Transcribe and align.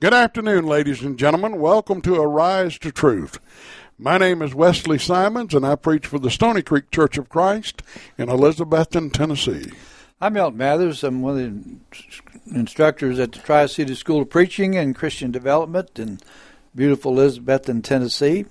Good 0.00 0.14
afternoon, 0.14 0.64
ladies 0.64 1.02
and 1.02 1.18
gentlemen. 1.18 1.58
Welcome 1.58 2.02
to 2.02 2.14
Arise 2.14 2.78
to 2.78 2.92
Truth. 2.92 3.40
My 3.98 4.16
name 4.16 4.42
is 4.42 4.54
Wesley 4.54 4.96
Simons, 4.96 5.54
and 5.54 5.66
I 5.66 5.74
preach 5.74 6.06
for 6.06 6.20
the 6.20 6.30
Stony 6.30 6.62
Creek 6.62 6.92
Church 6.92 7.18
of 7.18 7.28
Christ 7.28 7.82
in 8.16 8.28
Elizabethton, 8.28 9.12
Tennessee. 9.12 9.72
I'm 10.20 10.34
Milton 10.34 10.56
Mathers. 10.56 11.02
I'm 11.02 11.20
one 11.20 11.32
of 11.32 11.38
the 11.40 12.56
instructors 12.56 13.18
at 13.18 13.32
the 13.32 13.40
Tri 13.40 13.66
City 13.66 13.96
School 13.96 14.22
of 14.22 14.30
Preaching 14.30 14.76
and 14.76 14.94
Christian 14.94 15.32
Development 15.32 15.90
in 15.98 16.20
beautiful 16.76 17.16
Elizabethton, 17.16 17.82
Tennessee. 17.82 18.44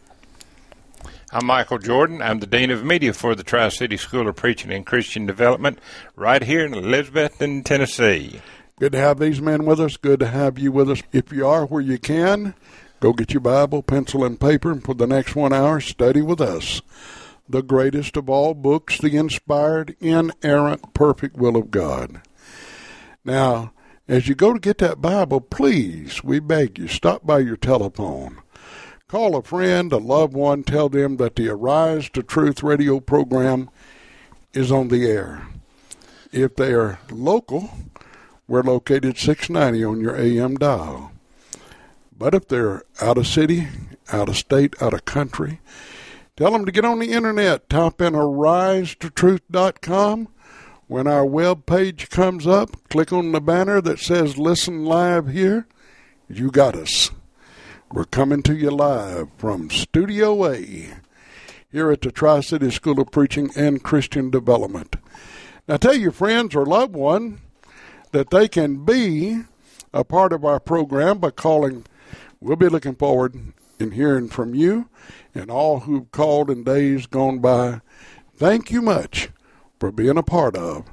I'm 1.31 1.45
Michael 1.45 1.77
Jordan. 1.77 2.21
I'm 2.21 2.39
the 2.39 2.45
Dean 2.45 2.71
of 2.71 2.83
Media 2.83 3.13
for 3.13 3.35
the 3.35 3.43
Tri 3.43 3.69
City 3.69 3.95
School 3.95 4.27
of 4.27 4.35
Preaching 4.35 4.73
and 4.73 4.85
Christian 4.85 5.25
Development 5.25 5.79
right 6.17 6.43
here 6.43 6.65
in 6.65 6.73
Elizabethton, 6.73 7.63
Tennessee. 7.63 8.41
Good 8.79 8.91
to 8.91 8.99
have 8.99 9.17
these 9.17 9.41
men 9.41 9.65
with 9.65 9.79
us. 9.79 9.97
Good 9.97 10.19
to 10.19 10.27
have 10.27 10.59
you 10.59 10.71
with 10.71 10.91
us. 10.91 11.01
If 11.11 11.33
you 11.33 11.47
are 11.47 11.65
where 11.65 11.81
you 11.81 11.97
can, 11.97 12.53
go 12.99 13.11
get 13.11 13.33
your 13.33 13.41
Bible, 13.41 13.81
pencil, 13.81 14.23
and 14.23 14.39
paper, 14.39 14.71
and 14.71 14.83
for 14.83 14.93
the 14.93 15.07
next 15.07 15.35
one 15.35 15.51
hour, 15.51 15.79
study 15.79 16.21
with 16.21 16.39
us. 16.39 16.83
The 17.49 17.63
greatest 17.63 18.17
of 18.17 18.29
all 18.29 18.53
books, 18.53 18.99
the 18.99 19.17
inspired, 19.17 19.95
inerrant, 19.99 20.93
perfect 20.93 21.37
will 21.37 21.57
of 21.57 21.71
God. 21.71 22.21
Now, 23.25 23.73
as 24.07 24.27
you 24.27 24.35
go 24.35 24.53
to 24.53 24.59
get 24.59 24.77
that 24.77 25.01
Bible, 25.01 25.41
please, 25.41 26.23
we 26.23 26.39
beg 26.39 26.77
you, 26.77 26.87
stop 26.87 27.25
by 27.25 27.39
your 27.39 27.57
telephone. 27.57 28.37
Call 29.07 29.35
a 29.35 29.41
friend, 29.41 29.91
a 29.91 29.97
loved 29.97 30.33
one, 30.33 30.63
tell 30.63 30.87
them 30.87 31.17
that 31.17 31.35
the 31.35 31.49
Arise 31.49 32.09
to 32.11 32.21
Truth 32.21 32.61
radio 32.61 32.99
program 32.99 33.71
is 34.53 34.71
on 34.71 34.89
the 34.89 35.09
air. 35.09 35.47
If 36.31 36.55
they 36.57 36.73
are 36.73 36.99
local, 37.09 37.71
we're 38.47 38.63
located 38.63 39.17
690 39.17 39.83
on 39.83 39.99
your 39.99 40.15
AM 40.15 40.55
dial. 40.55 41.11
But 42.17 42.33
if 42.33 42.47
they're 42.47 42.83
out 43.01 43.17
of 43.17 43.27
city, 43.27 43.67
out 44.11 44.29
of 44.29 44.37
state, 44.37 44.81
out 44.81 44.93
of 44.93 45.05
country, 45.05 45.59
tell 46.35 46.51
them 46.51 46.65
to 46.65 46.71
get 46.71 46.85
on 46.85 46.99
the 46.99 47.11
internet. 47.11 47.69
Type 47.69 48.01
in 48.01 48.13
arisetotruth.com. 48.13 50.29
When 50.87 51.05
our 51.05 51.25
web 51.25 51.65
page 51.65 52.09
comes 52.09 52.47
up, 52.47 52.89
click 52.89 53.11
on 53.11 53.33
the 53.33 53.41
banner 53.41 53.81
that 53.81 53.99
says 53.99 54.37
Listen 54.37 54.85
Live 54.85 55.27
here. 55.27 55.67
You 56.29 56.49
got 56.49 56.75
us. 56.75 57.11
We're 57.91 58.05
coming 58.05 58.41
to 58.43 58.55
you 58.55 58.71
live 58.71 59.27
from 59.37 59.69
Studio 59.69 60.45
A 60.45 60.93
here 61.69 61.91
at 61.91 62.01
the 62.01 62.11
Tri 62.11 62.39
City 62.39 62.71
School 62.71 63.01
of 63.01 63.11
Preaching 63.11 63.49
and 63.55 63.83
Christian 63.83 64.29
Development. 64.29 64.95
Now 65.67 65.77
tell 65.77 65.95
your 65.95 66.11
friends 66.11 66.55
or 66.55 66.65
loved 66.65 66.95
one 66.95 67.41
that 68.11 68.29
they 68.29 68.47
can 68.47 68.85
be 68.85 69.43
a 69.93 70.03
part 70.03 70.33
of 70.33 70.45
our 70.45 70.59
program 70.59 71.19
by 71.19 71.31
calling. 71.31 71.85
We'll 72.39 72.55
be 72.55 72.69
looking 72.69 72.95
forward 72.95 73.53
in 73.79 73.91
hearing 73.91 74.29
from 74.29 74.55
you 74.55 74.89
and 75.33 75.49
all 75.49 75.81
who've 75.81 76.11
called 76.11 76.49
in 76.49 76.63
days 76.63 77.05
gone 77.05 77.39
by. 77.39 77.81
Thank 78.35 78.71
you 78.71 78.81
much 78.81 79.29
for 79.79 79.91
being 79.91 80.17
a 80.17 80.23
part 80.23 80.55
of 80.55 80.85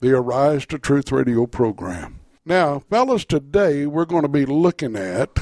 the 0.00 0.12
Arise 0.12 0.66
to 0.66 0.78
Truth 0.78 1.12
radio 1.12 1.46
program. 1.46 2.20
Now, 2.44 2.80
fellas, 2.80 3.24
today 3.24 3.86
we're 3.86 4.04
going 4.04 4.22
to 4.22 4.28
be 4.28 4.44
looking 4.44 4.96
at 4.96 5.38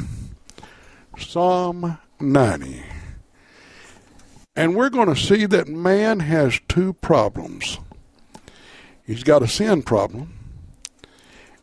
Psalm 1.19 1.99
90. 2.21 2.85
And 4.55 4.77
we're 4.77 4.91
going 4.91 5.09
to 5.09 5.21
see 5.21 5.47
that 5.47 5.67
man 5.67 6.21
has 6.21 6.61
two 6.69 6.93
problems. 6.93 7.79
He's 9.05 9.25
got 9.25 9.43
a 9.43 9.49
sin 9.49 9.83
problem 9.83 10.33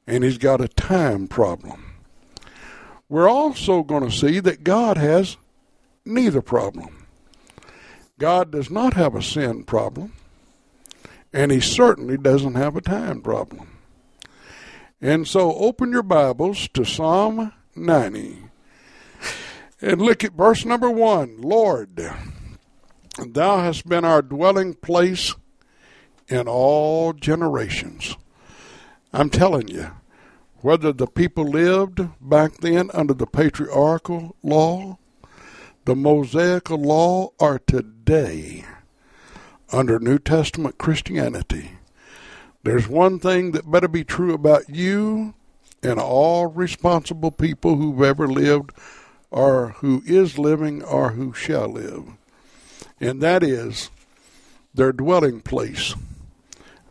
and 0.09 0.23
he's 0.23 0.39
got 0.39 0.59
a 0.59 0.67
time 0.67 1.27
problem. 1.27 1.93
We're 3.07 3.29
also 3.29 3.83
going 3.83 4.03
to 4.03 4.15
see 4.15 4.39
that 4.39 4.63
God 4.63 4.97
has 4.97 5.37
neither 6.03 6.41
problem. 6.41 7.05
God 8.17 8.51
does 8.51 8.71
not 8.71 8.95
have 8.95 9.13
a 9.13 9.21
sin 9.21 9.63
problem, 9.65 10.13
and 11.31 11.51
he 11.51 11.59
certainly 11.59 12.17
doesn't 12.17 12.55
have 12.55 12.75
a 12.75 12.81
time 12.81 13.21
problem. 13.21 13.69
And 14.99 15.27
so 15.27 15.53
open 15.53 15.91
your 15.91 16.03
Bibles 16.03 16.67
to 16.69 16.83
Psalm 16.83 17.53
90 17.75 18.45
and 19.79 20.01
look 20.01 20.23
at 20.23 20.33
verse 20.33 20.65
number 20.65 20.89
1. 20.89 21.39
Lord, 21.39 22.01
thou 23.27 23.59
hast 23.59 23.87
been 23.87 24.05
our 24.05 24.23
dwelling 24.23 24.73
place 24.73 25.35
in 26.27 26.47
all 26.47 27.13
generations. 27.13 28.17
I'm 29.13 29.29
telling 29.29 29.67
you, 29.67 29.91
whether 30.61 30.91
the 30.91 31.07
people 31.07 31.45
lived 31.45 32.01
back 32.19 32.57
then 32.57 32.89
under 32.93 33.13
the 33.13 33.27
patriarchal 33.27 34.35
law, 34.43 34.97
the 35.85 35.95
Mosaical 35.95 36.77
law, 36.77 37.31
or 37.39 37.59
today 37.59 38.65
under 39.71 39.99
New 39.99 40.19
Testament 40.19 40.77
Christianity, 40.77 41.71
there's 42.63 42.87
one 42.87 43.19
thing 43.19 43.51
that 43.51 43.71
better 43.71 43.87
be 43.87 44.03
true 44.03 44.33
about 44.33 44.69
you 44.69 45.33
and 45.81 45.99
all 45.99 46.47
responsible 46.47 47.31
people 47.31 47.77
who've 47.77 48.01
ever 48.01 48.27
lived 48.27 48.71
or 49.31 49.69
who 49.77 50.03
is 50.05 50.37
living 50.37 50.83
or 50.83 51.11
who 51.11 51.33
shall 51.33 51.69
live. 51.69 52.05
And 52.99 53.21
that 53.21 53.43
is 53.43 53.89
their 54.73 54.91
dwelling 54.91 55.39
place 55.41 55.95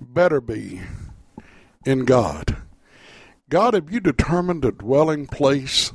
better 0.01 0.41
be 0.41 0.81
in 1.85 2.05
God. 2.05 2.57
God, 3.49 3.73
have 3.73 3.91
you 3.91 4.01
determined 4.01 4.65
a 4.65 4.73
dwelling 4.73 5.27
place 5.27 5.93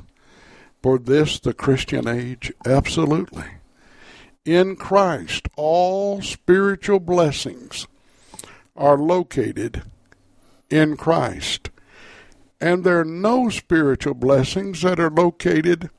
for 0.82 0.98
this, 0.98 1.38
the 1.38 1.54
Christian 1.54 2.08
age? 2.08 2.52
Absolutely. 2.66 3.46
In 4.44 4.74
Christ, 4.74 5.48
all 5.56 6.20
spiritual 6.20 6.98
blessings 6.98 7.86
are 8.76 8.98
located 8.98 9.82
in 10.68 10.96
Christ. 10.96 11.70
And 12.60 12.82
there 12.82 13.00
are 13.00 13.04
no 13.04 13.48
spiritual 13.50 14.14
blessings 14.14 14.82
that 14.82 14.98
are 14.98 15.10
located 15.10 15.90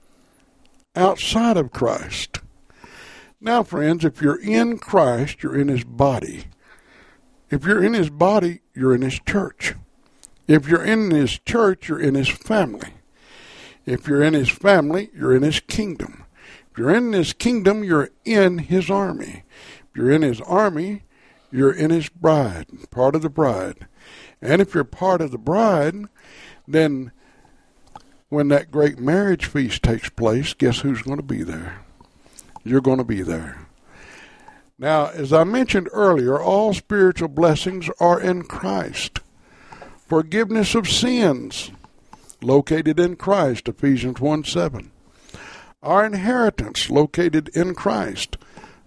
outside 0.94 1.56
of 1.56 1.72
Christ. 1.72 2.40
Now, 3.40 3.64
friends, 3.64 4.04
if 4.04 4.22
you're 4.22 4.42
in 4.42 4.78
Christ, 4.78 5.42
you're 5.42 5.58
in 5.58 5.70
his 5.70 5.86
body. 5.86 6.46
If 7.50 7.64
you're 7.64 7.84
in 7.84 7.94
his 7.94 8.10
body, 8.10 8.62
you're 8.74 8.94
in 8.94 9.04
his 9.04 9.20
church. 9.20 9.76
If 10.48 10.68
you're 10.68 10.84
in 10.84 11.12
his 11.12 11.40
church, 11.40 11.90
you're 11.90 12.00
in 12.00 12.16
his 12.16 12.30
family. 12.30 12.94
If 13.86 14.08
you're 14.08 14.24
in 14.24 14.34
his 14.34 14.50
family, 14.50 15.10
you're 15.16 15.36
in 15.36 15.44
his 15.44 15.60
kingdom. 15.60 16.26
If 16.72 16.78
you're 16.78 16.96
in 16.96 17.14
his 17.14 17.34
kingdom, 17.34 17.84
you're 17.84 18.10
in 18.24 18.60
his 18.60 18.90
army. 18.90 19.44
If 19.90 19.96
you're 19.96 20.12
in 20.12 20.22
his 20.22 20.42
army, 20.42 21.04
you're 21.52 21.72
in 21.72 21.90
his 21.90 22.10
bride, 22.10 22.68
part 22.92 23.16
of 23.16 23.22
the 23.22 23.30
bride. 23.30 23.88
And 24.42 24.62
if 24.62 24.74
you're 24.74 24.84
part 24.84 25.22
of 25.22 25.32
the 25.32 25.38
bride, 25.38 25.96
then 26.68 27.12
when 28.30 28.50
that 28.50 28.72
great 28.72 29.00
marriage 29.00 29.46
feast 29.46 29.82
takes 29.82 30.10
place, 30.10 30.54
guess 30.54 30.80
who's 30.80 31.02
going 31.02 31.18
to 31.18 31.24
be 31.24 31.44
there? 31.44 31.82
You're 32.64 32.82
going 32.82 32.98
to 32.98 33.04
be 33.04 33.22
there. 33.22 33.68
Now, 34.78 35.08
as 35.08 35.32
I 35.32 35.44
mentioned 35.46 35.88
earlier, 35.94 36.40
all 36.40 36.74
spiritual 36.74 37.30
blessings 37.30 37.90
are 38.00 38.20
in 38.20 38.44
Christ 38.44 39.20
forgiveness 40.06 40.76
of 40.76 40.88
sins 40.88 41.72
located 42.42 43.00
in 43.00 43.16
Christ, 43.16 43.68
Ephesians 43.68 44.20
1 44.20 44.44
7. 44.44 44.92
Our 45.82 46.06
inheritance 46.06 46.90
located 46.90 47.50
in 47.50 47.76
Christ, 47.76 48.38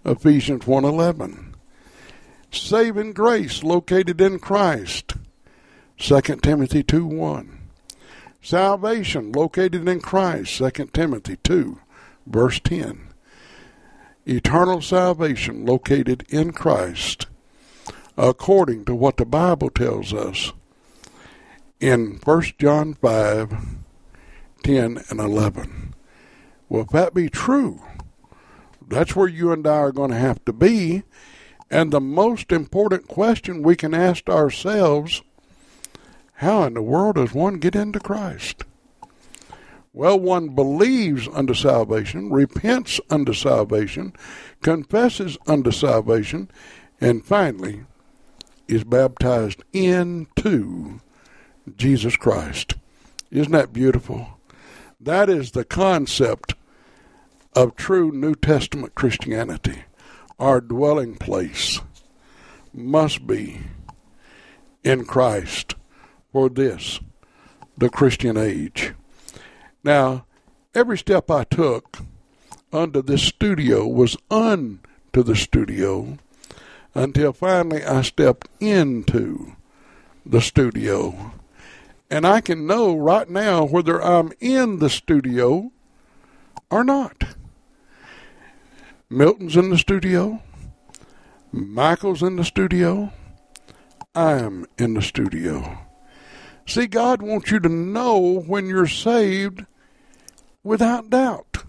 Ephesians 0.05 0.67
1 0.67 0.85
11. 0.85 1.55
Saving 2.51 3.13
grace 3.13 3.63
located 3.63 4.21
in 4.21 4.39
Christ, 4.39 5.15
2 5.99 6.21
Timothy 6.43 6.83
2 6.83 7.05
1. 7.05 7.59
Salvation 8.41 9.33
located 9.33 9.89
in 9.89 10.01
Christ, 10.01 10.57
2 10.59 10.71
Timothy 10.93 11.37
2, 11.43 11.81
verse 12.27 12.61
10. 12.61 13.09
Eternal 14.25 14.81
salvation 14.81 15.67
located 15.67 16.25
in 16.29 16.53
Christ, 16.53 17.27
according 18.17 18.85
to 18.85 18.95
what 18.95 19.17
the 19.17 19.27
Bible 19.27 19.71
tells 19.71 20.13
us 20.15 20.53
in 21.81 22.19
1 22.25 22.43
John 22.59 22.95
5 22.95 23.55
10 24.65 25.05
and 25.09 25.21
11. 25.21 25.95
Well, 26.69 26.83
if 26.83 26.89
that 26.89 27.15
be 27.15 27.29
true, 27.29 27.81
that's 28.87 29.15
where 29.15 29.29
you 29.29 29.53
and 29.53 29.67
I 29.67 29.77
are 29.77 29.93
going 29.93 30.11
to 30.11 30.17
have 30.17 30.45
to 30.47 30.53
be. 30.53 31.05
And 31.71 31.93
the 31.93 32.01
most 32.01 32.51
important 32.51 33.09
question 33.09 33.63
we 33.63 33.77
can 33.77 33.95
ask 33.95 34.29
ourselves 34.29 35.23
how 36.35 36.63
in 36.65 36.75
the 36.75 36.83
world 36.83 37.17
does 37.17 37.33
one 37.33 37.55
get 37.55 37.75
into 37.75 37.99
Christ? 37.99 38.65
Well, 39.93 40.21
one 40.21 40.51
believes 40.51 41.27
unto 41.27 41.55
salvation, 41.55 42.31
repents 42.31 43.01
unto 43.11 43.33
salvation, 43.33 44.13
confesses 44.63 45.37
unto 45.47 45.73
salvation, 45.73 46.51
and 47.01 47.25
finally 47.25 47.85
is 48.69 48.85
baptized 48.85 49.65
into 49.73 51.01
Jesus 51.77 52.17
Christ. 52.17 52.75
Isn't 53.31 53.53
that 53.53 53.73
beautiful? 53.73 54.39
That 55.01 55.29
is 55.29 55.51
the 55.51 55.65
concept 55.65 56.55
of 57.55 57.77
true 57.77 58.11
New 58.13 58.35
Testament 58.35 58.95
Christianity. 58.95 59.83
Our 60.39 60.61
dwelling 60.61 61.17
place 61.17 61.81
must 62.73 63.27
be 63.27 63.61
in 64.85 65.05
Christ 65.05 65.75
for 66.33 66.49
this, 66.49 67.01
the 67.77 67.89
Christian 67.89 68.37
age. 68.37 68.95
Now, 69.83 70.25
every 70.75 70.99
step 70.99 71.31
I 71.31 71.45
took 71.45 71.99
under 72.73 73.03
this 73.03 73.23
studio 73.23 73.87
was 73.87 74.17
unto 74.31 75.23
the 75.23 75.37
studio 75.37 76.19
until 76.95 77.33
finally 77.33 77.85
I 77.85 78.03
stepped 78.03 78.49
into 78.61 79.57
the 80.25 80.41
studio. 80.41 81.33
And 82.11 82.27
I 82.27 82.41
can 82.41 82.67
know 82.67 82.97
right 82.97 83.29
now 83.29 83.65
whether 83.65 84.03
I'm 84.03 84.33
in 84.41 84.79
the 84.79 84.89
studio 84.89 85.73
or 86.71 86.85
not. 86.85 87.25
Milton's 89.11 89.57
in 89.57 89.71
the 89.71 89.79
studio. 89.79 90.43
Michael's 91.53 92.23
in 92.23 92.37
the 92.37 92.45
studio. 92.45 93.13
I'm 94.15 94.67
in 94.79 94.95
the 94.95 95.03
studio. 95.03 95.79
See, 96.67 96.87
God 96.87 97.23
wants 97.23 97.51
you 97.51 97.61
to 97.61 97.69
know 97.69 98.41
when 98.41 98.67
you're 98.67 98.87
saved 98.87 99.65
without 100.63 101.09
doubt. 101.09 101.65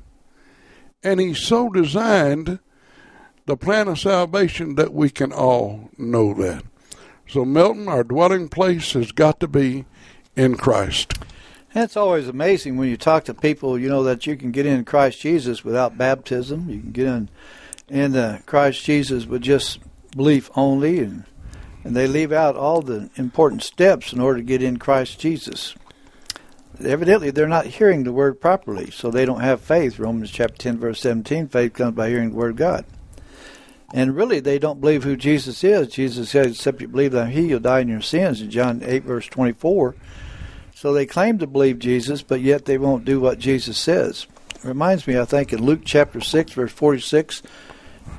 And 1.01 1.19
He 1.19 1.33
so 1.33 1.69
designed 1.69 2.59
the 3.45 3.55
plan 3.55 3.87
of 3.87 3.99
salvation 3.99 4.75
that 4.75 4.93
we 4.93 5.09
can 5.09 5.31
all 5.31 5.89
know 5.97 6.33
that. 6.33 6.63
So, 7.27 7.45
Milton, 7.45 7.87
our 7.87 8.03
dwelling 8.03 8.49
place 8.49 8.93
has 8.93 9.11
got 9.11 9.39
to 9.39 9.47
be 9.47 9.85
in 10.35 10.55
Christ. 10.55 11.13
It's 11.75 11.97
always 11.97 12.27
amazing 12.27 12.77
when 12.77 12.89
you 12.89 12.97
talk 12.97 13.25
to 13.25 13.33
people, 13.33 13.77
you 13.77 13.89
know, 13.89 14.03
that 14.03 14.25
you 14.25 14.35
can 14.35 14.51
get 14.51 14.65
in 14.65 14.85
Christ 14.85 15.21
Jesus 15.21 15.63
without 15.63 15.97
baptism. 15.97 16.69
You 16.69 16.79
can 16.79 16.91
get 16.91 17.07
in 17.07 17.29
in 17.87 18.15
uh, 18.15 18.39
Christ 18.45 18.83
Jesus 18.83 19.25
with 19.25 19.41
just 19.41 19.79
belief 20.15 20.49
only, 20.55 20.99
and 20.99 21.25
and 21.83 21.95
they 21.95 22.07
leave 22.07 22.31
out 22.31 22.55
all 22.55 22.81
the 22.81 23.09
important 23.15 23.63
steps 23.63 24.11
in 24.11 24.19
order 24.19 24.39
to 24.39 24.43
get 24.43 24.61
in 24.61 24.77
Christ 24.77 25.19
Jesus. 25.19 25.75
Evidently, 26.83 27.31
they're 27.31 27.47
not 27.47 27.65
hearing 27.65 28.03
the 28.03 28.13
word 28.13 28.39
properly, 28.39 28.91
so 28.91 29.09
they 29.09 29.25
don't 29.25 29.41
have 29.41 29.61
faith. 29.61 29.99
Romans 29.99 30.31
chapter 30.31 30.57
10, 30.57 30.79
verse 30.79 31.01
17 31.01 31.47
faith 31.47 31.73
comes 31.73 31.95
by 31.95 32.09
hearing 32.09 32.31
the 32.31 32.35
word 32.35 32.51
of 32.51 32.57
God. 32.57 32.85
And 33.93 34.15
really, 34.15 34.39
they 34.39 34.59
don't 34.59 34.79
believe 34.79 35.03
who 35.03 35.15
Jesus 35.15 35.63
is. 35.63 35.87
Jesus 35.87 36.29
said, 36.29 36.47
except 36.47 36.81
you 36.81 36.87
believe 36.87 37.11
that 37.11 37.29
He, 37.29 37.47
you'll 37.47 37.59
die 37.59 37.79
in 37.79 37.87
your 37.87 38.01
sins, 38.01 38.41
in 38.41 38.51
John 38.51 38.81
8, 38.83 39.03
verse 39.03 39.27
24. 39.27 39.95
So 40.79 40.93
they 40.93 41.05
claim 41.05 41.39
to 41.39 41.45
believe 41.45 41.77
Jesus, 41.77 42.21
but 42.21 42.39
yet 42.39 42.63
they 42.63 42.77
won't 42.77 43.03
do 43.03 43.19
what 43.19 43.37
Jesus 43.37 43.77
says. 43.77 44.27
It 44.55 44.63
reminds 44.63 45.07
me, 45.07 45.19
I 45.19 45.25
think, 45.25 45.51
in 45.51 45.61
Luke 45.61 45.81
chapter 45.83 46.21
6, 46.21 46.53
verse 46.53 46.71
46, 46.71 47.43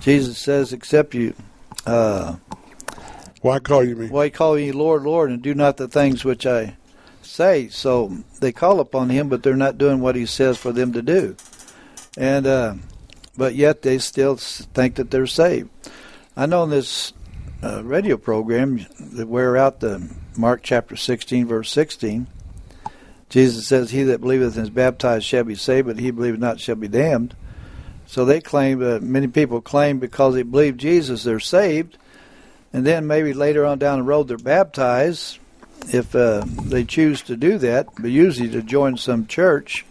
Jesus 0.01 0.37
says, 0.37 0.71
except 0.71 1.15
you. 1.15 1.33
Uh, 1.87 2.37
why 3.41 3.61
call 3.61 3.83
you 3.83 3.97
me? 3.97 4.09
Why 4.11 4.29
call 4.29 4.59
ye 4.59 4.73
Lord, 4.73 5.05
Lord, 5.05 5.31
and 5.31 5.41
do 5.41 5.55
not 5.55 5.79
the 5.79 5.89
things 5.89 6.23
which 6.23 6.45
I 6.45 6.77
say? 7.23 7.69
So 7.69 8.19
they 8.41 8.53
call 8.53 8.79
upon 8.81 9.09
him, 9.09 9.31
but 9.31 9.43
they're 9.43 9.57
not 9.57 9.79
doing 9.79 10.01
what 10.01 10.15
he 10.15 10.27
says 10.27 10.59
for 10.59 10.71
them 10.71 10.93
to 10.93 11.01
do. 11.01 11.37
And 12.19 12.47
uh, 12.47 12.75
but 13.39 13.55
yet 13.55 13.81
they 13.81 13.97
still 13.97 14.37
think 14.37 14.97
that 14.97 15.11
they're 15.11 15.27
saved. 15.27 15.71
I 16.37 16.45
know 16.45 16.65
in 16.65 16.71
this 16.71 17.15
uh, 17.63 17.83
radio 17.83 18.19
program 18.19 18.85
that 18.99 19.29
wear 19.29 19.57
out 19.57 19.81
the 19.81 20.15
Mark 20.37 20.61
chapter 20.63 20.95
16, 20.95 21.47
verse 21.47 21.71
16. 21.71 22.27
Jesus 23.31 23.67
says, 23.67 23.91
"He 23.91 24.03
that 24.05 24.21
believeth 24.21 24.57
and 24.57 24.65
is 24.65 24.71
baptized 24.71 25.25
shall 25.25 25.45
be 25.45 25.55
saved, 25.55 25.87
but 25.87 25.99
he 25.99 26.11
believeth 26.11 26.41
not 26.41 26.61
shall 26.61 26.77
be 26.77 26.89
damned." 26.89 27.35
So 28.07 28.25
they 28.25 28.41
claim, 28.41 28.83
uh, 28.83 28.99
many 29.01 29.29
people 29.29 29.61
claim 29.61 29.99
because 29.99 30.35
they 30.35 30.43
believe 30.43 30.77
Jesus, 30.77 31.23
they're 31.23 31.41
saved 31.41 31.97
and 32.73 32.87
then 32.87 33.07
maybe 33.07 33.33
later 33.33 33.67
on 33.67 33.79
down 33.79 33.99
the 33.99 34.05
road 34.05 34.29
they're 34.29 34.39
baptized 34.39 35.39
if 35.89 36.15
uh, 36.15 36.45
they 36.47 36.85
choose 36.85 37.23
to 37.23 37.37
do 37.37 37.59
that, 37.59 37.89
but 37.99 38.11
usually 38.11 38.49
to 38.51 38.63
join 38.63 38.97
some 38.97 39.27
church. 39.27 39.85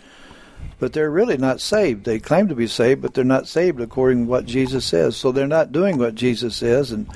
But 0.80 0.94
they're 0.94 1.10
really 1.10 1.38
not 1.38 1.60
saved. 1.60 2.06
They 2.06 2.20
claim 2.20 2.48
to 2.48 2.56
be 2.56 2.68
saved, 2.68 3.02
but 3.02 3.14
they're 3.14 3.26
not 3.26 3.48
saved 3.48 3.82
according 3.82 4.26
to 4.26 4.30
what 4.30 4.46
Jesus 4.46 4.86
says. 4.86 5.18
So 5.18 5.32
they're 5.32 5.48
not 5.48 5.74
doing 5.74 5.98
what 5.98 6.16
Jesus 6.16 6.56
says 6.56 6.94
in 6.94 7.10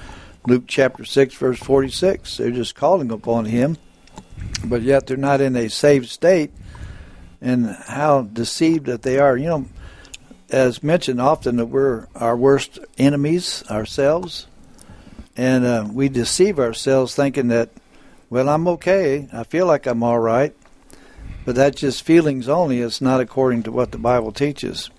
Luke 0.46 0.64
chapter 0.68 1.06
6, 1.06 1.34
verse 1.36 1.60
46. 1.60 2.38
They're 2.38 2.52
just 2.52 2.76
calling 2.76 3.10
upon 3.10 3.46
Him, 3.46 3.78
but 4.66 4.82
yet 4.82 5.08
they're 5.08 5.18
not 5.18 5.42
in 5.42 5.56
a 5.56 5.70
saved 5.70 6.10
state. 6.10 6.52
And 7.42 7.68
how 7.68 8.22
deceived 8.22 8.86
that 8.86 9.02
they 9.02 9.20
are. 9.20 9.36
You 9.36 9.48
know, 9.48 9.66
as 10.50 10.82
mentioned 10.82 11.20
often, 11.20 11.58
that 11.58 11.66
we're 11.66 12.08
our 12.16 12.38
worst 12.38 12.80
enemies 12.98 13.64
ourselves 13.70 14.48
and 15.36 15.66
uh, 15.66 15.88
we 15.92 16.10
deceive 16.10 16.60
ourselves 16.60 17.16
thinking 17.16 17.48
that, 17.48 17.70
well, 18.30 18.50
I'm 18.50 18.68
okay. 18.68 19.28
I 19.34 19.44
feel 19.44 19.66
like 19.66 19.86
I'm 19.88 20.04
all 20.04 20.20
right. 20.20 20.56
But 21.46 21.56
that's 21.56 21.82
just 21.82 22.04
feelings 22.04 22.48
only. 22.48 22.80
It's 22.80 23.02
not 23.02 23.20
according 23.20 23.64
to 23.64 23.72
what 23.72 23.92
the 23.92 23.98
Bible 23.98 24.32
teaches. 24.32 24.90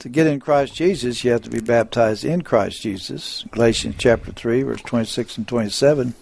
To 0.00 0.08
get 0.08 0.26
in 0.26 0.40
Christ 0.40 0.74
Jesus, 0.74 1.24
you 1.24 1.32
have 1.32 1.42
to 1.42 1.50
be 1.50 1.60
baptized 1.60 2.24
in 2.24 2.42
Christ 2.42 2.82
Jesus. 2.82 3.44
Galatians 3.50 3.96
chapter 3.98 4.30
3, 4.30 4.62
verse 4.62 4.82
26 4.82 5.38
and 5.38 5.48
27. 5.48 6.14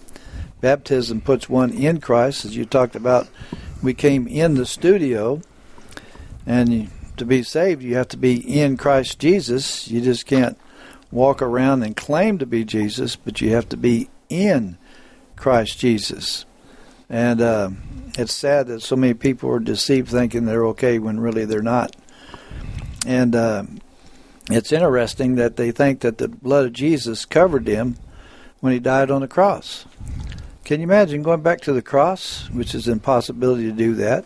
Baptism 0.65 1.21
puts 1.21 1.47
one 1.47 1.69
in 1.71 2.01
Christ. 2.01 2.43
As 2.43 2.57
you 2.57 2.65
talked 2.65 2.95
about, 2.95 3.27
we 3.83 3.93
came 3.93 4.27
in 4.27 4.55
the 4.55 4.65
studio. 4.65 5.41
And 6.47 6.89
to 7.17 7.23
be 7.23 7.43
saved, 7.43 7.83
you 7.83 7.93
have 7.97 8.07
to 8.07 8.17
be 8.17 8.37
in 8.59 8.75
Christ 8.75 9.19
Jesus. 9.19 9.87
You 9.91 10.01
just 10.01 10.25
can't 10.25 10.57
walk 11.11 11.39
around 11.39 11.83
and 11.83 11.95
claim 11.95 12.39
to 12.39 12.47
be 12.47 12.65
Jesus, 12.65 13.15
but 13.15 13.41
you 13.41 13.51
have 13.51 13.69
to 13.69 13.77
be 13.77 14.09
in 14.27 14.79
Christ 15.35 15.77
Jesus. 15.77 16.45
And 17.11 17.41
uh, 17.41 17.69
it's 18.17 18.33
sad 18.33 18.65
that 18.65 18.81
so 18.81 18.95
many 18.95 19.13
people 19.13 19.51
are 19.51 19.59
deceived 19.59 20.09
thinking 20.09 20.45
they're 20.45 20.65
okay 20.65 20.97
when 20.97 21.19
really 21.19 21.45
they're 21.45 21.61
not. 21.61 21.95
And 23.05 23.35
uh, 23.35 23.65
it's 24.49 24.71
interesting 24.71 25.35
that 25.35 25.57
they 25.57 25.69
think 25.69 25.99
that 25.99 26.17
the 26.17 26.27
blood 26.27 26.65
of 26.65 26.73
Jesus 26.73 27.23
covered 27.23 27.65
them 27.65 27.97
when 28.61 28.73
he 28.73 28.79
died 28.79 29.11
on 29.11 29.21
the 29.21 29.27
cross. 29.27 29.85
Can 30.65 30.79
you 30.79 30.85
imagine 30.85 31.21
going 31.21 31.43
back 31.43 31.61
to 31.61 31.73
the 31.73 31.83
cross, 31.83 32.49
which 32.49 32.73
is 32.73 32.87
an 32.87 32.93
impossibility 32.93 33.65
to 33.65 33.71
do 33.71 33.93
that, 33.97 34.25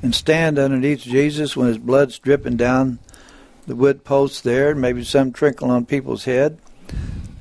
and 0.00 0.14
stand 0.14 0.60
underneath 0.60 1.00
Jesus 1.00 1.56
when 1.56 1.66
his 1.66 1.76
blood's 1.76 2.20
dripping 2.20 2.56
down 2.56 3.00
the 3.66 3.74
wood 3.74 4.04
posts 4.04 4.42
there, 4.42 4.70
and 4.70 4.80
maybe 4.80 5.02
some 5.02 5.32
trickle 5.32 5.72
on 5.72 5.84
people's 5.84 6.24
head, 6.24 6.60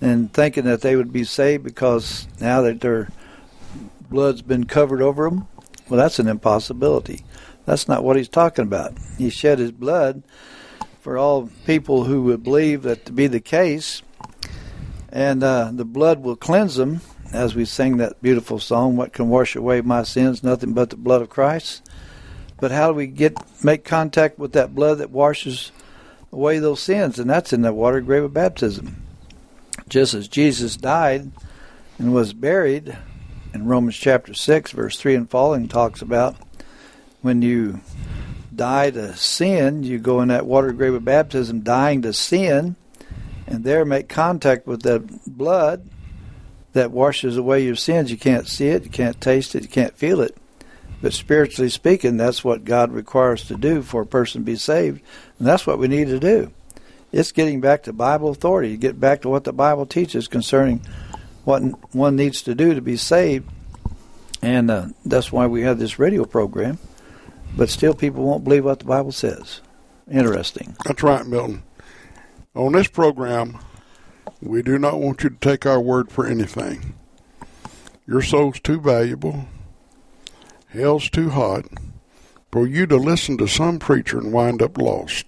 and 0.01 0.33
thinking 0.33 0.63
that 0.63 0.81
they 0.81 0.95
would 0.95 1.13
be 1.13 1.23
saved 1.23 1.63
because 1.63 2.27
now 2.41 2.61
that 2.61 2.81
their 2.81 3.09
blood's 4.09 4.41
been 4.41 4.63
covered 4.63 5.03
over 5.03 5.29
them. 5.29 5.47
Well, 5.87 5.99
that's 5.99 6.17
an 6.17 6.27
impossibility. 6.27 7.23
That's 7.65 7.87
not 7.87 8.03
what 8.03 8.17
he's 8.17 8.27
talking 8.27 8.63
about. 8.63 8.95
He 9.19 9.29
shed 9.29 9.59
his 9.59 9.71
blood 9.71 10.23
for 10.99 11.15
all 11.15 11.51
people 11.67 12.05
who 12.05 12.23
would 12.23 12.41
believe 12.41 12.81
that 12.81 13.05
to 13.05 13.11
be 13.11 13.27
the 13.27 13.39
case, 13.39 14.01
and 15.09 15.43
uh, 15.43 15.69
the 15.71 15.85
blood 15.85 16.23
will 16.23 16.35
cleanse 16.35 16.75
them, 16.75 17.01
as 17.35 17.53
we 17.53 17.65
sing 17.65 17.97
that 17.97 18.21
beautiful 18.21 18.59
song. 18.59 18.95
What 18.95 19.13
can 19.13 19.29
wash 19.29 19.55
away 19.55 19.81
my 19.81 20.03
sins? 20.03 20.43
Nothing 20.43 20.73
but 20.73 20.89
the 20.89 20.95
blood 20.95 21.21
of 21.21 21.29
Christ. 21.29 21.87
But 22.59 22.71
how 22.71 22.87
do 22.87 22.93
we 22.93 23.07
get 23.07 23.37
make 23.63 23.83
contact 23.83 24.39
with 24.39 24.53
that 24.53 24.73
blood 24.73 24.99
that 24.99 25.11
washes 25.11 25.71
away 26.35 26.59
those 26.59 26.81
sins, 26.81 27.17
and 27.17 27.29
that's 27.29 27.53
in 27.53 27.61
the 27.61 27.73
water 27.73 28.01
grave 28.01 28.23
of 28.23 28.33
baptism. 28.33 29.01
Just 29.87 30.13
as 30.13 30.27
Jesus 30.27 30.75
died 30.75 31.31
and 31.97 32.13
was 32.13 32.33
buried 32.33 32.97
in 33.53 33.67
Romans 33.67 33.95
chapter 33.95 34.33
6, 34.33 34.71
verse 34.71 34.97
3 34.97 35.15
and 35.15 35.29
following, 35.29 35.67
talks 35.67 36.01
about 36.01 36.35
when 37.21 37.41
you 37.41 37.79
die 38.53 38.91
to 38.91 39.15
sin, 39.15 39.83
you 39.83 39.97
go 39.97 40.21
in 40.21 40.27
that 40.27 40.45
water 40.45 40.73
grave 40.73 40.93
of 40.93 41.05
baptism, 41.05 41.61
dying 41.61 42.01
to 42.01 42.11
sin, 42.11 42.75
and 43.47 43.63
there 43.63 43.85
make 43.85 44.09
contact 44.09 44.67
with 44.67 44.81
that 44.83 45.25
blood 45.25 45.87
that 46.75 46.91
washes 46.91 47.37
away 47.37 47.63
your 47.63 47.75
sins. 47.75 48.11
You 48.11 48.17
can't 48.17 48.49
see 48.49 48.67
it, 48.67 48.83
you 48.83 48.89
can't 48.89 49.19
taste 49.21 49.55
it, 49.55 49.63
you 49.63 49.69
can't 49.69 49.97
feel 49.97 50.19
it. 50.19 50.35
But 51.01 51.13
spiritually 51.13 51.69
speaking, 51.69 52.17
that's 52.17 52.43
what 52.43 52.65
God 52.65 52.91
requires 52.91 53.45
to 53.47 53.55
do 53.55 53.81
for 53.81 54.01
a 54.01 54.05
person 54.05 54.41
to 54.41 54.45
be 54.45 54.57
saved. 54.57 55.01
And 55.39 55.47
that's 55.47 55.65
what 55.65 55.79
we 55.79 55.87
need 55.87 56.07
to 56.07 56.19
do. 56.19 56.51
It's 57.13 57.31
getting 57.31 57.61
back 57.61 57.83
to 57.83 57.93
Bible 57.93 58.29
authority, 58.29 58.75
get 58.75 58.99
back 58.99 59.21
to 59.21 59.29
what 59.29 59.45
the 59.45 59.53
Bible 59.53 59.85
teaches 59.85 60.27
concerning 60.27 60.81
what 61.45 61.61
one 61.95 62.17
needs 62.17 62.41
to 62.41 62.53
do 62.53 62.73
to 62.73 62.81
be 62.81 62.97
saved. 62.97 63.49
And 64.41 64.69
uh, 64.69 64.87
that's 65.05 65.31
why 65.31 65.47
we 65.47 65.61
have 65.61 65.79
this 65.79 65.97
radio 65.97 66.25
program. 66.25 66.77
But 67.55 67.69
still, 67.69 67.93
people 67.93 68.25
won't 68.25 68.43
believe 68.43 68.65
what 68.65 68.79
the 68.79 68.85
Bible 68.85 69.13
says. 69.13 69.61
Interesting. 70.11 70.75
That's 70.83 71.03
right, 71.03 71.25
Milton. 71.25 71.63
On 72.53 72.73
this 72.73 72.89
program, 72.89 73.59
we 74.41 74.61
do 74.61 74.77
not 74.77 74.99
want 74.99 75.23
you 75.23 75.29
to 75.29 75.37
take 75.37 75.65
our 75.65 75.79
word 75.79 76.11
for 76.11 76.25
anything. 76.25 76.95
Your 78.07 78.21
soul's 78.21 78.59
too 78.59 78.79
valuable. 78.79 79.45
Hell's 80.67 81.09
too 81.09 81.29
hot 81.29 81.65
for 82.51 82.67
you 82.67 82.85
to 82.87 82.97
listen 82.97 83.37
to 83.37 83.47
some 83.47 83.79
preacher 83.79 84.17
and 84.17 84.31
wind 84.31 84.61
up 84.61 84.77
lost. 84.77 85.25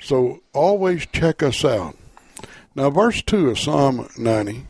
So 0.00 0.42
always 0.52 1.06
check 1.06 1.42
us 1.42 1.64
out. 1.64 1.96
Now, 2.74 2.90
verse 2.90 3.22
2 3.22 3.50
of 3.50 3.58
Psalm 3.58 4.08
90 4.18 4.66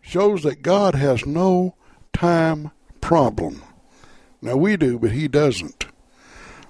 shows 0.00 0.42
that 0.42 0.62
God 0.62 0.94
has 0.94 1.26
no 1.26 1.74
time 2.12 2.70
problem. 3.00 3.62
Now, 4.42 4.56
we 4.56 4.76
do, 4.76 4.98
but 4.98 5.12
He 5.12 5.28
doesn't. 5.28 5.86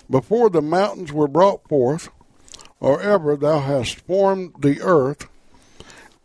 Before 0.08 0.50
the 0.50 0.62
mountains 0.62 1.12
were 1.12 1.28
brought 1.28 1.68
forth, 1.68 2.08
or 2.80 3.00
ever 3.00 3.36
thou 3.36 3.60
hast 3.60 4.00
formed 4.00 4.54
the 4.58 4.80
earth 4.80 5.28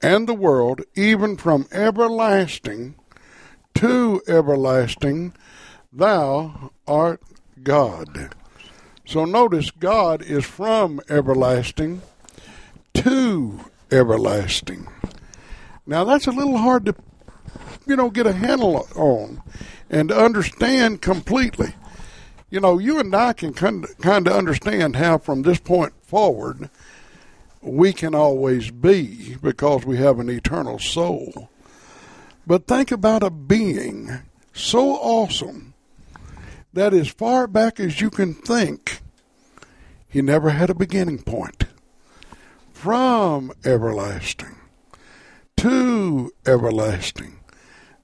and 0.06 0.28
the 0.28 0.36
world, 0.36 0.82
even 0.94 1.36
from 1.36 1.66
everlasting 1.72 2.94
to 3.74 4.22
everlasting, 4.28 5.34
thou 5.92 6.70
art 6.88 7.24
God. 7.64 8.36
So 9.04 9.26
notice 9.26 9.72
God 9.72 10.22
is 10.22 10.46
from 10.46 11.02
everlasting 11.10 12.04
to 12.94 13.60
everlasting. 13.90 14.88
Now 15.88 16.04
that's 16.04 16.28
a 16.28 16.32
little 16.32 16.60
hard 16.60 16.86
to, 16.86 16.96
you 17.88 17.96
know, 17.96 18.12
get 18.12 18.28
a 18.28 18.34
handle 18.34 18.88
on 18.96 19.42
and 19.90 20.12
understand 20.12 21.02
completely. 21.02 21.74
You 22.52 22.60
know, 22.60 22.78
you 22.78 23.00
and 23.00 23.14
I 23.16 23.34
can 23.34 23.54
kind 23.54 23.88
of 24.06 24.28
understand 24.28 24.98
how 24.98 25.18
from 25.18 25.42
this 25.42 25.60
point 25.60 25.94
forward 26.04 26.70
we 27.66 27.92
can 27.92 28.14
always 28.14 28.70
be 28.70 29.36
because 29.42 29.86
we 29.86 29.98
have 29.98 30.20
an 30.20 30.30
eternal 30.30 30.78
soul. 30.78 31.50
But 32.46 32.68
think 32.68 32.92
about 32.92 33.24
a 33.24 33.32
being 33.32 34.22
so 34.54 34.92
awesome 34.92 35.74
that 36.74 36.94
as 36.94 37.08
far 37.08 37.48
back 37.48 37.80
as 37.80 38.02
you 38.02 38.10
can 38.10 38.34
think, 38.34 39.00
he 40.08 40.22
never 40.22 40.52
had 40.52 40.70
a 40.70 40.76
beginning 40.76 41.24
point. 41.24 41.66
From 42.72 43.52
everlasting 43.66 44.56
to 45.58 46.32
everlasting, 46.46 47.40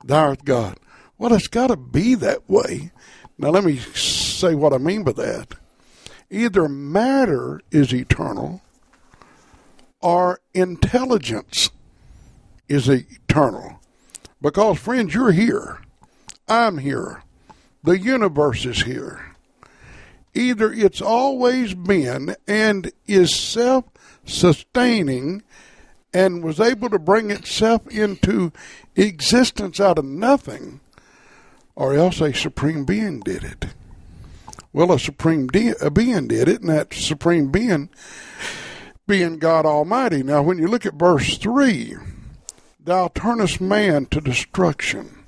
thou 0.03 0.29
art 0.29 0.43
God. 0.43 0.77
Well, 1.17 1.33
it's 1.33 1.47
got 1.47 1.67
to 1.67 1.77
be 1.77 2.15
that 2.15 2.49
way. 2.49 2.91
Now, 3.37 3.49
let 3.49 3.63
me 3.63 3.77
say 3.77 4.55
what 4.55 4.73
I 4.73 4.79
mean 4.79 5.03
by 5.03 5.11
that. 5.13 5.55
Either 6.31 6.67
matter 6.67 7.61
is 7.69 7.93
eternal 7.93 8.61
or 10.01 10.39
intelligence 10.53 11.70
is 12.67 12.89
eternal. 12.89 13.79
Because, 14.41 14.79
friends, 14.79 15.13
you're 15.13 15.31
here. 15.31 15.79
I'm 16.48 16.79
here. 16.79 17.24
The 17.84 18.00
universe 18.00 18.65
is 18.65 18.84
here. 18.84 19.36
Either 20.34 20.72
it's 20.72 21.01
always 21.01 21.74
been 21.74 22.36
and 22.48 22.91
is 23.08 23.36
self 23.36 23.86
sustaining 24.25 25.43
and 26.13 26.43
was 26.43 26.60
able 26.60 26.89
to 26.89 27.00
bring 27.00 27.31
itself 27.31 27.88
into 27.88 28.51
existence 28.96 29.79
out 29.79 29.98
of 29.98 30.05
nothing, 30.05 30.79
or 31.75 31.96
else 31.96 32.22
a 32.22 32.34
supreme 32.34 32.86
being 32.86 33.20
did 33.22 33.43
it. 33.43 33.65
Well, 34.74 34.91
a 34.91 35.00
supreme 35.00 35.48
de- 35.48 35.75
a 35.81 35.89
being 35.89 36.27
did 36.27 36.48
it, 36.48 36.62
and 36.62 36.70
that 36.70 36.93
supreme 36.93 37.51
being 37.51 37.89
being 39.11 39.37
God 39.37 39.65
Almighty. 39.65 40.23
Now, 40.23 40.41
when 40.41 40.57
you 40.57 40.67
look 40.67 40.85
at 40.85 40.93
verse 40.93 41.37
3, 41.37 41.95
thou 42.79 43.09
turnest 43.09 43.59
man 43.61 44.05
to 44.07 44.21
destruction 44.21 45.21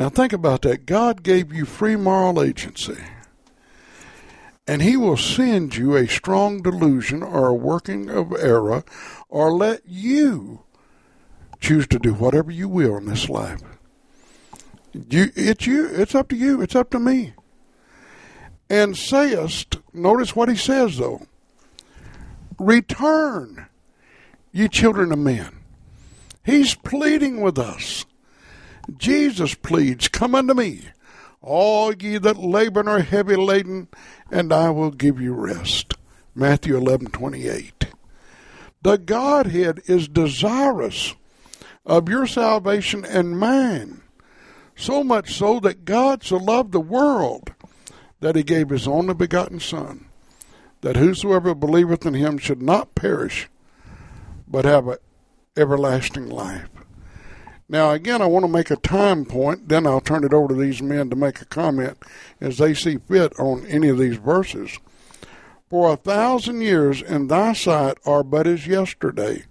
now 0.00 0.08
think 0.08 0.32
about 0.32 0.62
that. 0.62 0.86
God 0.86 1.22
gave 1.22 1.52
you 1.52 1.66
free 1.66 1.94
moral 1.94 2.42
agency. 2.42 2.96
And 4.66 4.80
he 4.80 4.96
will 4.96 5.18
send 5.18 5.76
you 5.76 5.94
a 5.94 6.08
strong 6.08 6.62
delusion 6.62 7.22
or 7.22 7.48
a 7.48 7.54
working 7.54 8.08
of 8.08 8.32
error 8.32 8.82
or 9.28 9.52
let 9.52 9.82
you 9.84 10.62
choose 11.60 11.86
to 11.88 11.98
do 11.98 12.14
whatever 12.14 12.50
you 12.50 12.66
will 12.66 12.96
in 12.96 13.04
this 13.04 13.28
life. 13.28 13.60
You, 14.94 15.30
it's 15.36 15.66
you. 15.66 15.90
It's 15.92 16.14
up 16.14 16.30
to 16.30 16.36
you. 16.36 16.62
It's 16.62 16.74
up 16.74 16.88
to 16.92 16.98
me. 16.98 17.34
And 18.70 18.96
sayest, 18.96 19.76
notice 19.92 20.34
what 20.34 20.48
he 20.48 20.56
says 20.56 20.96
though. 20.96 21.26
Return, 22.60 23.68
ye 24.52 24.68
children 24.68 25.12
of 25.12 25.18
men. 25.18 25.60
He's 26.44 26.74
pleading 26.74 27.40
with 27.40 27.58
us. 27.58 28.04
Jesus 28.98 29.54
pleads, 29.54 30.08
Come 30.08 30.34
unto 30.34 30.52
me, 30.52 30.82
all 31.40 31.94
ye 31.94 32.18
that 32.18 32.36
labor 32.36 32.80
and 32.80 32.88
are 32.90 33.00
heavy 33.00 33.34
laden, 33.34 33.88
and 34.30 34.52
I 34.52 34.68
will 34.68 34.90
give 34.90 35.18
you 35.18 35.32
rest. 35.32 35.94
Matthew 36.34 36.76
eleven 36.76 37.06
twenty 37.06 37.48
eight. 37.48 37.86
The 38.82 38.98
Godhead 38.98 39.80
is 39.86 40.06
desirous 40.06 41.14
of 41.86 42.10
your 42.10 42.26
salvation 42.26 43.06
and 43.06 43.38
mine, 43.38 44.02
so 44.76 45.02
much 45.02 45.32
so 45.32 45.60
that 45.60 45.86
God 45.86 46.22
so 46.22 46.36
loved 46.36 46.72
the 46.72 46.80
world 46.80 47.54
that 48.20 48.36
he 48.36 48.42
gave 48.42 48.68
his 48.68 48.86
only 48.86 49.14
begotten 49.14 49.60
Son, 49.60 50.04
that 50.80 50.96
whosoever 50.96 51.54
believeth 51.54 52.06
in 52.06 52.14
him 52.14 52.38
should 52.38 52.62
not 52.62 52.94
perish, 52.94 53.48
but 54.48 54.64
have 54.64 54.88
an 54.88 54.98
everlasting 55.56 56.28
life. 56.28 56.68
Now, 57.68 57.90
again, 57.90 58.20
I 58.20 58.26
want 58.26 58.44
to 58.44 58.50
make 58.50 58.70
a 58.70 58.76
time 58.76 59.24
point, 59.24 59.68
then 59.68 59.86
I'll 59.86 60.00
turn 60.00 60.24
it 60.24 60.32
over 60.32 60.48
to 60.48 60.54
these 60.54 60.82
men 60.82 61.08
to 61.10 61.16
make 61.16 61.40
a 61.40 61.44
comment 61.44 61.98
as 62.40 62.58
they 62.58 62.74
see 62.74 62.98
fit 62.98 63.38
on 63.38 63.64
any 63.66 63.88
of 63.88 63.98
these 63.98 64.16
verses. 64.16 64.78
For 65.68 65.92
a 65.92 65.96
thousand 65.96 66.62
years 66.62 67.00
in 67.00 67.28
thy 67.28 67.52
sight 67.52 67.98
are 68.04 68.24
but 68.24 68.48
as 68.48 68.66
yesterday, 68.66 69.44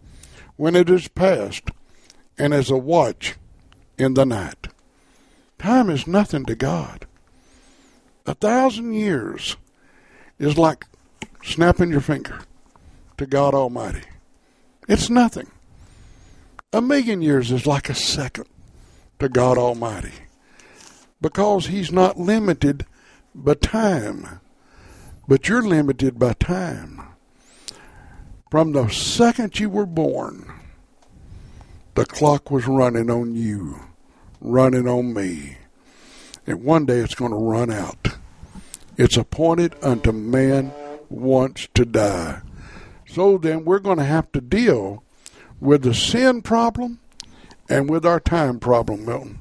when 0.58 0.76
it 0.76 0.90
is 0.90 1.08
past, 1.08 1.70
and 2.40 2.54
as 2.54 2.72
a 2.72 2.78
watch 2.78 3.36
in 3.98 4.14
the 4.14 4.26
night. 4.26 4.70
Time 5.60 5.90
is 5.90 6.08
nothing 6.08 6.46
to 6.46 6.56
God. 6.56 7.06
A 8.26 8.34
thousand 8.34 8.94
years 8.94 9.58
is 10.40 10.58
like 10.58 10.86
snapping 11.44 11.92
your 11.92 12.02
finger 12.02 12.40
to 13.18 13.26
God 13.26 13.54
Almighty. 13.54 14.04
It's 14.88 15.10
nothing. 15.10 15.50
A 16.74 16.82
million 16.82 17.22
years 17.22 17.52
is 17.52 17.66
like 17.66 17.90
a 17.90 17.96
second 17.96 18.46
to 19.20 19.30
God 19.30 19.58
Almighty 19.58 20.14
because 21.22 21.68
He's 21.68 21.92
not 21.92 22.20
limited 22.20 22.86
by 23.34 23.56
time, 23.56 24.40
but 25.28 25.48
you're 25.48 25.64
limited 25.64 26.18
by 26.18 26.34
time. 26.34 27.02
From 28.50 28.72
the 28.72 28.90
second 28.90 29.60
you 29.60 29.70
were 29.70 29.86
born, 29.86 30.52
the 31.96 32.06
clock 32.06 32.50
was 32.50 32.68
running 32.68 33.10
on 33.12 33.36
you, 33.36 33.80
running 34.42 34.88
on 34.88 35.14
me. 35.14 35.58
And 36.48 36.64
one 36.64 36.86
day 36.86 37.00
it's 37.00 37.14
going 37.14 37.32
to 37.32 37.38
run 37.38 37.72
out. 37.72 38.08
It's 38.98 39.18
appointed 39.18 39.76
unto 39.84 40.12
man 40.12 40.74
once 41.10 41.68
to 41.74 41.86
die. 41.86 42.42
So 43.08 43.38
then 43.38 43.66
we're 43.66 43.80
going 43.80 43.98
to 43.98 44.04
have 44.04 44.32
to 44.34 44.42
deal 44.42 45.04
with 45.60 45.84
the 45.84 45.94
sin 45.94 46.42
problem 46.42 47.00
and 47.68 47.90
with 47.90 48.06
our 48.06 48.20
time 48.20 48.60
problem, 48.60 49.06
Milton. 49.06 49.40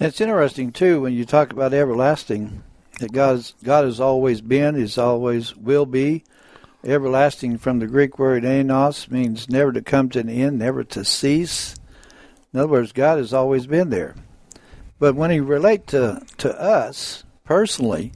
It's 0.00 0.20
interesting 0.20 0.72
too 0.72 1.00
when 1.00 1.12
you 1.12 1.24
talk 1.24 1.52
about 1.52 1.74
everlasting 1.74 2.62
that 2.98 3.12
God's 3.12 3.54
God 3.62 3.84
has 3.84 4.00
always 4.00 4.40
been, 4.40 4.76
is 4.76 4.98
always 4.98 5.56
will 5.56 5.86
be. 5.86 6.24
Everlasting 6.84 7.58
from 7.58 7.78
the 7.78 7.86
Greek 7.86 8.18
word 8.18 8.42
aionios 8.42 9.08
means 9.08 9.48
never 9.48 9.72
to 9.72 9.82
come 9.82 10.08
to 10.10 10.18
an 10.18 10.28
end, 10.28 10.58
never 10.58 10.82
to 10.82 11.04
cease. 11.04 11.76
In 12.52 12.58
other 12.58 12.68
words, 12.68 12.90
God 12.90 13.18
has 13.18 13.32
always 13.32 13.66
been 13.66 13.90
there. 13.90 14.16
But 14.98 15.14
when 15.14 15.30
he 15.30 15.40
relate 15.40 15.86
to, 15.88 16.22
to 16.38 16.60
us 16.60 17.22
personally, 17.44 18.12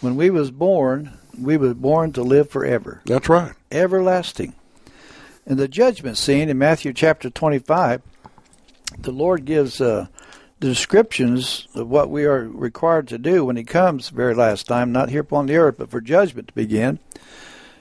when 0.00 0.16
we 0.16 0.30
was 0.30 0.50
born, 0.50 1.12
we 1.38 1.56
were 1.56 1.74
born 1.74 2.12
to 2.12 2.22
live 2.22 2.50
forever. 2.50 3.00
That's 3.06 3.28
right. 3.28 3.52
Everlasting. 3.70 4.54
In 5.46 5.56
the 5.56 5.68
judgment 5.68 6.16
scene 6.16 6.48
in 6.48 6.58
Matthew 6.58 6.92
chapter 6.92 7.28
25, 7.28 8.02
the 8.98 9.10
Lord 9.10 9.44
gives 9.44 9.80
uh, 9.80 10.06
the 10.60 10.68
descriptions 10.68 11.68
of 11.74 11.88
what 11.88 12.08
we 12.08 12.24
are 12.24 12.48
required 12.48 13.08
to 13.08 13.18
do 13.18 13.44
when 13.44 13.56
He 13.56 13.64
comes 13.64 14.08
the 14.08 14.16
very 14.16 14.34
last 14.34 14.66
time, 14.66 14.92
not 14.92 15.10
here 15.10 15.20
upon 15.20 15.46
the 15.46 15.56
earth, 15.56 15.76
but 15.78 15.90
for 15.90 16.00
judgment 16.00 16.48
to 16.48 16.54
begin. 16.54 16.98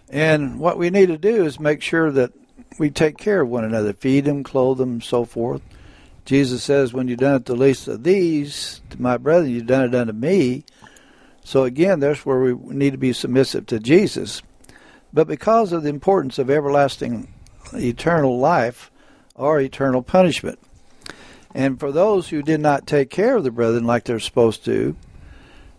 And 0.09 0.59
what 0.59 0.77
we 0.77 0.89
need 0.89 1.07
to 1.07 1.17
do 1.17 1.45
is 1.45 1.59
make 1.59 1.81
sure 1.81 2.11
that 2.11 2.33
we 2.77 2.89
take 2.89 3.17
care 3.17 3.41
of 3.41 3.49
one 3.49 3.63
another, 3.63 3.93
feed 3.93 4.25
them, 4.25 4.43
clothe 4.43 4.77
them, 4.77 5.01
so 5.01 5.25
forth. 5.25 5.61
Jesus 6.25 6.63
says, 6.63 6.93
When 6.93 7.07
you've 7.07 7.19
done 7.19 7.35
it 7.35 7.45
to 7.45 7.53
the 7.53 7.59
least 7.59 7.87
of 7.87 8.03
these, 8.03 8.81
to 8.89 9.01
my 9.01 9.17
brethren, 9.17 9.51
you've 9.51 9.67
done 9.67 9.85
it 9.85 9.95
unto 9.95 10.13
me. 10.13 10.63
So 11.43 11.63
again, 11.63 11.99
that's 11.99 12.25
where 12.25 12.39
we 12.39 12.53
need 12.73 12.91
to 12.91 12.97
be 12.97 13.13
submissive 13.13 13.65
to 13.67 13.79
Jesus. 13.79 14.41
But 15.11 15.27
because 15.27 15.71
of 15.71 15.83
the 15.83 15.89
importance 15.89 16.39
of 16.39 16.49
everlasting 16.49 17.33
eternal 17.73 18.37
life 18.39 18.91
or 19.35 19.59
eternal 19.59 20.01
punishment. 20.01 20.59
And 21.53 21.79
for 21.79 21.91
those 21.91 22.29
who 22.29 22.41
did 22.41 22.61
not 22.61 22.87
take 22.87 23.09
care 23.09 23.35
of 23.37 23.43
the 23.43 23.51
brethren 23.51 23.85
like 23.85 24.05
they're 24.05 24.19
supposed 24.19 24.65
to, 24.65 24.95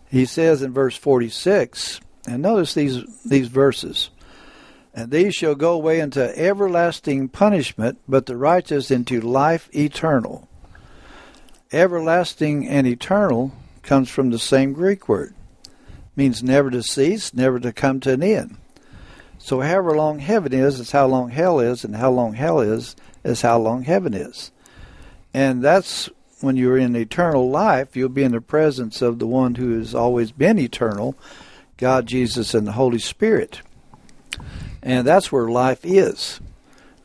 he 0.09 0.25
says 0.25 0.61
in 0.61 0.73
verse 0.73 0.95
46, 0.95 1.99
and 2.27 2.41
notice 2.41 2.73
these 2.73 3.03
these 3.23 3.47
verses. 3.47 4.09
And 4.93 5.11
these 5.11 5.33
shall 5.33 5.55
go 5.55 5.73
away 5.73 5.99
into 5.99 6.37
everlasting 6.39 7.27
punishment, 7.27 7.99
but 8.07 8.25
the 8.25 8.37
righteous 8.37 8.89
into 8.89 9.19
life 9.19 9.69
eternal. 9.75 10.47
Everlasting 11.73 12.67
and 12.67 12.87
eternal 12.87 13.51
comes 13.83 14.09
from 14.09 14.29
the 14.29 14.39
same 14.39 14.71
Greek 14.71 15.09
word. 15.09 15.34
Means 16.15 16.43
never 16.43 16.69
to 16.69 16.83
cease, 16.83 17.33
never 17.33 17.59
to 17.59 17.73
come 17.73 17.99
to 18.01 18.13
an 18.13 18.23
end. 18.23 18.57
So 19.37 19.61
however 19.61 19.95
long 19.95 20.19
heaven 20.19 20.53
is, 20.53 20.79
is 20.79 20.91
how 20.91 21.07
long 21.07 21.29
hell 21.29 21.59
is, 21.59 21.83
and 21.83 21.95
how 21.95 22.11
long 22.11 22.33
hell 22.33 22.59
is, 22.59 22.95
is 23.23 23.41
how 23.41 23.59
long 23.59 23.83
heaven 23.83 24.13
is. 24.13 24.51
And 25.33 25.63
that's 25.63 26.09
when 26.41 26.55
you're 26.55 26.77
in 26.77 26.95
eternal 26.95 27.49
life, 27.49 27.95
you'll 27.95 28.09
be 28.09 28.23
in 28.23 28.31
the 28.31 28.41
presence 28.41 29.01
of 29.01 29.19
the 29.19 29.27
one 29.27 29.55
who 29.55 29.77
has 29.77 29.93
always 29.95 30.31
been 30.31 30.59
eternal, 30.59 31.15
God, 31.77 32.05
Jesus, 32.05 32.53
and 32.53 32.65
the 32.65 32.73
Holy 32.73 32.99
Spirit. 32.99 33.61
And 34.81 35.05
that's 35.05 35.31
where 35.31 35.47
life 35.47 35.79
is. 35.83 36.39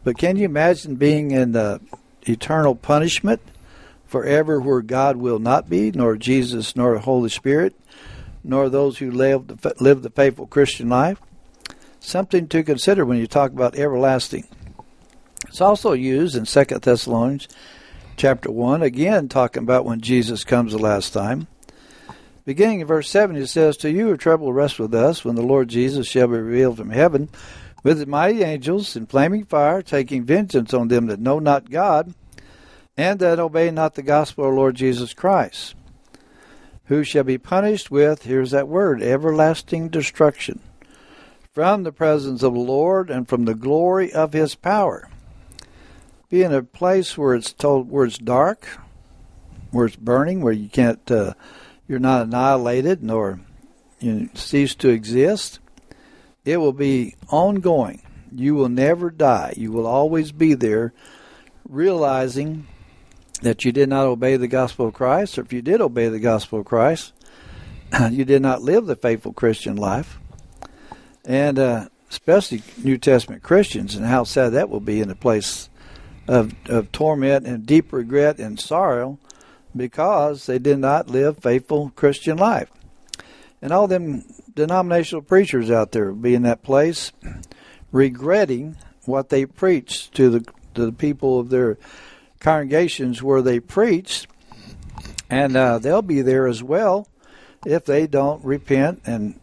But 0.04 0.18
can 0.18 0.36
you 0.36 0.44
imagine 0.44 0.96
being 0.96 1.30
in 1.30 1.52
the 1.52 1.80
eternal 2.22 2.74
punishment 2.74 3.40
forever 4.06 4.60
where 4.60 4.82
God 4.82 5.16
will 5.16 5.38
not 5.38 5.68
be, 5.68 5.90
nor 5.90 6.16
Jesus, 6.16 6.74
nor 6.74 6.94
the 6.94 7.00
Holy 7.00 7.30
Spirit, 7.30 7.74
nor 8.42 8.68
those 8.68 8.98
who 8.98 9.10
live 9.10 9.46
the, 9.46 9.74
live 9.80 10.02
the 10.02 10.10
faithful 10.10 10.46
Christian 10.46 10.88
life? 10.88 11.20
Something 12.00 12.48
to 12.48 12.62
consider 12.62 13.04
when 13.04 13.18
you 13.18 13.26
talk 13.26 13.52
about 13.52 13.76
everlasting. 13.76 14.46
It's 15.48 15.60
also 15.60 15.92
used 15.92 16.36
in 16.36 16.46
Second 16.46 16.82
Thessalonians 16.82 17.48
chapter 18.16 18.50
1, 18.50 18.82
again 18.82 19.28
talking 19.28 19.62
about 19.62 19.84
when 19.84 20.00
Jesus 20.00 20.44
comes 20.44 20.72
the 20.72 20.78
last 20.78 21.12
time. 21.12 21.46
Beginning 22.44 22.80
in 22.80 22.86
verse 22.86 23.08
7, 23.08 23.36
it 23.36 23.46
says, 23.46 23.76
To 23.78 23.90
you 23.90 24.08
who 24.08 24.16
trouble 24.16 24.52
rest 24.52 24.78
with 24.78 24.94
us 24.94 25.24
when 25.24 25.36
the 25.36 25.42
Lord 25.42 25.68
Jesus 25.68 26.06
shall 26.06 26.26
be 26.26 26.38
revealed 26.38 26.78
from 26.78 26.90
heaven 26.90 27.28
with 27.82 27.98
his 27.98 28.06
mighty 28.06 28.42
angels 28.42 28.96
in 28.96 29.06
flaming 29.06 29.44
fire, 29.44 29.82
taking 29.82 30.24
vengeance 30.24 30.74
on 30.74 30.88
them 30.88 31.06
that 31.06 31.20
know 31.20 31.38
not 31.38 31.70
God 31.70 32.14
and 32.96 33.18
that 33.20 33.38
obey 33.38 33.70
not 33.70 33.94
the 33.94 34.02
gospel 34.02 34.44
of 34.44 34.50
our 34.50 34.56
Lord 34.56 34.74
Jesus 34.74 35.14
Christ, 35.14 35.74
who 36.90 37.04
shall 37.04 37.22
be 37.22 37.38
punished 37.38 37.88
with, 37.88 38.24
here's 38.24 38.50
that 38.50 38.66
word, 38.66 39.00
everlasting 39.00 39.88
destruction, 39.88 40.58
from 41.54 41.84
the 41.84 41.92
presence 41.92 42.42
of 42.42 42.52
the 42.52 42.58
Lord 42.58 43.10
and 43.10 43.28
from 43.28 43.44
the 43.44 43.54
glory 43.54 44.12
of 44.12 44.32
his 44.32 44.56
power. 44.56 45.08
Be 46.28 46.42
in 46.42 46.52
a 46.52 46.64
place 46.64 47.16
where 47.16 47.36
it's 47.36 47.52
told 47.52 47.88
where 47.88 48.06
it's 48.06 48.18
dark, 48.18 48.66
where 49.70 49.86
it's 49.86 49.94
burning, 49.94 50.40
where 50.40 50.52
you 50.52 50.68
can't, 50.68 51.08
uh, 51.12 51.34
you're 51.86 52.00
not 52.00 52.22
annihilated 52.22 53.04
nor 53.04 53.38
you 54.00 54.28
cease 54.34 54.74
to 54.74 54.88
exist. 54.88 55.60
It 56.44 56.56
will 56.56 56.72
be 56.72 57.14
ongoing. 57.28 58.02
You 58.34 58.56
will 58.56 58.68
never 58.68 59.10
die. 59.10 59.54
You 59.56 59.70
will 59.70 59.86
always 59.86 60.32
be 60.32 60.54
there, 60.54 60.92
realizing 61.68 62.66
that 63.42 63.64
you 63.64 63.72
did 63.72 63.88
not 63.88 64.06
obey 64.06 64.36
the 64.36 64.48
gospel 64.48 64.88
of 64.88 64.94
Christ, 64.94 65.38
or 65.38 65.42
if 65.42 65.52
you 65.52 65.62
did 65.62 65.80
obey 65.80 66.08
the 66.08 66.20
gospel 66.20 66.60
of 66.60 66.66
Christ, 66.66 67.12
you 68.10 68.24
did 68.24 68.42
not 68.42 68.62
live 68.62 68.86
the 68.86 68.96
faithful 68.96 69.32
Christian 69.32 69.76
life. 69.76 70.18
And 71.24 71.58
uh, 71.58 71.88
especially 72.10 72.62
New 72.82 72.98
Testament 72.98 73.42
Christians, 73.42 73.94
and 73.94 74.06
how 74.06 74.24
sad 74.24 74.50
that 74.50 74.68
will 74.68 74.80
be 74.80 75.00
in 75.00 75.10
a 75.10 75.14
place 75.14 75.68
of, 76.28 76.54
of 76.68 76.92
torment 76.92 77.46
and 77.46 77.66
deep 77.66 77.92
regret 77.92 78.38
and 78.38 78.58
sorrow 78.58 79.18
because 79.76 80.46
they 80.46 80.58
did 80.58 80.78
not 80.78 81.08
live 81.08 81.38
faithful 81.38 81.92
Christian 81.94 82.36
life. 82.36 82.70
And 83.62 83.72
all 83.72 83.86
them 83.86 84.24
denominational 84.54 85.22
preachers 85.22 85.70
out 85.70 85.92
there 85.92 86.06
will 86.06 86.14
be 86.14 86.34
in 86.34 86.42
that 86.42 86.62
place 86.62 87.12
regretting 87.92 88.76
what 89.04 89.28
they 89.28 89.46
preached 89.46 90.14
to 90.14 90.30
the 90.30 90.52
to 90.74 90.86
the 90.86 90.92
people 90.92 91.40
of 91.40 91.50
their 91.50 91.76
congregations 92.40 93.22
where 93.22 93.42
they 93.42 93.60
preach, 93.60 94.26
and 95.28 95.56
uh, 95.56 95.78
they'll 95.78 96.02
be 96.02 96.22
there 96.22 96.46
as 96.46 96.62
well 96.62 97.06
if 97.64 97.84
they 97.84 98.06
don't 98.06 98.44
repent 98.44 99.02
and 99.04 99.38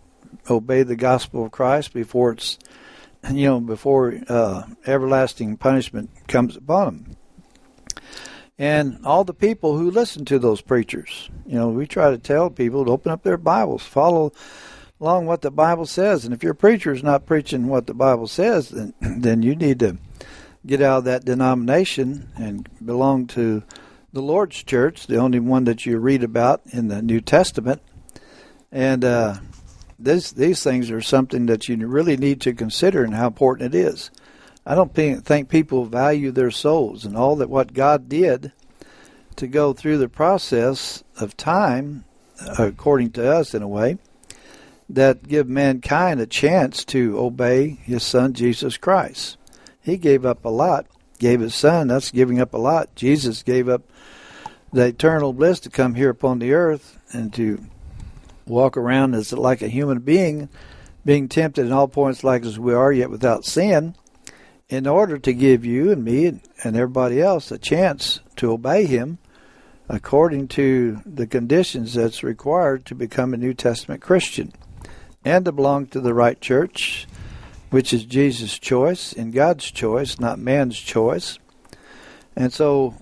obey 0.50 0.84
the 0.84 0.96
gospel 0.96 1.46
of 1.46 1.52
Christ 1.52 1.94
before 1.94 2.32
it's 2.32 2.58
you 3.32 3.46
know 3.46 3.60
before 3.60 4.20
uh, 4.28 4.64
everlasting 4.86 5.58
punishment 5.58 6.10
comes 6.28 6.56
upon 6.56 6.86
them. 6.86 7.18
And 8.60 9.06
all 9.06 9.24
the 9.24 9.36
people 9.36 9.78
who 9.78 9.92
listen 9.92 10.26
to 10.26 10.40
those 10.40 10.62
preachers, 10.62 11.30
you 11.46 11.56
know, 11.56 11.70
we 11.70 11.86
try 11.86 12.10
to 12.10 12.18
tell 12.18 12.50
people 12.50 12.86
to 12.86 12.92
open 12.92 13.12
up 13.12 13.22
their 13.22 13.38
Bibles, 13.38 13.84
follow 13.84 14.34
along 15.00 15.28
what 15.28 15.44
the 15.44 15.52
Bible 15.52 15.86
says. 15.86 16.26
And 16.26 16.34
if 16.34 16.42
your 16.42 16.56
preacher 16.56 16.92
is 16.92 17.04
not 17.04 17.28
preaching 17.28 17.68
what 17.68 17.86
the 17.86 17.94
Bible 17.94 18.26
says, 18.26 18.70
then 18.70 18.94
then 19.02 19.44
you 19.44 19.56
need 19.56 19.80
to 19.80 19.98
get 20.68 20.82
out 20.82 21.00
of 21.00 21.04
that 21.06 21.26
denomination 21.26 22.30
and 22.36 22.68
belong 22.86 23.26
to 23.28 23.64
the 24.14 24.22
Lord's 24.22 24.64
church, 24.64 25.08
the 25.08 25.18
only 25.18 25.40
one 25.40 25.64
that 25.64 25.86
you 25.86 25.98
read 25.98 26.24
about 26.24 26.62
in 26.68 26.90
the 26.90 27.02
New 27.02 27.22
Testament. 27.22 27.82
And 28.72 29.04
uh, 29.04 29.36
this, 29.98 30.32
these 30.32 30.64
things 30.64 30.92
are 30.92 31.02
something 31.02 31.46
that 31.46 31.68
you 31.68 31.88
really 31.88 32.18
need 32.18 32.42
to 32.42 32.54
consider 32.54 33.04
and 33.04 33.16
how 33.16 33.28
important 33.28 33.74
it 33.74 33.78
is. 33.78 34.12
I 34.66 34.76
don't 34.76 34.94
think 34.94 35.50
people 35.50 35.86
value 35.86 36.32
their 36.32 36.52
souls 36.52 37.06
and 37.06 37.16
all 37.16 37.38
that 37.38 37.50
what 37.50 37.74
God 37.74 38.10
did 38.10 38.52
to 39.38 39.48
go 39.48 39.72
through 39.72 39.98
the 39.98 40.10
process 40.10 41.04
of 41.18 41.38
time, 41.38 42.04
according 42.60 43.12
to 43.12 43.32
us 43.32 43.54
in 43.54 43.62
a 43.62 43.68
way, 43.68 43.98
that 44.90 45.28
give 45.28 45.48
mankind 45.48 46.20
a 46.20 46.28
chance 46.28 46.84
to 46.86 47.18
obey 47.18 47.70
His 47.70 48.04
Son 48.04 48.34
Jesus 48.34 48.76
Christ. 48.78 49.38
He 49.88 49.95
gave 49.95 50.26
up 50.26 50.43
a 50.43 50.50
lot, 50.50 50.86
gave 51.17 51.39
his 51.39 51.56
son. 51.56 51.88
That's 51.88 52.12
giving 52.12 52.41
up 52.41 52.54
a 52.54 52.58
lot. 52.58 52.93
Jesus 52.93 53.41
gave 53.41 53.69
up 53.69 53.84
the 54.73 54.88
eternal 54.88 55.32
bliss 55.32 55.62
to 55.62 55.69
come 55.69 55.95
here 55.95 56.10
upon 56.10 56.39
the 56.39 56.52
earth 56.52 57.00
and 57.13 57.34
to 57.36 57.63
walk 58.45 58.76
around 58.76 59.15
as 59.15 59.32
like 59.32 59.62
a 59.62 59.69
human 59.69 60.00
being, 60.00 60.50
being 61.06 61.30
tempted 61.30 61.65
in 61.65 61.71
all 61.71 61.88
points 61.88 62.21
like 62.21 62.43
as 62.43 62.60
we 62.60 62.73
are, 62.73 62.91
yet 62.91 63.10
without 63.10 63.45
sin, 63.45 63.95
in 64.67 64.88
order 64.88 65.17
to 65.19 65.32
give 65.32 65.63
you 65.63 65.89
and 65.89 66.04
me 66.04 66.26
and, 66.26 66.41
and 66.65 66.76
everybody 66.76 67.21
else 67.21 67.50
a 67.50 67.58
chance 67.58 68.19
to 68.36 68.52
obey 68.52 68.86
him 68.86 69.19
according 69.88 70.50
to 70.50 71.00
the 71.06 71.26
conditions 71.26 71.93
that's 71.93 72.23
required 72.23 72.86
to 72.86 72.93
become 72.93 73.34
a 73.34 73.38
New 73.38 73.54
Testament 73.54 74.02
Christian 74.02 74.52
and 75.23 75.45
to 75.45 75.54
belong 75.54 75.88
to 75.88 76.02
the 76.02 76.13
right 76.13 76.41
church 76.41 77.08
which 77.70 77.94
is 77.94 78.06
Jesus' 78.06 78.58
choice 78.58 79.14
and 79.14 79.34
God's 79.34 79.70
choice, 79.72 80.20
not 80.20 80.40
man's 80.40 80.78
choice. 80.78 81.40
And 82.36 82.54
so 82.54 82.96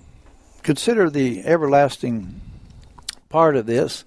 consider 0.63 1.09
the 1.09 1.43
everlasting 1.45 2.41
part 3.29 3.55
of 3.55 3.65
this 3.65 4.05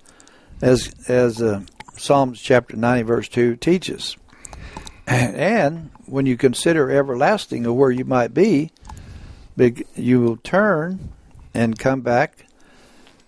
as 0.61 0.93
as 1.09 1.41
uh, 1.41 1.61
Psalms 1.97 2.41
chapter 2.41 2.77
90 2.77 3.03
verse 3.03 3.29
2 3.29 3.57
teaches. 3.57 4.17
And 5.07 5.91
when 6.05 6.27
you 6.27 6.37
consider 6.37 6.91
everlasting 6.91 7.67
or 7.67 7.73
where 7.73 7.91
you 7.91 8.05
might 8.05 8.35
be, 8.35 8.71
you 9.57 10.21
will 10.21 10.37
turn 10.37 11.09
and 11.55 11.79
come 11.79 12.03
back 12.03 12.47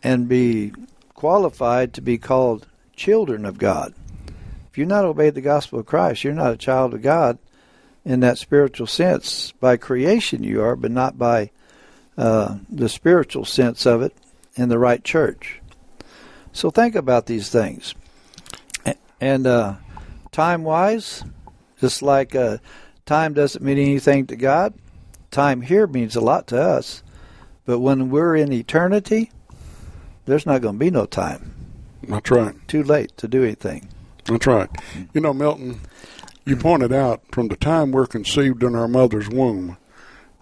and 0.02 0.28
be 0.28 0.72
qualified 1.14 1.94
to 1.94 2.00
be 2.00 2.18
called 2.18 2.66
children 2.94 3.44
of 3.44 3.58
God. 3.58 3.94
You're 4.80 4.86
not 4.86 5.04
obeyed 5.04 5.34
the 5.34 5.42
gospel 5.42 5.78
of 5.78 5.84
Christ, 5.84 6.24
you're 6.24 6.32
not 6.32 6.54
a 6.54 6.56
child 6.56 6.94
of 6.94 7.02
God 7.02 7.36
in 8.02 8.20
that 8.20 8.38
spiritual 8.38 8.86
sense. 8.86 9.52
By 9.60 9.76
creation, 9.76 10.42
you 10.42 10.62
are, 10.62 10.74
but 10.74 10.90
not 10.90 11.18
by 11.18 11.50
uh, 12.16 12.56
the 12.70 12.88
spiritual 12.88 13.44
sense 13.44 13.84
of 13.84 14.00
it 14.00 14.14
in 14.54 14.70
the 14.70 14.78
right 14.78 15.04
church. 15.04 15.60
So 16.54 16.70
think 16.70 16.94
about 16.94 17.26
these 17.26 17.50
things. 17.50 17.94
And 19.20 19.46
uh, 19.46 19.74
time 20.32 20.62
wise, 20.64 21.24
just 21.78 22.00
like 22.00 22.34
uh, 22.34 22.56
time 23.04 23.34
doesn't 23.34 23.62
mean 23.62 23.76
anything 23.76 24.28
to 24.28 24.36
God, 24.36 24.72
time 25.30 25.60
here 25.60 25.86
means 25.86 26.16
a 26.16 26.22
lot 26.22 26.46
to 26.46 26.58
us. 26.58 27.02
But 27.66 27.80
when 27.80 28.08
we're 28.08 28.34
in 28.34 28.50
eternity, 28.50 29.30
there's 30.24 30.46
not 30.46 30.62
going 30.62 30.76
to 30.76 30.78
be 30.78 30.90
no 30.90 31.04
time. 31.04 31.52
That's 32.02 32.30
right. 32.30 32.56
Too 32.66 32.82
late 32.82 33.14
to 33.18 33.28
do 33.28 33.44
anything. 33.44 33.86
That's 34.30 34.46
right. 34.46 34.70
You 35.12 35.20
know, 35.20 35.34
Milton, 35.34 35.80
you 36.44 36.56
pointed 36.56 36.92
out 36.92 37.22
from 37.32 37.48
the 37.48 37.56
time 37.56 37.90
we're 37.90 38.06
conceived 38.06 38.62
in 38.62 38.76
our 38.76 38.86
mother's 38.86 39.28
womb, 39.28 39.76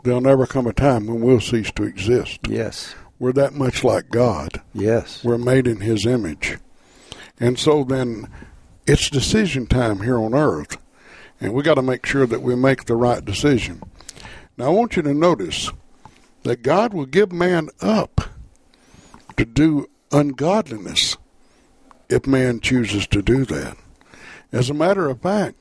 there'll 0.04 0.20
never 0.20 0.46
come 0.46 0.66
a 0.66 0.72
time 0.72 1.06
when 1.06 1.22
we'll 1.22 1.40
cease 1.40 1.72
to 1.72 1.84
exist. 1.84 2.40
Yes. 2.46 2.94
We're 3.18 3.32
that 3.32 3.54
much 3.54 3.82
like 3.82 4.10
God. 4.10 4.60
Yes. 4.74 5.24
We're 5.24 5.38
made 5.38 5.66
in 5.66 5.80
His 5.80 6.06
image. 6.06 6.58
And 7.40 7.58
so 7.58 7.82
then 7.82 8.28
it's 8.86 9.10
decision 9.10 9.66
time 9.66 10.02
here 10.02 10.18
on 10.18 10.34
earth. 10.34 10.76
And 11.40 11.54
we 11.54 11.62
got 11.62 11.74
to 11.74 11.82
make 11.82 12.04
sure 12.04 12.26
that 12.26 12.42
we 12.42 12.56
make 12.56 12.84
the 12.84 12.96
right 12.96 13.24
decision. 13.24 13.82
Now, 14.56 14.66
I 14.66 14.70
want 14.70 14.96
you 14.96 15.02
to 15.02 15.14
notice 15.14 15.70
that 16.42 16.62
God 16.62 16.92
will 16.92 17.06
give 17.06 17.32
man 17.32 17.70
up 17.80 18.20
to 19.36 19.44
do 19.44 19.88
ungodliness 20.10 21.16
if 22.08 22.26
man 22.26 22.60
chooses 22.60 23.06
to 23.08 23.22
do 23.22 23.44
that. 23.46 23.76
As 24.52 24.70
a 24.70 24.74
matter 24.74 25.08
of 25.08 25.20
fact, 25.20 25.56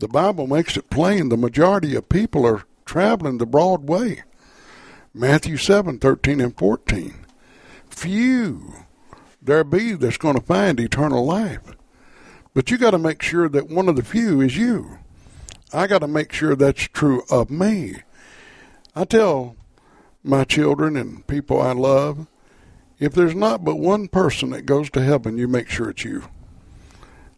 the 0.00 0.08
Bible 0.08 0.46
makes 0.46 0.76
it 0.76 0.90
plain 0.90 1.28
the 1.28 1.36
majority 1.36 1.94
of 1.94 2.08
people 2.08 2.46
are 2.46 2.64
traveling 2.84 3.38
the 3.38 3.46
broad 3.46 3.88
way. 3.88 4.22
Matthew 5.14 5.56
7 5.56 5.98
13 5.98 6.40
and 6.40 6.56
14. 6.56 7.14
Few 7.88 8.74
there 9.40 9.64
be 9.64 9.92
that's 9.92 10.18
going 10.18 10.34
to 10.36 10.42
find 10.42 10.78
eternal 10.78 11.24
life. 11.24 11.76
But 12.54 12.70
you 12.70 12.78
got 12.78 12.90
to 12.90 12.98
make 12.98 13.22
sure 13.22 13.48
that 13.48 13.68
one 13.68 13.88
of 13.88 13.96
the 13.96 14.02
few 14.02 14.40
is 14.40 14.56
you. 14.56 14.98
I 15.72 15.86
got 15.86 16.00
to 16.00 16.08
make 16.08 16.32
sure 16.32 16.54
that's 16.54 16.88
true 16.88 17.22
of 17.30 17.50
me. 17.50 18.02
I 18.94 19.04
tell 19.04 19.56
my 20.24 20.44
children 20.44 20.96
and 20.96 21.26
people 21.26 21.60
I 21.60 21.72
love 21.72 22.26
if 22.98 23.12
there's 23.12 23.34
not 23.34 23.64
but 23.64 23.76
one 23.76 24.08
person 24.08 24.50
that 24.50 24.66
goes 24.66 24.90
to 24.90 25.02
heaven, 25.02 25.38
you 25.38 25.48
make 25.48 25.68
sure 25.68 25.90
it's 25.90 26.04
you. 26.04 26.24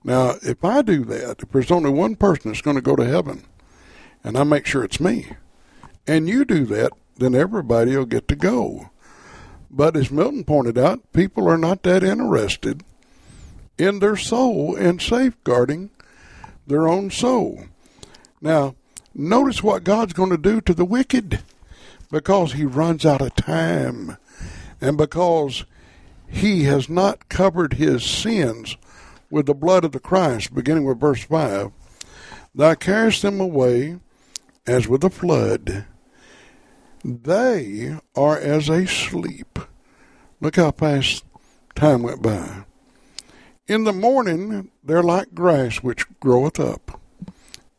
Now, 0.03 0.37
if 0.43 0.65
I 0.65 0.83
do 0.83 1.05
that, 1.05 1.43
if 1.43 1.51
there's 1.51 1.71
only 1.71 1.91
one 1.91 2.17
person 2.17 2.51
that's 2.51 2.63
going 2.63 2.77
to 2.77 2.83
go 2.83 2.97
to 2.97 3.05
heaven, 3.05 3.45
and 4.25 4.37
I 4.37 4.45
make 4.45 4.67
sure 4.67 4.83
it's 4.83 5.01
me, 5.01 5.33
and 6.07 6.29
you 6.29 6.45
do 6.45 6.65
that, 6.67 6.93
then 7.17 7.35
everybody 7.35 7.97
will 7.97 8.07
get 8.07 8.27
to 8.29 8.37
go. 8.37 8.91
But 9.71 9.97
as 9.97 10.11
Milton 10.11 10.45
pointed 10.45 10.79
out, 10.79 11.13
people 11.13 11.49
are 11.49 11.59
not 11.59 11.83
that 11.83 12.03
interested 12.03 12.83
in 13.79 13.99
their 13.99 14.17
soul 14.17 14.75
and 14.75 15.01
safeguarding 15.01 15.91
their 16.67 16.89
own 16.89 17.11
soul. 17.11 17.65
Now, 18.41 18.75
notice 19.15 19.63
what 19.63 19.85
God's 19.85 20.13
going 20.13 20.31
to 20.31 20.39
do 20.39 20.61
to 20.63 20.75
the 20.75 20.85
wicked 20.85 21.41
because 22.11 22.55
he 22.55 22.65
runs 22.65 23.05
out 23.05 23.21
of 23.21 23.35
time 23.37 24.17
and 24.81 24.97
because 24.97 25.65
he 26.27 26.65
has 26.65 26.89
not 26.89 27.29
covered 27.29 27.75
his 27.75 28.05
sins 28.05 28.77
with 29.31 29.47
the 29.47 29.55
blood 29.55 29.85
of 29.85 29.93
the 29.93 30.01
Christ, 30.01 30.55
beginning 30.55 30.85
with 30.85 31.01
verse 31.01 31.25
5, 31.25 31.73
thou 32.55 32.75
carest 32.75 33.23
them 33.23 33.41
away 33.41 33.99
as 34.67 34.89
with 34.89 35.05
a 35.05 35.11
flood. 35.11 35.85
They 37.05 37.97
are 38.15 38.39
as 38.39 38.69
a 38.69 38.87
sleep. 38.87 39.59
Look 40.41 40.57
how 40.57 40.71
fast 40.71 41.25
time 41.75 42.03
went 42.03 42.23
by. 42.23 42.65
In 43.67 43.85
the 43.85 43.93
morning 43.93 44.71
they're 44.83 45.03
like 45.03 45.35
grass 45.35 45.79
which 45.79 46.07
groweth 46.21 46.59
up. 46.59 47.01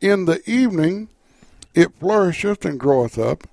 In 0.00 0.24
the 0.24 0.42
evening 0.48 1.08
it 1.74 1.94
flourisheth 1.98 2.64
and 2.64 2.80
groweth 2.80 3.18
up. 3.18 3.46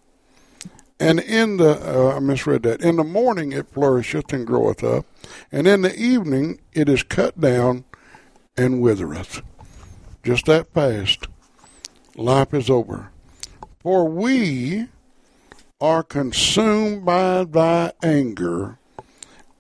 And 1.00 1.20
in 1.20 1.58
the, 1.58 1.80
uh, 1.80 2.16
I 2.16 2.20
misread 2.20 2.64
that. 2.64 2.82
In 2.82 2.98
the 2.98 3.04
morning 3.04 3.54
it 3.54 3.70
flourisheth 3.70 4.34
and 4.34 4.46
groweth 4.46 4.84
up, 4.84 5.06
and 5.52 5.66
in 5.66 5.82
the 5.82 5.96
evening 5.96 6.60
it 6.74 6.90
is 6.90 7.04
cut 7.04 7.40
down 7.40 7.86
and 8.58 8.82
withereth. 8.82 9.42
Just 10.24 10.46
that 10.48 10.74
fast. 10.74 11.28
Life 12.16 12.54
is 12.54 12.70
over. 12.70 13.12
For 13.80 14.10
we 14.10 14.90
are 15.80 16.04
consumed 16.04 17.06
by 17.06 17.46
thy 17.46 17.94
anger, 18.04 18.78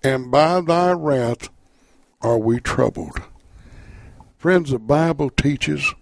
and 0.03 0.29
by 0.29 0.59
thy 0.59 0.91
wrath 0.91 1.47
are 2.21 2.37
we 2.37 2.59
troubled. 2.59 3.21
Friends, 4.37 4.71
the 4.71 4.79
Bible 4.79 5.29
teaches 5.29 5.93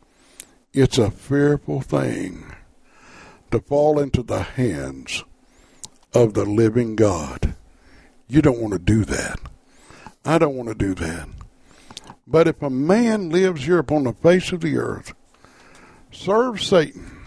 it's 0.73 0.97
a 0.97 1.12
fearful 1.12 1.82
thing 1.82 2.56
to 3.51 3.60
fall 3.60 3.99
into 3.99 4.23
the 4.23 4.43
hands 4.43 5.23
of 6.13 6.33
the 6.33 6.45
living 6.45 6.95
God. 6.95 7.55
You 8.27 8.41
don't 8.41 8.60
want 8.60 8.73
to 8.73 8.79
do 8.79 9.05
that. 9.05 9.39
I 10.25 10.38
don't 10.38 10.55
want 10.55 10.69
to 10.69 10.75
do 10.75 10.93
that. 10.95 11.29
But 12.25 12.47
if 12.47 12.62
a 12.62 12.69
man 12.69 13.29
lives 13.29 13.65
here 13.65 13.79
upon 13.79 14.03
the 14.03 14.13
face 14.13 14.51
of 14.51 14.62
the 14.62 14.77
earth, 14.77 15.13
serves 16.12 16.67
Satan, 16.67 17.17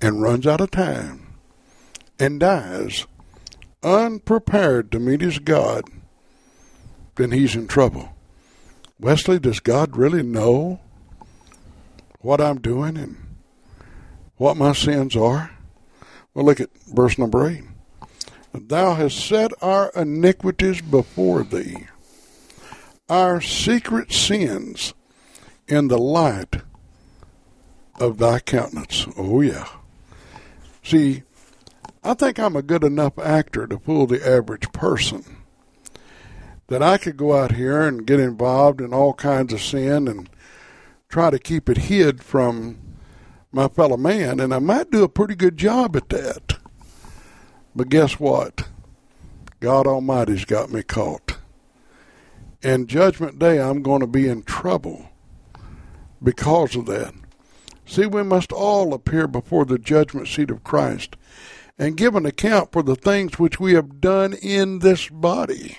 and 0.00 0.22
runs 0.22 0.46
out 0.46 0.60
of 0.60 0.70
time, 0.70 1.34
and 2.18 2.40
dies 2.40 3.06
unprepared 3.82 4.90
to 4.92 4.98
meet 4.98 5.20
his 5.20 5.38
God, 5.38 5.84
then 7.16 7.32
he's 7.32 7.54
in 7.54 7.66
trouble. 7.66 8.10
Wesley, 8.98 9.38
does 9.38 9.60
God 9.60 9.96
really 9.96 10.22
know 10.22 10.80
what 12.20 12.40
I'm 12.40 12.60
doing 12.60 12.96
and 12.96 13.21
what 14.42 14.56
my 14.56 14.72
sins 14.72 15.14
are? 15.14 15.52
Well, 16.34 16.44
look 16.44 16.58
at 16.58 16.76
verse 16.92 17.16
number 17.16 17.48
8. 17.48 17.62
Thou 18.52 18.94
hast 18.94 19.24
set 19.24 19.52
our 19.62 19.92
iniquities 19.94 20.80
before 20.82 21.44
thee, 21.44 21.86
our 23.08 23.40
secret 23.40 24.12
sins 24.12 24.94
in 25.68 25.86
the 25.86 25.96
light 25.96 26.56
of 28.00 28.18
thy 28.18 28.40
countenance. 28.40 29.06
Oh, 29.16 29.42
yeah. 29.42 29.68
See, 30.82 31.22
I 32.02 32.14
think 32.14 32.40
I'm 32.40 32.56
a 32.56 32.62
good 32.62 32.82
enough 32.82 33.16
actor 33.20 33.68
to 33.68 33.78
fool 33.78 34.08
the 34.08 34.28
average 34.28 34.72
person. 34.72 35.36
That 36.66 36.82
I 36.82 36.98
could 36.98 37.16
go 37.16 37.36
out 37.36 37.52
here 37.52 37.82
and 37.82 38.04
get 38.04 38.18
involved 38.18 38.80
in 38.80 38.92
all 38.92 39.14
kinds 39.14 39.52
of 39.52 39.62
sin 39.62 40.08
and 40.08 40.28
try 41.08 41.30
to 41.30 41.38
keep 41.38 41.68
it 41.68 41.76
hid 41.76 42.24
from 42.24 42.81
my 43.52 43.68
fellow 43.68 43.98
man, 43.98 44.40
and 44.40 44.54
I 44.54 44.58
might 44.58 44.90
do 44.90 45.04
a 45.04 45.08
pretty 45.08 45.34
good 45.34 45.56
job 45.56 45.94
at 45.94 46.08
that. 46.08 46.54
But 47.76 47.90
guess 47.90 48.18
what? 48.18 48.68
God 49.60 49.86
Almighty's 49.86 50.44
got 50.44 50.72
me 50.72 50.82
caught. 50.82 51.36
And 52.62 52.88
Judgment 52.88 53.38
Day, 53.38 53.60
I'm 53.60 53.82
going 53.82 54.00
to 54.00 54.06
be 54.06 54.28
in 54.28 54.42
trouble 54.42 55.10
because 56.22 56.74
of 56.76 56.86
that. 56.86 57.14
See, 57.84 58.06
we 58.06 58.22
must 58.22 58.52
all 58.52 58.94
appear 58.94 59.26
before 59.26 59.64
the 59.64 59.78
judgment 59.78 60.28
seat 60.28 60.50
of 60.50 60.64
Christ 60.64 61.16
and 61.78 61.96
give 61.96 62.14
an 62.14 62.24
account 62.24 62.72
for 62.72 62.82
the 62.82 62.96
things 62.96 63.38
which 63.38 63.60
we 63.60 63.74
have 63.74 64.00
done 64.00 64.32
in 64.34 64.78
this 64.78 65.08
body, 65.08 65.78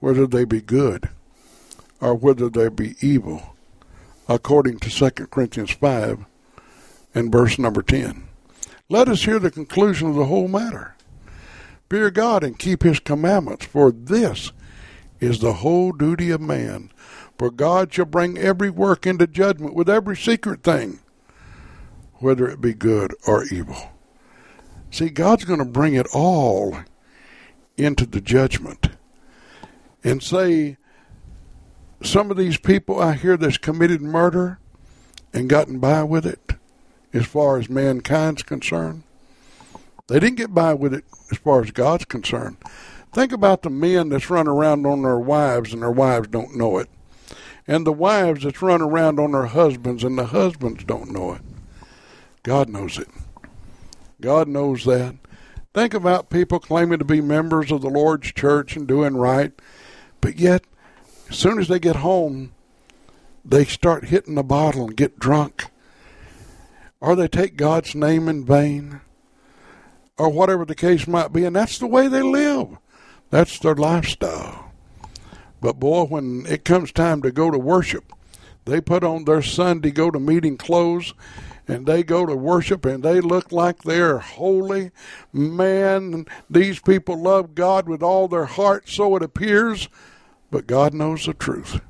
whether 0.00 0.26
they 0.26 0.44
be 0.44 0.60
good 0.60 1.10
or 2.00 2.14
whether 2.14 2.48
they 2.48 2.68
be 2.68 2.96
evil, 3.00 3.54
according 4.28 4.78
to 4.80 4.90
2 4.90 5.26
Corinthians 5.26 5.70
5 5.70 6.24
and 7.14 7.32
verse 7.32 7.58
number 7.58 7.82
10. 7.82 8.28
Let 8.88 9.08
us 9.08 9.24
hear 9.24 9.38
the 9.38 9.50
conclusion 9.50 10.08
of 10.08 10.14
the 10.14 10.26
whole 10.26 10.48
matter. 10.48 10.96
Fear 11.88 12.10
God 12.10 12.42
and 12.44 12.58
keep 12.58 12.82
his 12.82 13.00
commandments, 13.00 13.66
for 13.66 13.92
this 13.92 14.52
is 15.20 15.40
the 15.40 15.54
whole 15.54 15.92
duty 15.92 16.30
of 16.30 16.40
man. 16.40 16.90
For 17.38 17.50
God 17.50 17.92
shall 17.92 18.04
bring 18.04 18.38
every 18.38 18.70
work 18.70 19.06
into 19.06 19.26
judgment 19.26 19.74
with 19.74 19.88
every 19.88 20.16
secret 20.16 20.62
thing, 20.62 21.00
whether 22.14 22.48
it 22.48 22.60
be 22.60 22.74
good 22.74 23.14
or 23.26 23.44
evil. 23.44 23.90
See, 24.90 25.08
God's 25.08 25.44
going 25.44 25.58
to 25.58 25.64
bring 25.64 25.94
it 25.94 26.06
all 26.14 26.76
into 27.76 28.06
the 28.06 28.20
judgment. 28.20 28.90
And 30.04 30.22
say, 30.22 30.76
some 32.02 32.30
of 32.30 32.36
these 32.36 32.58
people 32.58 33.00
I 33.00 33.14
hear 33.14 33.36
that's 33.36 33.58
committed 33.58 34.02
murder 34.02 34.58
and 35.32 35.48
gotten 35.48 35.78
by 35.78 36.02
with 36.02 36.26
it, 36.26 36.52
as 37.12 37.26
far 37.26 37.58
as 37.58 37.68
mankind's 37.68 38.42
concerned. 38.42 39.02
They 40.08 40.18
didn't 40.20 40.36
get 40.36 40.54
by 40.54 40.74
with 40.74 40.94
it 40.94 41.04
as 41.30 41.38
far 41.38 41.62
as 41.62 41.70
God's 41.70 42.04
concerned. 42.04 42.56
Think 43.12 43.32
about 43.32 43.62
the 43.62 43.70
men 43.70 44.08
that's 44.08 44.30
run 44.30 44.48
around 44.48 44.86
on 44.86 45.02
their 45.02 45.18
wives 45.18 45.72
and 45.72 45.82
their 45.82 45.90
wives 45.90 46.28
don't 46.28 46.56
know 46.56 46.78
it. 46.78 46.88
And 47.66 47.86
the 47.86 47.92
wives 47.92 48.42
that's 48.42 48.62
run 48.62 48.82
around 48.82 49.20
on 49.20 49.32
their 49.32 49.46
husbands 49.46 50.02
and 50.02 50.18
the 50.18 50.26
husbands 50.26 50.84
don't 50.84 51.10
know 51.10 51.32
it. 51.32 51.42
God 52.42 52.68
knows 52.68 52.98
it. 52.98 53.08
God 54.20 54.48
knows 54.48 54.84
that. 54.84 55.14
Think 55.74 55.94
about 55.94 56.30
people 56.30 56.58
claiming 56.58 56.98
to 56.98 57.04
be 57.04 57.20
members 57.20 57.70
of 57.70 57.80
the 57.80 57.88
Lord's 57.88 58.32
church 58.32 58.76
and 58.76 58.86
doing 58.86 59.16
right, 59.16 59.52
but 60.20 60.38
yet, 60.38 60.64
as 61.30 61.38
soon 61.38 61.58
as 61.58 61.68
they 61.68 61.78
get 61.78 61.96
home, 61.96 62.52
they 63.44 63.64
start 63.64 64.06
hitting 64.06 64.34
the 64.34 64.42
bottle 64.42 64.84
and 64.84 64.96
get 64.96 65.18
drunk 65.18 65.71
or 67.02 67.16
they 67.16 67.26
take 67.26 67.56
God's 67.56 67.96
name 67.96 68.28
in 68.28 68.44
vain, 68.44 69.00
or 70.16 70.28
whatever 70.28 70.64
the 70.64 70.76
case 70.76 71.08
might 71.08 71.32
be, 71.32 71.44
and 71.44 71.56
that's 71.56 71.80
the 71.80 71.86
way 71.88 72.06
they 72.06 72.22
live. 72.22 72.78
That's 73.28 73.58
their 73.58 73.74
lifestyle. 73.74 74.72
But 75.60 75.80
boy, 75.80 76.04
when 76.04 76.46
it 76.46 76.64
comes 76.64 76.92
time 76.92 77.20
to 77.22 77.32
go 77.32 77.50
to 77.50 77.58
worship, 77.58 78.12
they 78.66 78.80
put 78.80 79.02
on 79.02 79.24
their 79.24 79.42
Sunday 79.42 79.90
go 79.90 80.12
to 80.12 80.20
meeting 80.20 80.56
clothes 80.56 81.12
and 81.66 81.86
they 81.86 82.04
go 82.04 82.24
to 82.24 82.36
worship 82.36 82.84
and 82.84 83.02
they 83.02 83.20
look 83.20 83.50
like 83.50 83.82
they're 83.82 84.18
holy. 84.18 84.92
Man, 85.32 86.26
these 86.48 86.78
people 86.78 87.20
love 87.20 87.56
God 87.56 87.88
with 87.88 88.02
all 88.02 88.28
their 88.28 88.44
heart, 88.44 88.88
so 88.88 89.16
it 89.16 89.24
appears, 89.24 89.88
but 90.52 90.68
God 90.68 90.94
knows 90.94 91.26
the 91.26 91.34
truth. 91.34 91.80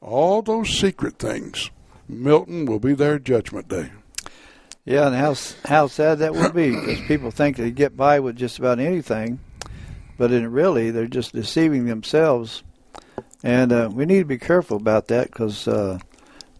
All 0.00 0.42
those 0.42 0.70
secret 0.70 1.20
things, 1.20 1.70
Milton 2.08 2.66
will 2.66 2.80
be 2.80 2.94
their 2.94 3.20
judgment 3.20 3.68
day. 3.68 3.92
Yeah, 4.88 5.08
and 5.08 5.14
how 5.14 5.34
how 5.66 5.86
sad 5.88 6.20
that 6.20 6.32
would 6.32 6.54
be 6.54 6.70
because 6.70 6.98
people 7.02 7.30
think 7.30 7.58
they 7.58 7.70
get 7.70 7.94
by 7.94 8.20
with 8.20 8.36
just 8.36 8.58
about 8.58 8.78
anything, 8.78 9.38
but 10.16 10.32
in 10.32 10.50
really 10.50 10.90
they're 10.90 11.06
just 11.06 11.34
deceiving 11.34 11.84
themselves 11.84 12.62
And 13.42 13.70
uh, 13.70 13.90
we 13.92 14.06
need 14.06 14.20
to 14.20 14.24
be 14.24 14.38
careful 14.38 14.78
about 14.78 15.08
that 15.08 15.26
because 15.30 15.68
uh, 15.68 15.98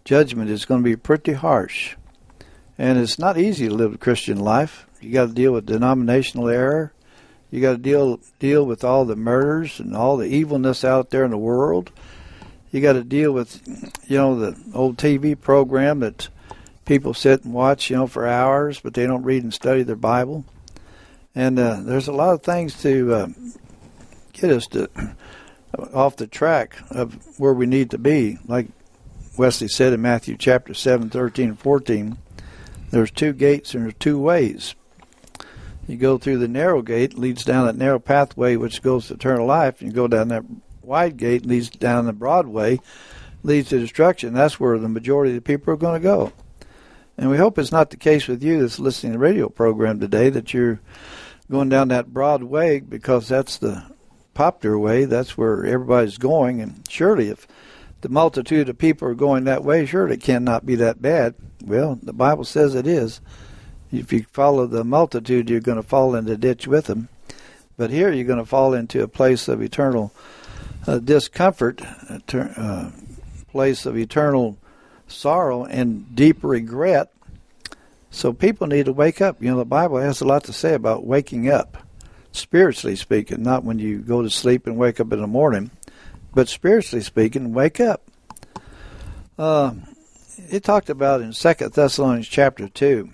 judgment 0.05 0.51
is 0.51 0.65
going 0.65 0.81
to 0.83 0.89
be 0.89 0.95
pretty 0.95 1.33
harsh. 1.33 1.95
And 2.77 2.99
it's 2.99 3.17
not 3.17 3.37
easy 3.37 3.67
to 3.67 3.73
live 3.73 3.95
a 3.95 3.97
Christian 3.97 4.39
life. 4.39 4.85
You 5.01 5.11
got 5.11 5.29
to 5.29 5.33
deal 5.33 5.53
with 5.53 5.65
denominational 5.65 6.49
error. 6.49 6.93
You 7.49 7.61
got 7.61 7.71
to 7.71 7.77
deal 7.79 8.19
deal 8.37 8.63
with 8.63 8.83
all 8.83 9.05
the 9.05 9.15
murders 9.15 9.79
and 9.79 9.95
all 9.95 10.17
the 10.17 10.27
evilness 10.27 10.85
out 10.85 11.09
there 11.09 11.25
in 11.25 11.31
the 11.31 11.37
world. 11.37 11.91
You 12.71 12.79
got 12.79 12.93
to 12.93 13.03
deal 13.03 13.31
with, 13.31 13.59
you 14.07 14.17
know, 14.17 14.35
the 14.39 14.55
old 14.75 14.97
TV 14.97 15.39
program 15.39 16.01
that 16.01 16.29
people 16.89 17.13
sit 17.13 17.43
and 17.43 17.53
watch, 17.53 17.91
you 17.91 17.95
know, 17.95 18.07
for 18.07 18.27
hours, 18.27 18.79
but 18.79 18.95
they 18.95 19.05
don't 19.05 19.21
read 19.21 19.43
and 19.43 19.53
study 19.53 19.83
their 19.83 19.95
Bible. 19.95 20.43
And 21.35 21.59
uh, 21.59 21.81
there's 21.81 22.07
a 22.07 22.11
lot 22.11 22.33
of 22.33 22.41
things 22.41 22.81
to 22.81 23.13
uh, 23.13 23.27
get 24.33 24.49
us 24.49 24.65
to 24.69 24.89
off 25.93 26.15
the 26.15 26.25
track 26.25 26.77
of 26.89 27.15
where 27.37 27.53
we 27.53 27.67
need 27.67 27.91
to 27.91 27.99
be. 27.99 28.39
Like 28.47 28.69
Wesley 29.37 29.67
said 29.67 29.93
in 29.93 30.01
Matthew 30.01 30.35
chapter 30.35 30.73
7, 30.73 31.11
13, 31.11 31.49
and 31.49 31.59
14, 31.59 32.17
there's 32.89 33.11
two 33.11 33.33
gates 33.33 33.75
and 33.75 33.83
there's 33.83 33.93
two 33.99 34.19
ways. 34.19 34.73
You 35.87 35.95
go 35.95 36.17
through 36.17 36.39
the 36.39 36.47
narrow 36.47 36.81
gate, 36.81 37.19
leads 37.19 37.45
down 37.45 37.67
that 37.67 37.77
narrow 37.77 37.99
pathway 37.99 38.55
which 38.55 38.81
goes 38.81 39.09
to 39.09 39.13
eternal 39.13 39.45
life, 39.45 39.79
you 39.83 39.91
go 39.91 40.07
down 40.07 40.29
that 40.29 40.43
wide 40.81 41.17
gate, 41.17 41.45
leads 41.45 41.69
down 41.69 42.07
the 42.07 42.13
broad 42.13 42.47
way, 42.47 42.79
leads 43.43 43.69
to 43.69 43.79
destruction. 43.79 44.33
That's 44.33 44.59
where 44.59 44.79
the 44.79 44.89
majority 44.89 45.29
of 45.29 45.35
the 45.35 45.41
people 45.41 45.71
are 45.71 45.77
going 45.77 46.01
to 46.01 46.03
go. 46.03 46.33
And 47.19 47.29
we 47.29 47.35
hope 47.35 47.59
it's 47.59 47.73
not 47.73 47.89
the 47.89 47.97
case 47.97 48.29
with 48.29 48.41
you 48.41 48.61
that's 48.61 48.79
listening 48.79 49.11
to 49.11 49.17
the 49.17 49.21
radio 49.21 49.49
program 49.49 49.99
today 49.99 50.29
that 50.29 50.53
you're 50.53 50.79
going 51.51 51.67
down 51.67 51.89
that 51.89 52.13
broad 52.13 52.43
way 52.43 52.79
because 52.79 53.27
that's 53.27 53.57
the 53.57 53.83
popular 54.33 54.79
way. 54.79 55.03
That's 55.03 55.37
where 55.37 55.65
everybody's 55.65 56.17
going. 56.17 56.61
And 56.61 56.81
surely, 56.89 57.27
if 57.27 57.45
the 57.99 58.07
multitude 58.07 58.69
of 58.69 58.77
people 58.77 59.09
are 59.09 59.15
going 59.15 59.43
that 59.43 59.65
way, 59.65 59.85
surely 59.85 60.13
it 60.13 60.21
cannot 60.21 60.65
be 60.65 60.75
that 60.75 61.01
bad. 61.01 61.35
Well, 61.61 61.99
the 62.01 62.13
Bible 62.13 62.45
says 62.45 62.73
it 62.73 62.87
is 62.87 63.19
if 63.91 64.13
you 64.13 64.23
follow 64.31 64.65
the 64.65 64.85
multitude, 64.85 65.49
you're 65.49 65.59
going 65.59 65.75
to 65.75 65.83
fall 65.83 66.15
in 66.15 66.23
the 66.23 66.37
ditch 66.37 66.67
with 66.67 66.85
them. 66.85 67.09
But 67.75 67.89
here, 67.89 68.13
you're 68.13 68.23
going 68.23 68.39
to 68.39 68.45
fall 68.45 68.73
into 68.73 69.03
a 69.03 69.09
place 69.09 69.49
of 69.49 69.61
eternal 69.61 70.13
uh, 70.87 70.99
discomfort, 70.99 71.81
a 71.81 72.21
ter- 72.25 72.53
uh, 72.55 72.91
place 73.51 73.85
of 73.85 73.97
eternal 73.97 74.57
sorrow 75.11 75.65
and 75.65 76.15
deep 76.15 76.43
regret. 76.43 77.11
So 78.11 78.33
people 78.33 78.67
need 78.67 78.85
to 78.85 78.93
wake 78.93 79.21
up. 79.21 79.41
You 79.41 79.51
know, 79.51 79.57
the 79.57 79.65
Bible 79.65 79.97
has 79.97 80.21
a 80.21 80.25
lot 80.25 80.43
to 80.45 80.53
say 80.53 80.73
about 80.73 81.05
waking 81.05 81.49
up, 81.49 81.77
spiritually 82.31 82.95
speaking, 82.95 83.43
not 83.43 83.63
when 83.63 83.79
you 83.79 83.99
go 83.99 84.21
to 84.21 84.29
sleep 84.29 84.65
and 84.65 84.77
wake 84.77 84.99
up 84.99 85.13
in 85.13 85.21
the 85.21 85.27
morning, 85.27 85.71
but 86.33 86.49
spiritually 86.49 87.03
speaking, 87.03 87.53
wake 87.53 87.79
up. 87.79 88.01
Uh, 89.37 89.73
it 90.49 90.63
talked 90.63 90.89
about 90.89 91.21
in 91.21 91.33
Second 91.33 91.73
Thessalonians 91.73 92.27
chapter 92.27 92.67
two 92.67 93.09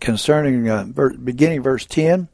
concerning 0.00 0.68
uh, 0.68 0.84
beginning 1.22 1.62
verse 1.62 1.86
10 1.86 2.28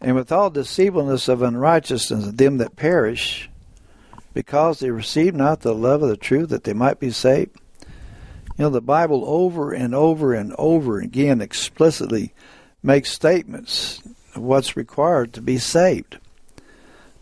and 0.00 0.16
with 0.16 0.32
all 0.32 0.50
deceivableness 0.50 1.28
of 1.28 1.40
unrighteousness 1.40 2.26
of 2.26 2.36
them 2.36 2.58
that 2.58 2.74
perish 2.74 3.48
because 4.34 4.80
they 4.80 4.90
receive 4.90 5.32
not 5.32 5.60
the 5.60 5.74
love 5.74 6.02
of 6.02 6.08
the 6.08 6.16
truth 6.16 6.48
that 6.48 6.64
they 6.64 6.72
might 6.72 6.98
be 6.98 7.10
saved 7.10 7.59
you 8.60 8.66
know 8.66 8.70
the 8.70 8.82
bible 8.82 9.24
over 9.26 9.72
and 9.72 9.94
over 9.94 10.34
and 10.34 10.54
over 10.58 11.00
again 11.00 11.40
explicitly 11.40 12.34
makes 12.82 13.10
statements 13.10 14.02
of 14.34 14.42
what's 14.42 14.76
required 14.76 15.32
to 15.32 15.40
be 15.40 15.56
saved 15.56 16.18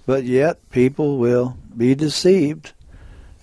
but 0.05 0.25
yet 0.25 0.69
people 0.71 1.17
will 1.17 1.57
be 1.77 1.95
deceived 1.95 2.73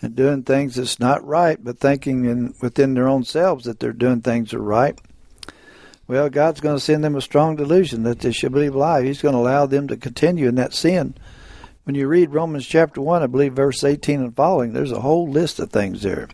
and 0.02 0.14
doing 0.14 0.44
things 0.44 0.76
that's 0.76 1.00
not 1.00 1.26
right 1.26 1.64
but 1.64 1.80
thinking 1.80 2.26
in, 2.26 2.54
within 2.62 2.96
their 2.96 3.08
own 3.08 3.24
selves 3.24 3.64
that 3.64 3.80
they're 3.80 3.94
doing 3.94 4.22
things 4.22 4.52
that 4.52 4.58
are 4.58 4.62
right 4.62 5.00
well, 6.08 6.30
God's 6.30 6.62
going 6.62 6.76
to 6.76 6.80
send 6.80 7.04
them 7.04 7.16
a 7.16 7.22
strong 7.22 7.56
delusion 7.56 8.04
that 8.04 8.20
they 8.20 8.32
should 8.32 8.52
believe 8.52 8.76
a 8.76 8.78
lie. 8.78 9.02
He's 9.02 9.24
going 9.24 9.34
to 9.34 9.40
allow 9.40 9.66
them 9.66 9.88
to 9.88 9.98
continue 9.98 10.48
in 10.48 10.54
that 10.54 10.72
sin. 10.72 11.16
When 11.86 11.96
you 11.96 12.08
read 12.08 12.32
Romans 12.32 12.68
chapter 12.68 13.02
1, 13.02 13.24
I 13.24 13.26
believe 13.26 13.54
verse 13.54 13.84
18 13.84 14.22
and 14.22 14.36
following, 14.36 14.74
there's 14.74 14.92
a 14.92 15.02
whole 15.02 15.28
list 15.28 15.58
of 15.58 15.72
things 15.72 16.04
there 16.04 16.30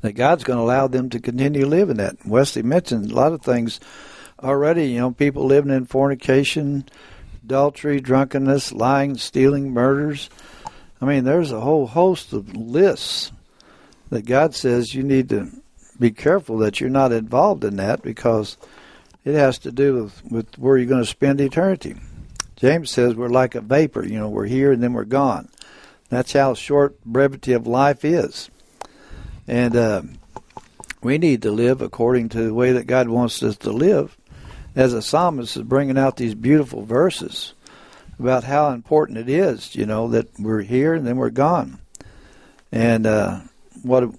that 0.00 0.12
God's 0.12 0.44
going 0.44 0.58
to 0.58 0.62
allow 0.62 0.86
them 0.86 1.10
to 1.10 1.20
continue 1.20 1.66
living 1.66 1.96
that. 1.96 2.24
Wesley 2.26 2.62
mentioned 2.62 3.10
a 3.10 3.14
lot 3.14 3.32
of 3.32 3.42
things 3.42 3.80
already, 4.42 4.90
you 4.90 4.98
know, 4.98 5.10
people 5.10 5.46
living 5.46 5.72
in 5.72 5.86
fornication, 5.86 6.84
adultery, 7.44 8.00
drunkenness, 8.00 8.72
lying, 8.72 9.16
stealing, 9.16 9.72
murders. 9.72 10.30
I 11.00 11.04
mean, 11.04 11.24
there's 11.24 11.52
a 11.52 11.60
whole 11.60 11.86
host 11.86 12.32
of 12.32 12.56
lists 12.56 13.32
that 14.10 14.26
God 14.26 14.54
says 14.54 14.94
you 14.94 15.02
need 15.02 15.28
to 15.30 15.50
be 15.98 16.10
careful 16.10 16.58
that 16.58 16.80
you're 16.80 16.90
not 16.90 17.12
involved 17.12 17.64
in 17.64 17.76
that 17.76 18.02
because 18.02 18.56
it 19.24 19.34
has 19.34 19.58
to 19.58 19.72
do 19.72 19.94
with, 19.94 20.24
with 20.30 20.58
where 20.58 20.76
you're 20.76 20.86
going 20.86 21.02
to 21.02 21.06
spend 21.06 21.40
eternity. 21.40 21.96
James 22.56 22.90
says 22.90 23.14
we're 23.14 23.28
like 23.28 23.54
a 23.54 23.60
vapor, 23.60 24.04
you 24.04 24.18
know, 24.18 24.28
we're 24.28 24.46
here 24.46 24.72
and 24.72 24.82
then 24.82 24.92
we're 24.92 25.04
gone. 25.04 25.48
That's 26.08 26.32
how 26.32 26.54
short 26.54 27.02
brevity 27.04 27.52
of 27.52 27.66
life 27.66 28.04
is. 28.04 28.50
And 29.48 29.76
uh, 29.76 30.02
we 31.02 31.18
need 31.18 31.42
to 31.42 31.50
live 31.50 31.82
according 31.82 32.30
to 32.30 32.42
the 32.42 32.54
way 32.54 32.72
that 32.72 32.86
God 32.86 33.08
wants 33.08 33.42
us 33.42 33.56
to 33.58 33.70
live. 33.70 34.16
As 34.74 34.92
a 34.92 35.00
psalmist 35.00 35.56
is 35.56 35.62
bringing 35.62 35.96
out 35.96 36.16
these 36.16 36.34
beautiful 36.34 36.82
verses 36.82 37.54
about 38.18 38.44
how 38.44 38.70
important 38.70 39.18
it 39.18 39.28
is, 39.28 39.74
you 39.74 39.86
know, 39.86 40.08
that 40.08 40.28
we're 40.38 40.62
here 40.62 40.94
and 40.94 41.06
then 41.06 41.16
we're 41.16 41.30
gone. 41.30 41.78
And 42.72 43.06
uh, 43.06 43.40
what 43.82 44.10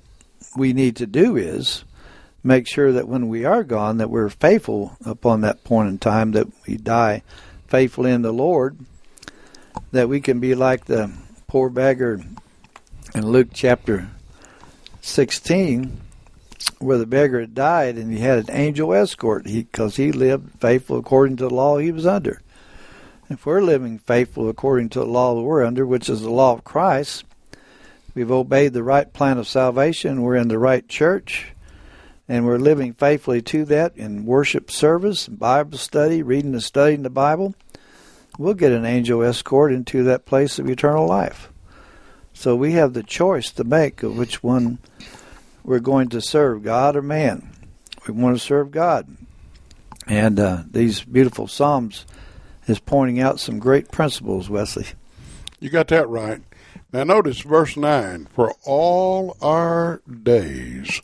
we 0.56 0.74
need 0.74 0.96
to 0.98 1.06
do 1.06 1.36
is 1.36 1.84
make 2.44 2.68
sure 2.68 2.94
that 2.94 3.08
when 3.08 3.28
we 3.28 3.46
are 3.46 3.64
gone 3.64 3.98
that 3.98 4.10
we're 4.10 4.30
faithful 4.30 4.96
upon 5.06 5.42
that 5.42 5.64
point 5.64 5.90
in 5.90 6.00
time 6.00 6.32
that 6.32 6.48
we 6.66 6.78
die 6.78 7.22
faithful 7.68 8.06
in 8.06 8.22
the 8.22 8.32
Lord 8.32 8.78
that 9.92 10.08
we 10.08 10.22
can 10.22 10.40
be 10.40 10.56
like 10.56 10.86
the 10.86 11.12
poor 11.48 11.70
beggar 11.70 12.22
in 13.14 13.28
Luke 13.28 13.50
chapter 13.54 14.10
16 15.02 16.02
where 16.80 16.98
the 16.98 17.06
beggar 17.06 17.40
had 17.40 17.54
died 17.54 17.98
and 17.98 18.12
he 18.12 18.20
had 18.20 18.40
an 18.40 18.56
angel 18.56 18.94
escort 18.94 19.44
because 19.44 19.96
he, 19.96 20.06
he 20.06 20.12
lived 20.12 20.60
faithful 20.60 20.98
according 20.98 21.38
to 21.38 21.48
the 21.48 21.54
law 21.54 21.78
he 21.78 21.92
was 21.92 22.06
under. 22.06 22.42
If 23.30 23.46
we're 23.46 23.62
living 23.62 24.00
faithful 24.00 24.50
according 24.50 24.90
to 24.90 25.00
the 25.00 25.06
law 25.06 25.36
that 25.36 25.42
we're 25.42 25.64
under, 25.64 25.86
which 25.86 26.10
is 26.10 26.22
the 26.22 26.30
law 26.30 26.54
of 26.54 26.64
Christ, 26.64 27.26
We've 28.18 28.32
obeyed 28.32 28.74
the 28.74 28.82
right 28.82 29.14
plan 29.14 29.38
of 29.38 29.48
salvation. 29.48 30.24
We're 30.24 30.38
in 30.38 30.48
the 30.48 30.58
right 30.58 30.90
church. 30.90 31.54
And 32.28 32.48
we're 32.48 32.58
living 32.58 32.94
faithfully 32.94 33.44
to 33.44 33.64
that 33.66 33.96
in 33.96 34.26
worship 34.26 34.72
service, 34.72 35.28
Bible 35.28 35.78
study, 35.78 36.24
reading 36.24 36.54
and 36.54 36.64
studying 36.64 37.04
the 37.04 37.12
Bible. 37.12 37.54
We'll 38.40 38.56
get 38.56 38.72
an 38.72 38.86
angel 38.86 39.22
escort 39.22 39.72
into 39.72 40.02
that 40.06 40.26
place 40.26 40.58
of 40.58 40.68
eternal 40.68 41.06
life. 41.06 41.52
So 42.38 42.56
we 42.56 42.74
have 42.74 42.94
the 42.94 43.02
choice 43.02 43.50
to 43.54 43.64
make 43.64 44.04
of 44.04 44.16
which 44.16 44.44
one 44.44 44.78
we're 45.64 45.80
going 45.80 46.10
to 46.10 46.22
serve, 46.22 46.62
God 46.62 46.96
or 46.96 47.02
man. 47.02 47.50
We 48.08 48.14
want 48.14 48.38
to 48.38 48.40
serve 48.40 48.70
God. 48.70 49.08
And 50.06 50.40
uh, 50.40 50.62
these 50.70 51.04
beautiful 51.04 51.48
Psalms 51.48 52.06
is 52.68 52.78
pointing 52.78 53.20
out 53.20 53.40
some 53.40 53.58
great 53.58 53.92
principles, 53.92 54.52
Wesley. 54.52 54.86
You 55.60 55.72
got 55.72 55.88
that 55.88 56.08
right. 56.10 56.44
Now, 56.94 57.06
notice 57.06 57.40
verse 57.40 57.76
9 57.76 58.28
For 58.28 58.54
all 58.64 59.36
our 59.42 60.04
days 60.08 61.02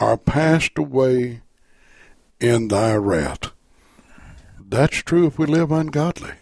are 0.00 0.16
passed 0.16 0.78
away 0.78 1.42
in 2.40 2.68
thy 2.68 2.94
wrath. 2.94 3.52
That's 4.58 5.02
true 5.02 5.26
if 5.26 5.38
we 5.38 5.44
live 5.44 5.70
ungodly. 5.70 6.32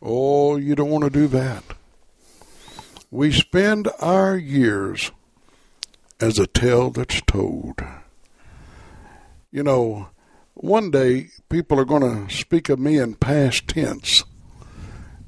Oh, 0.00 0.56
you 0.56 0.76
don't 0.76 0.90
want 0.90 1.02
to 1.02 1.10
do 1.10 1.26
that. 1.26 1.67
We 3.10 3.32
spend 3.32 3.88
our 4.00 4.36
years 4.36 5.12
as 6.20 6.38
a 6.38 6.46
tale 6.46 6.90
that's 6.90 7.22
told. 7.22 7.82
You 9.50 9.62
know, 9.62 10.10
one 10.52 10.90
day 10.90 11.28
people 11.48 11.80
are 11.80 11.86
going 11.86 12.02
to 12.02 12.34
speak 12.34 12.68
of 12.68 12.78
me 12.78 12.98
in 12.98 13.14
past 13.14 13.66
tense. 13.66 14.24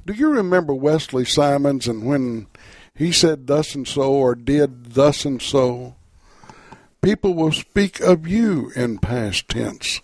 Do 0.05 0.13
you 0.13 0.29
remember 0.29 0.75
Wesley 0.75 1.25
Simons 1.25 1.87
and 1.87 2.05
when 2.05 2.45
he 2.93 3.11
said 3.11 3.47
thus 3.47 3.73
and 3.73 3.87
so 3.87 4.13
or 4.13 4.35
did 4.35 4.93
thus 4.93 5.25
and 5.25 5.41
so? 5.41 5.95
People 7.01 7.33
will 7.33 7.51
speak 7.51 7.99
of 7.99 8.27
you 8.27 8.71
in 8.75 8.99
past 8.99 9.49
tense. 9.49 10.01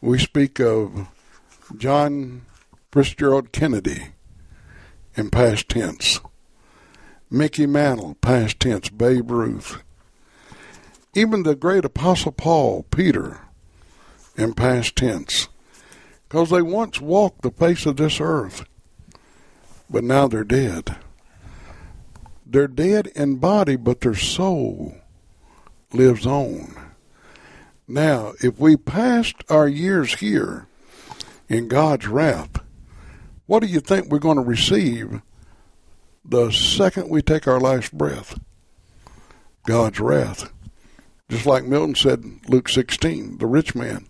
We 0.00 0.18
speak 0.18 0.58
of 0.58 1.06
John 1.76 2.42
Fitzgerald 2.90 3.52
Kennedy 3.52 4.14
in 5.14 5.30
past 5.30 5.68
tense. 5.68 6.18
Mickey 7.32 7.64
Mantle, 7.66 8.14
past 8.16 8.60
tense, 8.60 8.90
Babe 8.90 9.30
Ruth. 9.30 9.82
Even 11.14 11.42
the 11.44 11.54
great 11.54 11.82
Apostle 11.84 12.32
Paul, 12.32 12.82
Peter, 12.90 13.40
in 14.36 14.52
past 14.52 14.96
tense. 14.96 15.48
Because 16.28 16.50
they 16.50 16.60
once 16.60 17.00
walked 17.00 17.40
the 17.40 17.50
face 17.50 17.86
of 17.86 17.96
this 17.96 18.20
earth. 18.20 18.66
but 19.88 20.04
now 20.04 20.26
they're 20.26 20.44
dead. 20.44 20.96
They're 22.46 22.68
dead 22.68 23.08
in 23.14 23.36
body, 23.36 23.76
but 23.76 24.00
their 24.00 24.14
soul 24.14 24.96
lives 25.92 26.26
on. 26.26 26.74
Now, 27.86 28.32
if 28.40 28.58
we 28.58 28.76
passed 28.76 29.44
our 29.50 29.68
years 29.68 30.14
here 30.16 30.66
in 31.48 31.68
God's 31.68 32.06
wrath, 32.06 32.60
what 33.46 33.60
do 33.60 33.66
you 33.68 33.80
think 33.80 34.08
we're 34.08 34.18
going 34.18 34.38
to 34.38 34.42
receive 34.42 35.20
the 36.24 36.50
second 36.50 37.08
we 37.08 37.22
take 37.22 37.46
our 37.46 37.60
last 37.60 37.96
breath? 37.96 38.38
God's 39.64 40.00
wrath. 40.00 40.52
Just 41.28 41.46
like 41.46 41.64
Milton 41.64 41.94
said 41.94 42.20
in 42.20 42.40
Luke 42.48 42.68
16, 42.68 43.38
the 43.38 43.46
rich 43.46 43.74
man 43.74 44.08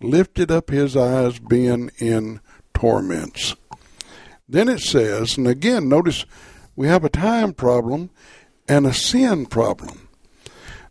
lifted 0.00 0.50
up 0.50 0.70
his 0.70 0.96
eyes 0.96 1.38
being 1.38 1.90
in 1.98 2.40
torments. 2.72 3.54
Then 4.48 4.68
it 4.68 4.80
says, 4.80 5.36
and 5.36 5.46
again, 5.46 5.88
notice 5.88 6.24
we 6.76 6.86
have 6.88 7.04
a 7.04 7.10
time 7.10 7.52
problem 7.52 8.10
and 8.68 8.86
a 8.86 8.94
sin 8.94 9.46
problem. 9.46 10.08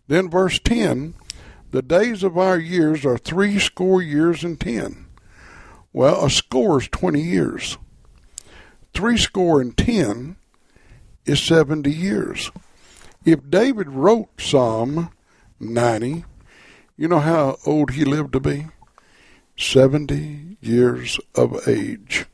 Then 0.06 0.30
verse 0.30 0.58
10, 0.58 1.14
the 1.70 1.82
days 1.82 2.22
of 2.22 2.38
our 2.38 2.58
years 2.58 3.04
are 3.04 3.18
three 3.18 3.58
score 3.58 4.00
years 4.00 4.44
and 4.44 4.58
ten. 4.60 5.06
Well, 5.92 6.24
a 6.24 6.30
score 6.30 6.80
is 6.80 6.88
20 6.88 7.20
years. 7.20 7.78
Three 8.94 9.16
score 9.16 9.60
and 9.60 9.76
ten 9.76 10.36
is 11.24 11.40
70 11.42 11.90
years. 11.92 12.50
If 13.24 13.48
David 13.50 13.88
wrote 13.90 14.28
Psalm 14.40 15.10
90, 15.60 16.24
you 16.96 17.08
know 17.08 17.18
how 17.20 17.58
old 17.66 17.92
he 17.92 18.04
lived 18.04 18.32
to 18.32 18.40
be? 18.40 18.66
70 19.56 20.56
years 20.60 21.18
of 21.34 21.68
age. 21.68 22.26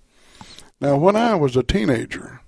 Now, 0.81 0.97
when 0.97 1.17
I 1.17 1.35
was 1.35 1.57
a 1.57 1.63
teenager, 1.63 2.41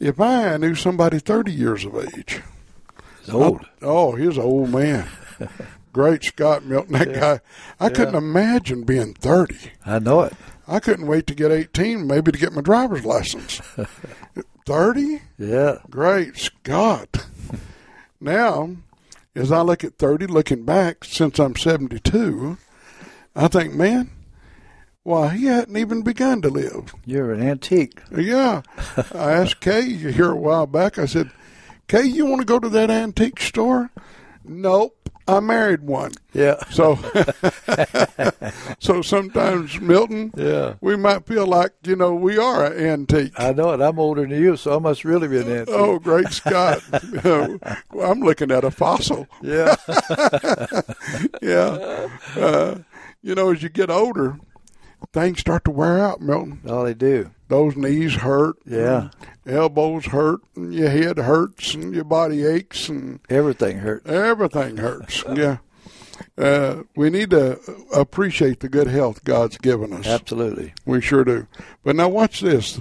if 0.00 0.20
I 0.20 0.56
knew 0.56 0.74
somebody 0.74 1.18
30 1.18 1.52
years 1.52 1.84
of 1.84 1.96
age, 1.96 2.42
He's 3.20 3.34
old. 3.34 3.62
I, 3.62 3.66
oh, 3.82 4.14
he's 4.14 4.36
an 4.36 4.42
old 4.44 4.70
man. 4.70 5.06
Great 5.92 6.22
Scott 6.24 6.64
Milton, 6.64 6.92
that 6.94 7.08
Yeah. 7.10 7.20
guy. 7.20 7.40
I 7.80 7.88
couldn't 7.90 8.14
imagine 8.14 8.84
being 8.84 9.14
30. 9.14 9.56
I 9.84 9.98
know 9.98 10.22
it. 10.22 10.32
I 10.68 10.80
couldn't 10.80 11.06
wait 11.06 11.26
to 11.28 11.34
get 11.34 11.50
18, 11.50 12.06
maybe 12.06 12.30
to 12.30 12.38
get 12.38 12.52
my 12.52 12.60
driver's 12.60 13.04
license. 13.04 13.60
30? 14.66 15.22
Yeah. 15.38 15.78
Great 15.88 16.36
Scott. 16.36 17.26
Now, 18.20 18.76
as 19.34 19.50
I 19.50 19.62
look 19.62 19.82
at 19.82 19.96
30, 19.96 20.26
looking 20.26 20.64
back 20.64 21.04
since 21.04 21.38
I'm 21.38 21.56
72, 21.56 22.58
I 23.34 23.48
think, 23.48 23.72
man, 23.72 24.10
why, 25.04 25.30
he 25.30 25.46
hadn't 25.46 25.76
even 25.76 26.02
begun 26.02 26.42
to 26.42 26.50
live. 26.50 26.92
You're 27.06 27.32
an 27.32 27.40
antique. 27.42 28.02
Yeah. 28.14 28.60
I 29.14 29.32
asked 29.32 29.60
Kay 29.60 29.94
here 29.94 30.30
a 30.32 30.36
while 30.36 30.66
back, 30.66 30.98
I 30.98 31.06
said, 31.06 31.30
Kay, 31.86 32.02
you 32.02 32.26
want 32.26 32.42
to 32.42 32.44
go 32.44 32.58
to 32.58 32.68
that 32.68 32.90
antique 32.90 33.40
store? 33.40 33.90
Nope. 34.44 35.08
I 35.28 35.40
married 35.40 35.82
one. 35.82 36.12
Yeah. 36.32 36.56
So, 36.70 36.96
so 38.78 39.02
sometimes, 39.02 39.80
Milton, 39.80 40.32
Yeah. 40.36 40.74
we 40.80 40.96
might 40.96 41.26
feel 41.26 41.46
like, 41.46 41.72
you 41.84 41.96
know, 41.96 42.14
we 42.14 42.38
are 42.38 42.64
an 42.64 42.78
antique. 42.84 43.32
I 43.36 43.52
know 43.52 43.72
it. 43.72 43.80
I'm 43.80 43.98
older 43.98 44.22
than 44.26 44.30
you, 44.30 44.56
so 44.56 44.76
I 44.76 44.78
must 44.78 45.04
really 45.04 45.28
be 45.28 45.38
an 45.40 45.50
antique. 45.50 45.74
Oh, 45.76 45.98
great 45.98 46.28
Scott. 46.28 46.82
I'm 47.24 48.20
looking 48.20 48.50
at 48.50 48.64
a 48.64 48.70
fossil. 48.70 49.26
Yeah. 49.42 49.76
Yeah. 51.42 52.08
Uh, 52.36 52.78
you 53.22 53.34
know, 53.34 53.50
as 53.52 53.62
you 53.62 53.68
get 53.68 53.90
older, 53.90 54.38
things 55.12 55.40
start 55.40 55.64
to 55.64 55.70
wear 55.70 55.98
out, 56.00 56.20
Milton. 56.20 56.60
All 56.68 56.84
they 56.84 56.94
do. 56.94 57.30
Those 57.48 57.76
knees 57.76 58.14
hurt. 58.16 58.56
Yeah. 58.66 59.08
Elbows 59.46 60.06
hurt, 60.06 60.40
and 60.54 60.74
your 60.74 60.90
head 60.90 61.18
hurts, 61.18 61.74
and 61.74 61.94
your 61.94 62.04
body 62.04 62.44
aches, 62.44 62.88
and 62.88 63.20
Everything 63.30 63.78
hurts. 63.78 64.06
everything 64.08 64.76
hurts. 64.76 65.24
Yeah. 65.34 65.58
Uh, 66.36 66.82
we 66.96 67.10
need 67.10 67.30
to 67.30 67.58
appreciate 67.94 68.60
the 68.60 68.68
good 68.68 68.88
health 68.88 69.24
God's 69.24 69.56
given 69.56 69.92
us. 69.92 70.06
Absolutely. 70.06 70.74
We 70.84 71.00
sure 71.00 71.24
do. 71.24 71.46
But 71.84 71.96
now 71.96 72.08
watch 72.08 72.40
this. 72.40 72.80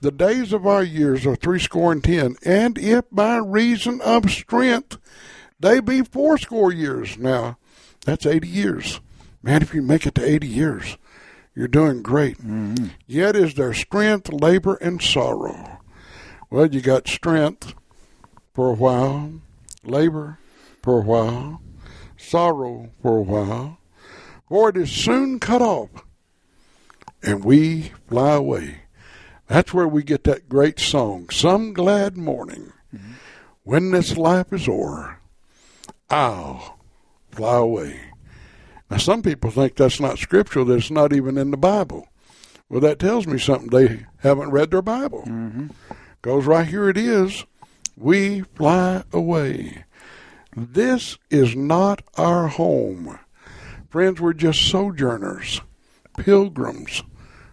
The 0.00 0.10
days 0.10 0.52
of 0.52 0.66
our 0.66 0.82
years 0.82 1.26
are 1.26 1.36
threescore 1.36 1.92
and 1.92 2.02
ten, 2.02 2.36
and 2.44 2.78
if 2.78 3.04
by 3.12 3.36
reason 3.36 4.00
of 4.00 4.30
strength 4.30 4.96
they 5.60 5.80
be 5.80 6.02
fourscore 6.02 6.72
years. 6.72 7.18
Now, 7.18 7.58
that's 8.04 8.24
eighty 8.24 8.48
years. 8.48 9.00
Man, 9.42 9.60
if 9.62 9.74
you 9.74 9.82
make 9.82 10.06
it 10.06 10.14
to 10.14 10.24
eighty 10.24 10.46
years, 10.48 10.96
you're 11.58 11.66
doing 11.66 12.02
great. 12.02 12.38
Mm-hmm. 12.38 12.86
Yet 13.08 13.34
is 13.34 13.54
there 13.54 13.74
strength, 13.74 14.32
labor, 14.32 14.76
and 14.76 15.02
sorrow. 15.02 15.80
Well, 16.50 16.72
you 16.72 16.80
got 16.80 17.08
strength 17.08 17.74
for 18.54 18.70
a 18.70 18.74
while, 18.74 19.40
labor 19.82 20.38
for 20.84 21.00
a 21.00 21.04
while, 21.04 21.60
sorrow 22.16 22.90
for 23.02 23.18
a 23.18 23.22
while, 23.22 23.78
for 24.48 24.68
it 24.68 24.76
is 24.76 24.92
soon 24.92 25.40
cut 25.40 25.60
off 25.60 25.90
and 27.24 27.44
we 27.44 27.90
fly 28.08 28.34
away. 28.34 28.82
That's 29.48 29.74
where 29.74 29.88
we 29.88 30.04
get 30.04 30.22
that 30.24 30.48
great 30.48 30.78
song, 30.78 31.28
Some 31.30 31.72
Glad 31.72 32.16
Morning. 32.16 32.72
Mm-hmm. 32.94 33.12
When 33.64 33.90
this 33.90 34.16
life 34.16 34.52
is 34.52 34.68
o'er, 34.68 35.18
I'll 36.08 36.78
fly 37.32 37.56
away. 37.56 38.07
Now, 38.90 38.96
some 38.96 39.22
people 39.22 39.50
think 39.50 39.76
that's 39.76 40.00
not 40.00 40.18
scriptural, 40.18 40.64
that 40.66 40.76
it's 40.78 40.90
not 40.90 41.12
even 41.12 41.36
in 41.36 41.50
the 41.50 41.56
Bible. 41.56 42.08
Well, 42.68 42.80
that 42.80 42.98
tells 42.98 43.26
me 43.26 43.38
something. 43.38 43.68
They 43.68 44.06
haven't 44.18 44.50
read 44.50 44.70
their 44.70 44.82
Bible. 44.82 45.24
Mm-hmm. 45.26 45.68
Goes 46.22 46.46
right 46.46 46.66
here 46.66 46.88
it 46.88 46.96
is 46.96 47.44
we 47.96 48.42
fly 48.54 49.02
away. 49.12 49.84
This 50.56 51.18
is 51.30 51.56
not 51.56 52.02
our 52.16 52.48
home. 52.48 53.18
Friends, 53.90 54.20
we're 54.20 54.32
just 54.32 54.62
sojourners, 54.62 55.60
pilgrims. 56.16 57.02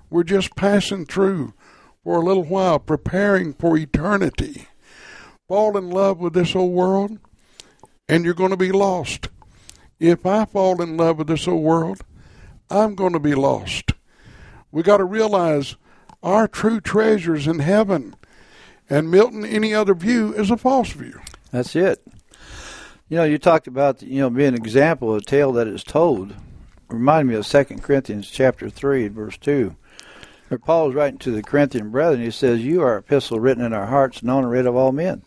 We're 0.09 0.23
just 0.23 0.55
passing 0.55 1.05
through 1.05 1.53
for 2.03 2.17
a 2.17 2.25
little 2.25 2.43
while, 2.43 2.79
preparing 2.79 3.53
for 3.53 3.77
eternity. 3.77 4.67
Fall 5.47 5.77
in 5.77 5.89
love 5.89 6.19
with 6.19 6.33
this 6.33 6.55
old 6.55 6.73
world, 6.73 7.19
and 8.07 8.23
you're 8.23 8.33
going 8.33 8.51
to 8.51 8.57
be 8.57 8.71
lost. 8.71 9.29
If 9.99 10.25
I 10.25 10.45
fall 10.45 10.81
in 10.81 10.97
love 10.97 11.17
with 11.17 11.27
this 11.27 11.47
old 11.47 11.63
world, 11.63 12.01
I'm 12.69 12.95
going 12.95 13.13
to 13.13 13.19
be 13.19 13.35
lost. 13.35 13.91
We 14.71 14.83
got 14.83 14.97
to 14.97 15.05
realize 15.05 15.75
our 16.21 16.47
true 16.47 16.81
treasures 16.81 17.47
in 17.47 17.59
heaven. 17.59 18.15
And 18.89 19.09
Milton, 19.09 19.45
any 19.45 19.73
other 19.73 19.93
view 19.93 20.33
is 20.33 20.51
a 20.51 20.57
false 20.57 20.91
view. 20.91 21.19
That's 21.51 21.75
it. 21.75 22.05
You 23.07 23.17
know, 23.17 23.23
you 23.23 23.37
talked 23.37 23.67
about 23.67 24.01
you 24.01 24.19
know 24.19 24.29
being 24.29 24.49
an 24.49 24.55
example 24.55 25.13
of 25.13 25.21
a 25.21 25.25
tale 25.25 25.51
that 25.53 25.67
is 25.67 25.83
told. 25.83 26.33
Remind 26.89 27.27
me 27.27 27.35
of 27.35 27.45
Second 27.45 27.83
Corinthians 27.83 28.29
chapter 28.29 28.69
three, 28.69 29.07
verse 29.07 29.37
two. 29.37 29.75
Where 30.49 30.57
Paul 30.59 30.89
is 30.89 30.95
writing 30.95 31.19
to 31.19 31.31
the 31.31 31.41
Corinthian 31.41 31.89
brethren, 31.89 32.21
he 32.21 32.31
says, 32.31 32.63
"You 32.63 32.81
are 32.81 32.97
epistle 32.97 33.39
written 33.39 33.63
in 33.63 33.73
our 33.73 33.87
hearts, 33.87 34.21
known 34.21 34.43
and 34.43 34.51
read 34.51 34.65
of 34.65 34.75
all 34.75 34.91
men." 34.91 35.23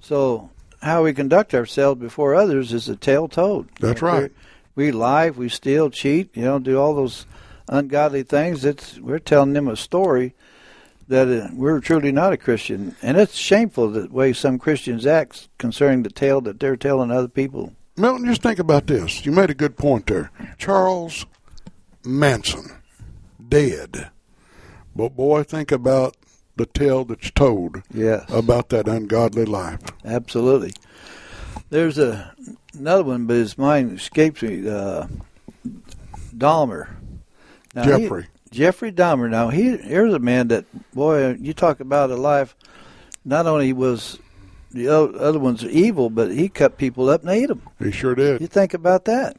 So, 0.00 0.50
how 0.82 1.04
we 1.04 1.12
conduct 1.12 1.54
ourselves 1.54 2.00
before 2.00 2.34
others 2.34 2.72
is 2.72 2.88
a 2.88 2.96
tale 2.96 3.28
told. 3.28 3.68
That's 3.80 4.02
right. 4.02 4.32
We 4.74 4.92
lie, 4.92 5.30
we 5.30 5.48
steal, 5.48 5.90
cheat, 5.90 6.34
you 6.36 6.42
know, 6.44 6.58
do 6.58 6.78
all 6.78 6.94
those 6.94 7.26
ungodly 7.68 8.22
things. 8.22 8.64
It's 8.64 8.98
we're 8.98 9.18
telling 9.18 9.52
them 9.52 9.68
a 9.68 9.76
story 9.76 10.34
that 11.08 11.28
uh, 11.28 11.48
we're 11.52 11.80
truly 11.80 12.12
not 12.12 12.32
a 12.32 12.36
Christian, 12.36 12.94
and 13.02 13.16
it's 13.18 13.34
shameful 13.36 13.90
the 13.90 14.08
way 14.08 14.32
some 14.32 14.58
Christians 14.58 15.06
act 15.06 15.48
concerning 15.58 16.02
the 16.04 16.10
tale 16.10 16.40
that 16.42 16.60
they're 16.60 16.76
telling 16.76 17.10
other 17.10 17.28
people. 17.28 17.74
Milton, 17.96 18.24
just 18.26 18.42
think 18.42 18.58
about 18.60 18.86
this. 18.86 19.26
You 19.26 19.32
made 19.32 19.50
a 19.50 19.54
good 19.54 19.76
point 19.76 20.06
there. 20.06 20.30
Charles 20.56 21.26
Manson, 22.04 22.70
dead. 23.48 24.10
But 24.96 25.10
boy, 25.16 25.42
think 25.42 25.70
about 25.72 26.16
the 26.56 26.66
tale 26.66 27.04
that's 27.04 27.30
told 27.32 27.82
Yes, 27.92 28.24
about 28.30 28.68
that 28.70 28.86
ungodly 28.88 29.44
life. 29.44 29.80
absolutely. 30.04 30.72
There's 31.70 31.98
a 31.98 32.34
another 32.76 33.04
one, 33.04 33.26
but 33.26 33.34
his 33.34 33.56
mind 33.56 33.98
escapes 33.98 34.42
me. 34.42 34.68
Uh, 34.68 35.06
Dahmer. 36.36 36.88
Now, 37.74 37.82
he- 37.96 38.02
Jeffrey. 38.04 38.26
Jeffrey 38.50 38.90
Dahmer. 38.92 39.30
Now 39.30 39.48
he 39.50 39.76
here's 39.76 40.12
a 40.12 40.18
man 40.18 40.48
that 40.48 40.64
boy, 40.92 41.34
you 41.34 41.54
talk 41.54 41.78
about 41.78 42.10
a 42.10 42.16
life. 42.16 42.56
Not 43.24 43.46
only 43.46 43.72
was 43.72 44.18
the 44.72 44.88
other 44.88 45.38
ones 45.38 45.64
evil, 45.64 46.10
but 46.10 46.32
he 46.32 46.48
cut 46.48 46.76
people 46.76 47.08
up 47.08 47.20
and 47.20 47.30
ate 47.30 47.46
them. 47.46 47.62
He 47.78 47.92
sure 47.92 48.14
did. 48.16 48.40
You 48.40 48.46
think 48.48 48.74
about 48.74 49.04
that. 49.04 49.36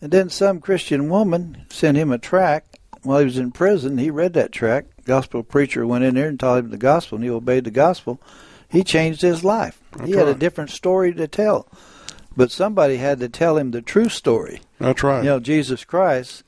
And 0.00 0.10
then 0.10 0.30
some 0.30 0.60
Christian 0.60 1.08
woman 1.10 1.66
sent 1.68 1.96
him 1.98 2.10
a 2.10 2.18
tract 2.18 2.78
while 3.02 3.18
he 3.18 3.24
was 3.26 3.38
in 3.38 3.50
prison. 3.52 3.98
He 3.98 4.10
read 4.10 4.32
that 4.34 4.50
tract. 4.52 5.04
Gospel 5.04 5.42
preacher 5.42 5.86
went 5.86 6.04
in 6.04 6.14
there 6.14 6.28
and 6.28 6.40
taught 6.40 6.60
him 6.60 6.70
the 6.70 6.78
gospel, 6.78 7.16
and 7.16 7.24
he 7.24 7.30
obeyed 7.30 7.64
the 7.64 7.70
gospel. 7.70 8.20
He 8.72 8.82
changed 8.82 9.20
his 9.20 9.44
life. 9.44 9.78
That's 9.92 10.08
he 10.08 10.16
had 10.16 10.26
a 10.28 10.34
different 10.34 10.70
story 10.70 11.12
to 11.14 11.28
tell. 11.28 11.68
But 12.34 12.50
somebody 12.50 12.96
had 12.96 13.20
to 13.20 13.28
tell 13.28 13.58
him 13.58 13.70
the 13.70 13.82
true 13.82 14.08
story. 14.08 14.62
That's 14.80 15.02
right. 15.02 15.22
You 15.22 15.30
know, 15.30 15.40
Jesus 15.40 15.84
Christ. 15.84 16.42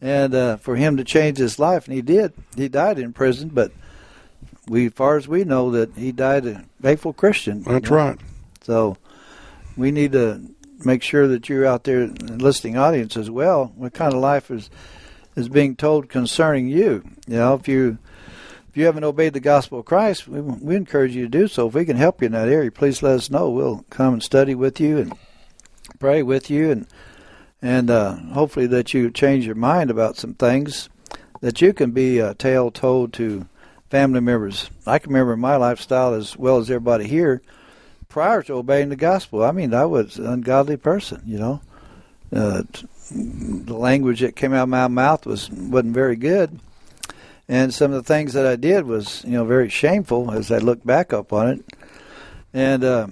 and 0.00 0.34
uh, 0.34 0.56
for 0.56 0.76
him 0.76 0.96
to 0.96 1.04
change 1.04 1.38
his 1.38 1.58
life, 1.58 1.86
and 1.86 1.94
he 1.94 2.02
did. 2.02 2.32
He 2.56 2.68
died 2.68 2.98
in 2.98 3.12
prison, 3.12 3.50
but 3.50 3.70
we, 4.66 4.88
far 4.88 5.16
as 5.16 5.28
we 5.28 5.44
know, 5.44 5.70
that 5.70 5.94
he 5.94 6.10
died 6.10 6.46
a 6.46 6.64
faithful 6.82 7.12
Christian. 7.12 7.62
That's 7.62 7.88
you 7.88 7.96
know? 7.96 8.02
right. 8.02 8.20
So 8.62 8.96
we 9.76 9.90
need 9.90 10.12
to 10.12 10.42
make 10.84 11.02
sure 11.02 11.28
that 11.28 11.48
you're 11.48 11.66
out 11.66 11.84
there, 11.84 12.06
the 12.06 12.36
listening 12.36 12.76
audience 12.76 13.16
as 13.16 13.30
well. 13.30 13.72
What 13.76 13.94
kind 13.94 14.12
of 14.12 14.20
life 14.20 14.50
is 14.50 14.70
is 15.36 15.48
being 15.48 15.76
told 15.76 16.08
concerning 16.08 16.68
you? 16.68 17.04
You 17.28 17.36
know, 17.36 17.54
if 17.54 17.68
you 17.68 17.98
if 18.70 18.76
you 18.76 18.86
haven't 18.86 19.02
obeyed 19.02 19.32
the 19.32 19.40
gospel 19.40 19.80
of 19.80 19.84
Christ, 19.84 20.28
we, 20.28 20.40
we 20.40 20.76
encourage 20.76 21.16
you 21.16 21.24
to 21.24 21.28
do 21.28 21.48
so. 21.48 21.66
If 21.66 21.74
we 21.74 21.84
can 21.84 21.96
help 21.96 22.22
you 22.22 22.26
in 22.26 22.32
that 22.32 22.48
area, 22.48 22.70
please 22.70 23.02
let 23.02 23.16
us 23.16 23.28
know. 23.28 23.50
We'll 23.50 23.84
come 23.90 24.14
and 24.14 24.22
study 24.22 24.54
with 24.54 24.78
you 24.78 24.98
and 24.98 25.12
pray 25.98 26.22
with 26.22 26.48
you, 26.50 26.70
and 26.70 26.86
and 27.60 27.90
uh, 27.90 28.14
hopefully 28.14 28.68
that 28.68 28.94
you 28.94 29.10
change 29.10 29.44
your 29.44 29.56
mind 29.56 29.90
about 29.90 30.16
some 30.16 30.34
things 30.34 30.88
that 31.40 31.60
you 31.60 31.72
can 31.72 31.90
be 31.90 32.20
a 32.20 32.34
tale 32.34 32.70
told 32.70 33.12
to 33.14 33.48
family 33.90 34.20
members. 34.20 34.70
I 34.86 35.00
can 35.00 35.12
remember 35.12 35.36
my 35.36 35.56
lifestyle 35.56 36.14
as 36.14 36.36
well 36.36 36.58
as 36.58 36.70
everybody 36.70 37.08
here 37.08 37.42
prior 38.08 38.44
to 38.44 38.54
obeying 38.54 38.90
the 38.90 38.96
gospel. 38.96 39.42
I 39.42 39.50
mean, 39.50 39.74
I 39.74 39.84
was 39.84 40.16
an 40.16 40.26
ungodly 40.26 40.76
person, 40.76 41.22
you 41.26 41.38
know. 41.38 41.60
Uh, 42.32 42.62
the 43.10 43.76
language 43.76 44.20
that 44.20 44.36
came 44.36 44.52
out 44.52 44.62
of 44.62 44.68
my 44.68 44.86
mouth 44.86 45.26
was 45.26 45.50
wasn't 45.50 45.92
very 45.92 46.14
good, 46.14 46.60
and 47.50 47.74
some 47.74 47.92
of 47.92 47.96
the 47.96 48.06
things 48.06 48.34
that 48.34 48.46
I 48.46 48.54
did 48.54 48.86
was, 48.86 49.24
you 49.24 49.32
know, 49.32 49.44
very 49.44 49.68
shameful 49.68 50.30
as 50.30 50.52
I 50.52 50.58
look 50.58 50.84
back 50.84 51.12
up 51.12 51.32
on 51.32 51.48
it. 51.48 51.64
And 52.54 52.84
uh, 52.84 53.08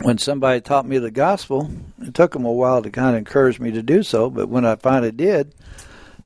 when 0.00 0.16
somebody 0.16 0.62
taught 0.62 0.86
me 0.86 0.96
the 0.96 1.10
gospel, 1.10 1.70
it 2.00 2.14
took 2.14 2.32
them 2.32 2.46
a 2.46 2.52
while 2.52 2.82
to 2.82 2.88
kind 2.88 3.10
of 3.10 3.18
encourage 3.18 3.60
me 3.60 3.70
to 3.72 3.82
do 3.82 4.02
so. 4.02 4.30
But 4.30 4.48
when 4.48 4.64
I 4.64 4.76
finally 4.76 5.12
did, 5.12 5.52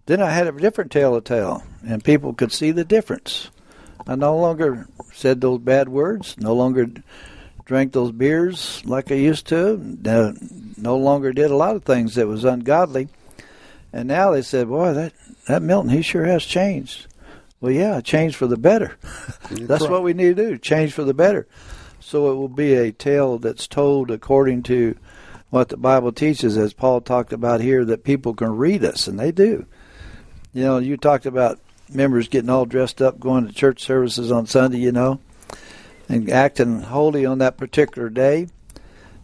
then 0.06 0.22
I 0.22 0.30
had 0.30 0.46
a 0.46 0.52
different 0.52 0.92
tale 0.92 1.16
to 1.16 1.20
tell, 1.20 1.64
and 1.84 2.04
people 2.04 2.34
could 2.34 2.52
see 2.52 2.70
the 2.70 2.84
difference. 2.84 3.50
I 4.06 4.14
no 4.14 4.38
longer 4.38 4.86
said 5.12 5.40
those 5.40 5.58
bad 5.58 5.88
words, 5.88 6.36
no 6.38 6.54
longer 6.54 6.86
drank 7.64 7.94
those 7.94 8.12
beers 8.12 8.80
like 8.84 9.10
I 9.10 9.16
used 9.16 9.48
to, 9.48 9.80
no 10.76 10.96
longer 10.96 11.32
did 11.32 11.50
a 11.50 11.56
lot 11.56 11.74
of 11.74 11.82
things 11.82 12.14
that 12.14 12.28
was 12.28 12.44
ungodly. 12.44 13.08
And 13.92 14.06
now 14.06 14.30
they 14.30 14.42
said, 14.42 14.68
"Boy, 14.68 14.92
that 14.92 15.14
that 15.48 15.62
Milton, 15.62 15.90
he 15.90 16.02
sure 16.02 16.26
has 16.26 16.44
changed." 16.44 17.08
Well, 17.60 17.72
yeah, 17.72 18.00
change 18.00 18.36
for 18.36 18.46
the 18.46 18.56
better. 18.56 18.96
That's 19.50 19.82
right. 19.82 19.90
what 19.90 20.02
we 20.02 20.12
need 20.12 20.36
to 20.36 20.50
do, 20.50 20.58
change 20.58 20.92
for 20.92 21.04
the 21.04 21.14
better. 21.14 21.46
So 22.00 22.30
it 22.30 22.34
will 22.34 22.48
be 22.48 22.74
a 22.74 22.92
tale 22.92 23.38
that's 23.38 23.66
told 23.66 24.10
according 24.10 24.64
to 24.64 24.96
what 25.48 25.70
the 25.70 25.76
Bible 25.76 26.12
teaches, 26.12 26.58
as 26.58 26.74
Paul 26.74 27.00
talked 27.00 27.32
about 27.32 27.60
here, 27.60 27.84
that 27.84 28.04
people 28.04 28.34
can 28.34 28.56
read 28.56 28.84
us, 28.84 29.06
and 29.06 29.18
they 29.18 29.32
do. 29.32 29.66
You 30.52 30.62
know, 30.62 30.78
you 30.78 30.96
talked 30.96 31.26
about 31.26 31.58
members 31.88 32.28
getting 32.28 32.50
all 32.50 32.66
dressed 32.66 33.00
up, 33.00 33.18
going 33.18 33.46
to 33.46 33.52
church 33.52 33.82
services 33.82 34.30
on 34.30 34.46
Sunday, 34.46 34.78
you 34.78 34.92
know, 34.92 35.20
and 36.08 36.28
acting 36.28 36.82
holy 36.82 37.24
on 37.24 37.38
that 37.38 37.56
particular 37.56 38.10
day. 38.10 38.48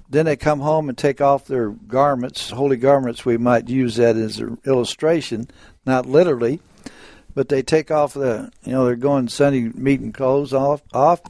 Then 0.08 0.26
they 0.26 0.36
come 0.36 0.60
home 0.60 0.88
and 0.88 0.96
take 0.96 1.20
off 1.20 1.46
their 1.46 1.70
garments, 1.70 2.50
holy 2.50 2.76
garments. 2.76 3.24
We 3.24 3.36
might 3.36 3.68
use 3.68 3.96
that 3.96 4.16
as 4.16 4.38
an 4.38 4.58
illustration, 4.64 5.48
not 5.86 6.06
literally, 6.06 6.60
but 7.34 7.48
they 7.48 7.62
take 7.62 7.90
off 7.90 8.14
the, 8.14 8.50
you 8.64 8.72
know, 8.72 8.84
they're 8.84 8.96
going 8.96 9.28
Sunday 9.28 9.70
meeting 9.74 10.12
clothes 10.12 10.52
off, 10.52 10.82
off, 10.92 11.20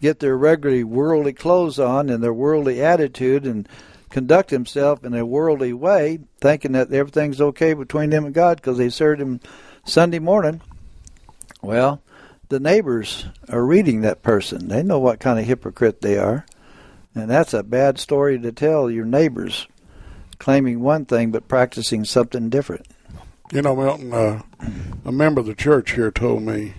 get 0.00 0.20
their 0.20 0.36
regularly 0.36 0.84
worldly 0.84 1.32
clothes 1.32 1.78
on 1.78 2.08
and 2.08 2.22
their 2.22 2.34
worldly 2.34 2.82
attitude, 2.82 3.46
and 3.46 3.68
conduct 4.10 4.50
themselves 4.50 5.02
in 5.04 5.14
a 5.14 5.24
worldly 5.24 5.72
way, 5.72 6.20
thinking 6.40 6.72
that 6.72 6.92
everything's 6.92 7.40
okay 7.40 7.72
between 7.72 8.10
them 8.10 8.26
and 8.26 8.34
God 8.34 8.58
because 8.58 8.78
they 8.78 8.90
served 8.90 9.20
Him 9.20 9.40
Sunday 9.84 10.18
morning. 10.18 10.60
Well, 11.62 12.02
the 12.48 12.60
neighbors 12.60 13.26
are 13.48 13.64
reading 13.64 14.02
that 14.02 14.22
person. 14.22 14.68
They 14.68 14.82
know 14.82 14.98
what 14.98 15.20
kind 15.20 15.38
of 15.38 15.46
hypocrite 15.46 16.02
they 16.02 16.18
are. 16.18 16.44
And 17.14 17.30
that's 17.30 17.54
a 17.54 17.62
bad 17.62 17.98
story 17.98 18.38
to 18.38 18.52
tell 18.52 18.90
your 18.90 19.04
neighbors, 19.04 19.66
claiming 20.38 20.80
one 20.80 21.04
thing 21.04 21.30
but 21.30 21.48
practicing 21.48 22.04
something 22.04 22.50
different. 22.50 22.86
You 23.52 23.60
know, 23.60 23.76
Milton, 23.76 24.14
uh, 24.14 24.40
a 25.04 25.12
member 25.12 25.42
of 25.42 25.46
the 25.46 25.54
church 25.54 25.92
here 25.92 26.10
told 26.10 26.42
me 26.42 26.72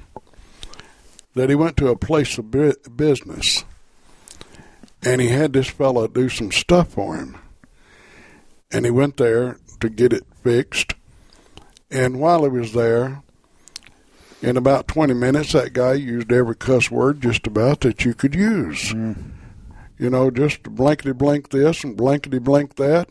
that 1.35 1.49
he 1.49 1.53
went 1.53 1.77
to 1.77 1.89
a 1.89 1.95
place 1.95 2.39
of 2.39 2.49
business 2.49 3.63
and 5.03 5.21
he 5.21 5.27
had 5.27 5.53
this 5.53 5.67
fellow 5.67 6.07
do 6.07 6.29
some 6.29 6.51
stuff 6.51 6.93
for 6.93 7.15
him. 7.15 7.37
And 8.71 8.85
he 8.85 8.91
went 8.91 9.17
there 9.17 9.57
to 9.81 9.87
get 9.87 10.13
it 10.13 10.23
fixed. 10.43 10.95
And 11.91 12.19
while 12.19 12.41
he 12.41 12.49
was 12.49 12.73
there, 12.73 13.21
in 14.41 14.57
about 14.57 14.87
20 14.87 15.13
minutes, 15.13 15.51
that 15.51 15.73
guy 15.73 15.93
used 15.93 16.31
every 16.31 16.55
cuss 16.55 16.89
word 16.89 17.21
just 17.21 17.45
about 17.45 17.81
that 17.81 18.03
you 18.03 18.15
could 18.15 18.33
use. 18.33 18.91
You 18.91 20.09
know, 20.09 20.31
just 20.31 20.63
blankety 20.63 21.13
blank 21.13 21.49
this 21.49 21.83
and 21.83 21.95
blankety 21.95 22.39
blank 22.39 22.77
that. 22.77 23.09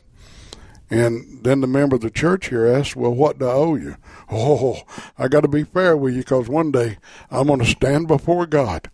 And 0.93 1.43
then 1.43 1.61
the 1.61 1.67
member 1.67 1.97
of 1.97 2.03
the 2.03 2.11
church 2.11 2.49
here 2.49 2.67
asked, 2.67 2.97
Well, 2.97 3.15
what 3.15 3.39
do 3.39 3.47
I 3.47 3.53
owe 3.53 3.75
you? 3.77 3.97
Oh, 4.31 4.83
I 5.19 5.29
got 5.29 5.41
to 5.41 5.49
be 5.49 5.65
fair 5.65 5.97
with 5.97 6.15
you 6.15 6.21
because 6.21 6.49
one 6.49 6.71
day 6.71 6.99
I'm 7.31 7.47
going 7.47 7.61
to 7.61 7.67
stand 7.67 8.09
before 8.09 8.47
God. 8.47 8.91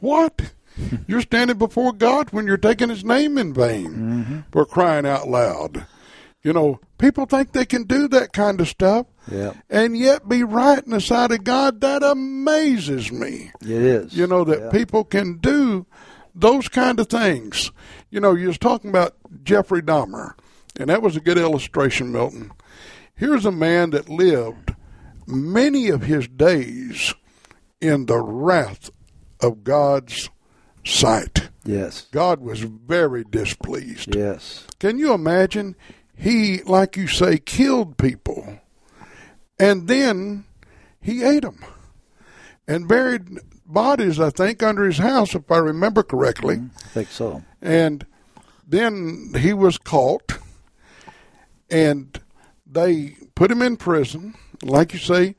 What? 0.00 0.52
You're 1.06 1.20
standing 1.22 1.58
before 1.58 1.92
God 1.92 2.30
when 2.32 2.46
you're 2.46 2.56
taking 2.56 2.88
His 2.88 3.04
name 3.04 3.36
in 3.36 3.52
vain 3.52 3.90
mm-hmm. 3.90 4.38
for 4.50 4.64
crying 4.64 5.04
out 5.06 5.28
loud. 5.28 5.86
You 6.42 6.54
know, 6.54 6.80
people 6.96 7.26
think 7.26 7.52
they 7.52 7.66
can 7.66 7.82
do 7.84 8.08
that 8.08 8.32
kind 8.32 8.60
of 8.62 8.68
stuff 8.68 9.06
Yeah, 9.30 9.52
and 9.68 9.94
yet 9.94 10.26
be 10.26 10.42
right 10.42 10.82
in 10.82 10.92
the 10.92 11.00
sight 11.00 11.32
of 11.32 11.44
God. 11.44 11.82
That 11.82 12.02
amazes 12.02 13.12
me. 13.12 13.50
it 13.60 13.68
is. 13.68 14.16
You 14.16 14.26
know, 14.26 14.44
that 14.44 14.60
Yeah. 14.60 14.70
people 14.70 15.04
can 15.04 15.36
do 15.36 15.84
those 16.34 16.68
kind 16.68 16.98
of 16.98 17.08
things. 17.08 17.72
You 18.10 18.20
know, 18.20 18.34
you 18.34 18.46
was 18.46 18.56
talking 18.58 18.88
about 18.88 19.16
Jeffrey 19.44 19.82
Dahmer, 19.82 20.32
and 20.78 20.90
that 20.90 21.02
was 21.02 21.16
a 21.16 21.20
good 21.20 21.38
illustration, 21.38 22.12
Milton. 22.12 22.52
Here's 23.14 23.44
a 23.44 23.52
man 23.52 23.90
that 23.90 24.08
lived 24.08 24.74
many 25.26 25.88
of 25.88 26.02
his 26.02 26.26
days 26.28 27.14
in 27.80 28.06
the 28.06 28.18
wrath 28.18 28.90
of 29.40 29.64
God's 29.64 30.30
sight. 30.84 31.50
Yes. 31.64 32.06
God 32.10 32.40
was 32.40 32.60
very 32.60 33.24
displeased. 33.24 34.14
Yes. 34.14 34.66
Can 34.78 34.98
you 34.98 35.12
imagine? 35.12 35.76
He, 36.14 36.62
like 36.62 36.96
you 36.96 37.06
say, 37.06 37.38
killed 37.38 37.96
people, 37.96 38.60
and 39.58 39.88
then 39.88 40.44
he 41.00 41.22
ate 41.22 41.42
them 41.42 41.64
and 42.68 42.86
buried 42.86 43.38
bodies. 43.64 44.20
I 44.20 44.28
think 44.28 44.62
under 44.62 44.84
his 44.84 44.98
house, 44.98 45.34
if 45.34 45.50
I 45.50 45.56
remember 45.56 46.02
correctly. 46.02 46.56
Mm-hmm. 46.56 46.76
I 46.76 46.88
think 46.88 47.08
so. 47.08 47.42
And 47.62 48.04
then 48.66 49.32
he 49.38 49.54
was 49.54 49.78
caught, 49.78 50.38
and 51.70 52.20
they 52.66 53.16
put 53.34 53.50
him 53.50 53.62
in 53.62 53.76
prison, 53.76 54.34
like 54.62 54.92
you 54.92 54.98
say. 54.98 55.36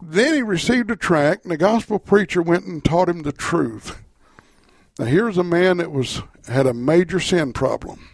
Then 0.00 0.34
he 0.34 0.42
received 0.42 0.90
a 0.90 0.96
tract, 0.96 1.44
and 1.44 1.50
the 1.50 1.56
gospel 1.56 1.98
preacher 1.98 2.40
went 2.40 2.64
and 2.64 2.84
taught 2.84 3.08
him 3.08 3.22
the 3.22 3.32
truth. 3.32 4.00
Now 4.98 5.06
here's 5.06 5.38
a 5.38 5.44
man 5.44 5.78
that 5.78 5.92
was 5.92 6.22
had 6.46 6.66
a 6.66 6.74
major 6.74 7.20
sin 7.20 7.52
problem. 7.52 8.08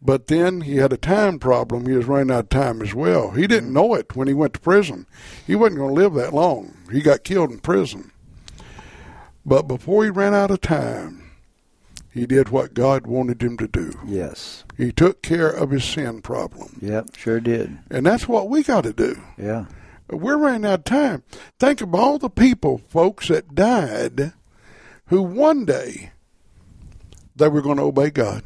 But 0.00 0.28
then 0.28 0.60
he 0.60 0.76
had 0.76 0.92
a 0.92 0.96
time 0.96 1.38
problem. 1.38 1.86
He 1.86 1.96
was 1.96 2.06
running 2.06 2.30
out 2.30 2.44
of 2.44 2.48
time 2.50 2.80
as 2.82 2.94
well. 2.94 3.32
He 3.32 3.46
didn't 3.46 3.72
know 3.72 3.94
it 3.94 4.14
when 4.14 4.28
he 4.28 4.34
went 4.34 4.54
to 4.54 4.60
prison. 4.60 5.06
He 5.46 5.56
wasn't 5.56 5.78
going 5.78 5.94
to 5.94 6.00
live 6.00 6.14
that 6.14 6.32
long. 6.32 6.76
He 6.92 7.00
got 7.00 7.24
killed 7.24 7.50
in 7.50 7.58
prison. 7.58 8.12
But 9.44 9.62
before 9.62 10.04
he 10.04 10.10
ran 10.10 10.34
out 10.34 10.52
of 10.52 10.60
time, 10.60 11.17
he 12.10 12.26
did 12.26 12.48
what 12.48 12.74
God 12.74 13.06
wanted 13.06 13.42
him 13.42 13.56
to 13.58 13.68
do. 13.68 13.92
Yes. 14.06 14.64
He 14.76 14.92
took 14.92 15.22
care 15.22 15.48
of 15.48 15.70
his 15.70 15.84
sin 15.84 16.22
problem. 16.22 16.78
Yep. 16.80 17.16
Sure 17.16 17.40
did. 17.40 17.78
And 17.90 18.06
that's 18.06 18.26
what 18.26 18.48
we 18.48 18.62
got 18.62 18.84
to 18.84 18.92
do. 18.92 19.20
Yeah. 19.36 19.66
We're 20.10 20.38
running 20.38 20.64
out 20.64 20.80
of 20.80 20.84
time. 20.84 21.22
Think 21.58 21.80
of 21.80 21.94
all 21.94 22.18
the 22.18 22.30
people, 22.30 22.80
folks, 22.88 23.28
that 23.28 23.54
died 23.54 24.32
who 25.06 25.22
one 25.22 25.64
day 25.64 26.12
they 27.36 27.48
were 27.48 27.62
going 27.62 27.76
to 27.76 27.84
obey 27.84 28.10
God, 28.10 28.42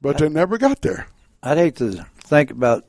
but 0.00 0.18
they 0.18 0.28
never 0.28 0.58
got 0.58 0.82
there. 0.82 1.06
I'd 1.42 1.58
hate 1.58 1.76
to 1.76 2.06
think 2.18 2.50
about 2.50 2.84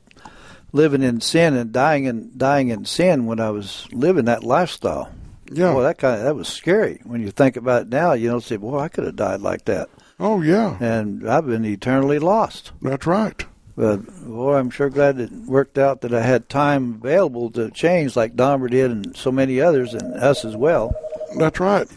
living 0.72 1.02
in 1.02 1.20
sin 1.20 1.54
and 1.54 1.72
dying 1.72 2.04
in 2.04 2.36
dying 2.36 2.68
in 2.68 2.84
sin 2.84 3.26
when 3.26 3.40
I 3.40 3.50
was 3.50 3.86
living 3.92 4.26
that 4.26 4.44
lifestyle. 4.44 5.12
Yeah. 5.54 5.72
Boy, 5.72 5.82
that 5.82 5.98
kind 5.98 6.18
of 6.18 6.24
that 6.24 6.34
was 6.34 6.48
scary. 6.48 7.00
When 7.04 7.20
you 7.22 7.30
think 7.30 7.56
about 7.56 7.82
it 7.82 7.88
now, 7.88 8.12
you 8.12 8.28
know, 8.28 8.40
say, 8.40 8.56
"Boy, 8.56 8.78
I 8.78 8.88
could 8.88 9.04
have 9.04 9.16
died 9.16 9.40
like 9.40 9.64
that," 9.66 9.88
Oh, 10.20 10.40
yeah. 10.42 10.76
and 10.80 11.28
I've 11.28 11.46
been 11.46 11.64
eternally 11.64 12.18
lost. 12.18 12.72
That's 12.82 13.06
right. 13.06 13.44
But 13.76 14.06
boy, 14.24 14.54
I'm 14.56 14.70
sure 14.70 14.88
glad 14.88 15.18
it 15.18 15.32
worked 15.32 15.78
out 15.78 16.00
that 16.02 16.14
I 16.14 16.20
had 16.22 16.48
time 16.48 17.00
available 17.02 17.50
to 17.52 17.70
change, 17.72 18.14
like 18.14 18.36
Dahmer 18.36 18.70
did, 18.70 18.90
and 18.90 19.16
so 19.16 19.32
many 19.32 19.60
others, 19.60 19.94
and 19.94 20.14
us 20.14 20.44
as 20.44 20.54
well. 20.56 20.94
That's 21.38 21.58
right. 21.58 21.88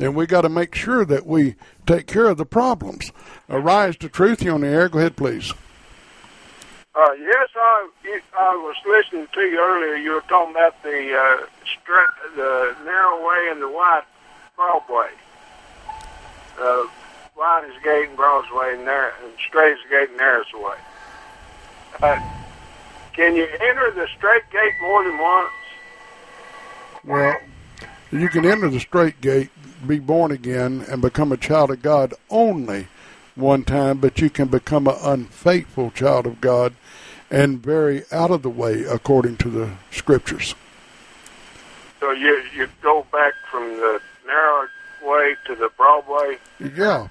And 0.00 0.14
we 0.16 0.26
got 0.26 0.40
to 0.42 0.48
make 0.48 0.74
sure 0.74 1.04
that 1.04 1.26
we 1.26 1.56
take 1.86 2.06
care 2.06 2.26
of 2.26 2.38
the 2.38 2.46
problems. 2.46 3.12
Arise 3.50 3.96
to 3.98 4.08
truth. 4.08 4.42
You 4.42 4.52
on 4.52 4.62
the 4.62 4.68
air? 4.68 4.88
Go 4.88 4.98
ahead, 4.98 5.16
please. 5.16 5.52
Uh, 6.94 7.12
yes, 7.20 7.48
I 7.54 7.88
I 8.38 8.56
was 8.56 8.76
listening 8.86 9.28
to 9.34 9.40
you 9.40 9.60
earlier. 9.60 9.96
You 9.96 10.12
were 10.12 10.22
talking 10.22 10.52
about 10.52 10.82
the 10.82 11.14
uh, 11.14 11.46
the 12.36 12.76
narrow 12.84 13.26
way 13.26 13.48
and 13.50 13.62
the 13.62 13.68
wide 13.68 14.02
broad 14.56 14.82
way. 14.88 15.10
Uh, 16.58 16.86
wide 17.36 17.64
is 17.64 17.82
gate 17.82 18.08
and 18.08 18.16
broad 18.16 18.44
is 18.44 18.52
way, 18.52 18.74
and, 18.74 18.84
narrow, 18.84 19.12
and 19.22 19.32
the 19.32 19.88
gate 19.90 20.08
and 20.08 20.18
narrow 20.18 20.40
is 20.40 20.46
the 20.52 20.58
way. 20.58 20.76
Uh, 22.02 22.20
can 23.12 23.34
you 23.34 23.44
enter 23.44 23.90
the 23.92 24.06
straight 24.16 24.42
gate 24.50 24.72
more 24.82 25.04
than 25.04 25.18
once? 25.18 25.50
Well, 27.04 27.36
you 28.12 28.28
can 28.28 28.44
enter 28.44 28.68
the 28.68 28.80
straight 28.80 29.20
gate, 29.20 29.50
be 29.86 29.98
born 29.98 30.32
again, 30.32 30.84
and 30.88 31.00
become 31.00 31.32
a 31.32 31.36
child 31.36 31.70
of 31.70 31.82
God 31.82 32.14
only 32.30 32.88
one 33.34 33.64
time, 33.64 33.98
but 33.98 34.18
you 34.20 34.30
can 34.30 34.48
become 34.48 34.86
an 34.86 34.96
unfaithful 35.02 35.90
child 35.90 36.26
of 36.26 36.40
God 36.40 36.74
and 37.30 37.62
very 37.62 38.02
out 38.12 38.30
of 38.30 38.42
the 38.42 38.50
way 38.50 38.84
according 38.84 39.36
to 39.38 39.50
the 39.50 39.70
scriptures. 39.90 40.54
So 42.00 42.10
you 42.12 42.42
you 42.54 42.68
go 42.82 43.06
back 43.12 43.34
from 43.50 43.68
the 43.76 44.00
narrow 44.26 44.68
way 45.02 45.36
to 45.46 45.54
the 45.54 45.70
broad 45.76 46.06
way. 46.08 46.38
Yeah, 46.74 47.08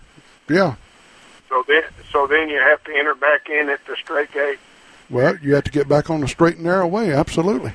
yeah. 0.50 0.76
So 1.50 1.64
then 1.68 1.84
so 2.12 2.28
then 2.28 2.50
you 2.50 2.60
have 2.60 2.84
to 2.86 2.96
enter 2.96 3.16
back 3.16 3.50
in 3.50 3.70
at 3.70 3.86
the 3.86 3.96
straight 3.96 4.32
gate. 4.32 4.60
Well, 5.10 5.38
you 5.38 5.54
have 5.56 5.64
to 5.66 5.72
get 5.72 5.88
back 5.88 6.10
on 6.10 6.22
the 6.22 6.28
straight 6.28 6.56
and 6.56 6.66
narrow 6.66 6.88
way, 6.88 7.14
absolutely. 7.14 7.74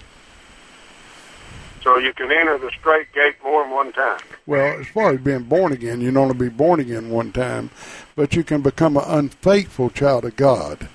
So 1.82 1.96
you 1.98 2.12
can 2.12 2.30
enter 2.30 2.58
the 2.58 2.70
straight 2.78 3.12
gate 3.12 3.36
more 3.42 3.62
than 3.62 3.72
one 3.72 3.92
time. 3.92 4.20
Well, 4.46 4.80
as 4.80 4.86
far 4.88 5.12
as 5.12 5.20
being 5.20 5.44
born 5.44 5.72
again, 5.72 6.00
you 6.00 6.08
can 6.08 6.16
only 6.18 6.34
be 6.34 6.48
born 6.48 6.80
again 6.80 7.08
one 7.08 7.32
time, 7.32 7.70
but 8.16 8.34
you 8.34 8.44
can 8.44 8.60
become 8.60 8.96
an 8.96 9.04
unfaithful 9.06 9.88
child 9.90 10.24
of 10.26 10.36
God. 10.36 10.88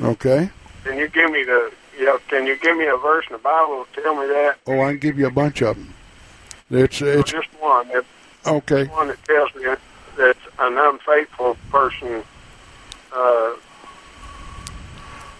Okay? 0.00 0.50
Can 0.84 0.98
you 0.98 1.08
give 1.08 1.30
me 1.30 1.44
the 1.44 1.72
yeah? 1.98 2.18
Can 2.28 2.46
you 2.46 2.56
give 2.58 2.76
me 2.76 2.86
a 2.86 2.96
verse 2.96 3.26
in 3.28 3.32
the 3.32 3.38
Bible 3.38 3.86
to 3.94 4.02
tell 4.02 4.14
me 4.14 4.26
that? 4.26 4.58
Oh, 4.66 4.80
I 4.80 4.90
can 4.90 4.98
give 4.98 5.18
you 5.18 5.26
a 5.26 5.30
bunch 5.30 5.62
of 5.62 5.76
them. 5.76 5.94
It's 6.70 7.00
it's 7.00 7.30
just 7.30 7.48
one. 7.60 7.88
That, 7.88 8.04
okay. 8.46 8.84
one 8.86 9.08
that 9.08 9.24
tells 9.24 9.54
me 9.54 9.64
that, 10.16 10.36
an 10.58 10.76
unfaithful 10.76 11.56
person, 11.70 12.22
uh, 13.14 13.52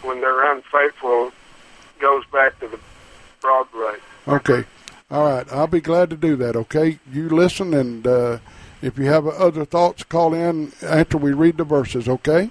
when 0.02 0.20
they're 0.20 0.52
unfaithful, 0.54 1.32
goes 2.00 2.24
back 2.32 2.58
to 2.60 2.68
the 2.68 2.78
broad 3.40 3.66
way. 3.74 3.96
Okay. 4.26 4.64
All 5.10 5.24
right. 5.24 5.50
I'll 5.52 5.66
be 5.66 5.80
glad 5.80 6.10
to 6.10 6.16
do 6.16 6.36
that. 6.36 6.56
Okay. 6.56 6.98
You 7.12 7.28
listen, 7.28 7.74
and 7.74 8.06
uh, 8.06 8.38
if 8.80 8.98
you 8.98 9.06
have 9.06 9.26
other 9.26 9.64
thoughts, 9.64 10.04
call 10.04 10.32
in 10.34 10.72
after 10.82 11.18
we 11.18 11.32
read 11.32 11.58
the 11.58 11.64
verses. 11.64 12.08
Okay. 12.08 12.50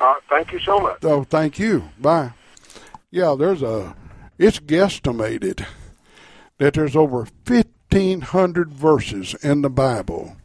Uh, 0.00 0.14
thank 0.28 0.52
you 0.52 0.58
so 0.58 0.80
much. 0.80 0.98
Oh, 1.04 1.24
thank 1.24 1.58
you. 1.58 1.88
Bye. 1.98 2.32
Yeah, 3.10 3.34
there's 3.38 3.62
a. 3.62 3.94
It's 4.38 4.58
guesstimated 4.60 5.64
that 6.58 6.74
there's 6.74 6.96
over 6.96 7.26
fifteen 7.44 8.20
hundred 8.20 8.72
verses 8.72 9.34
in 9.42 9.62
the 9.62 9.70
Bible 9.70 10.36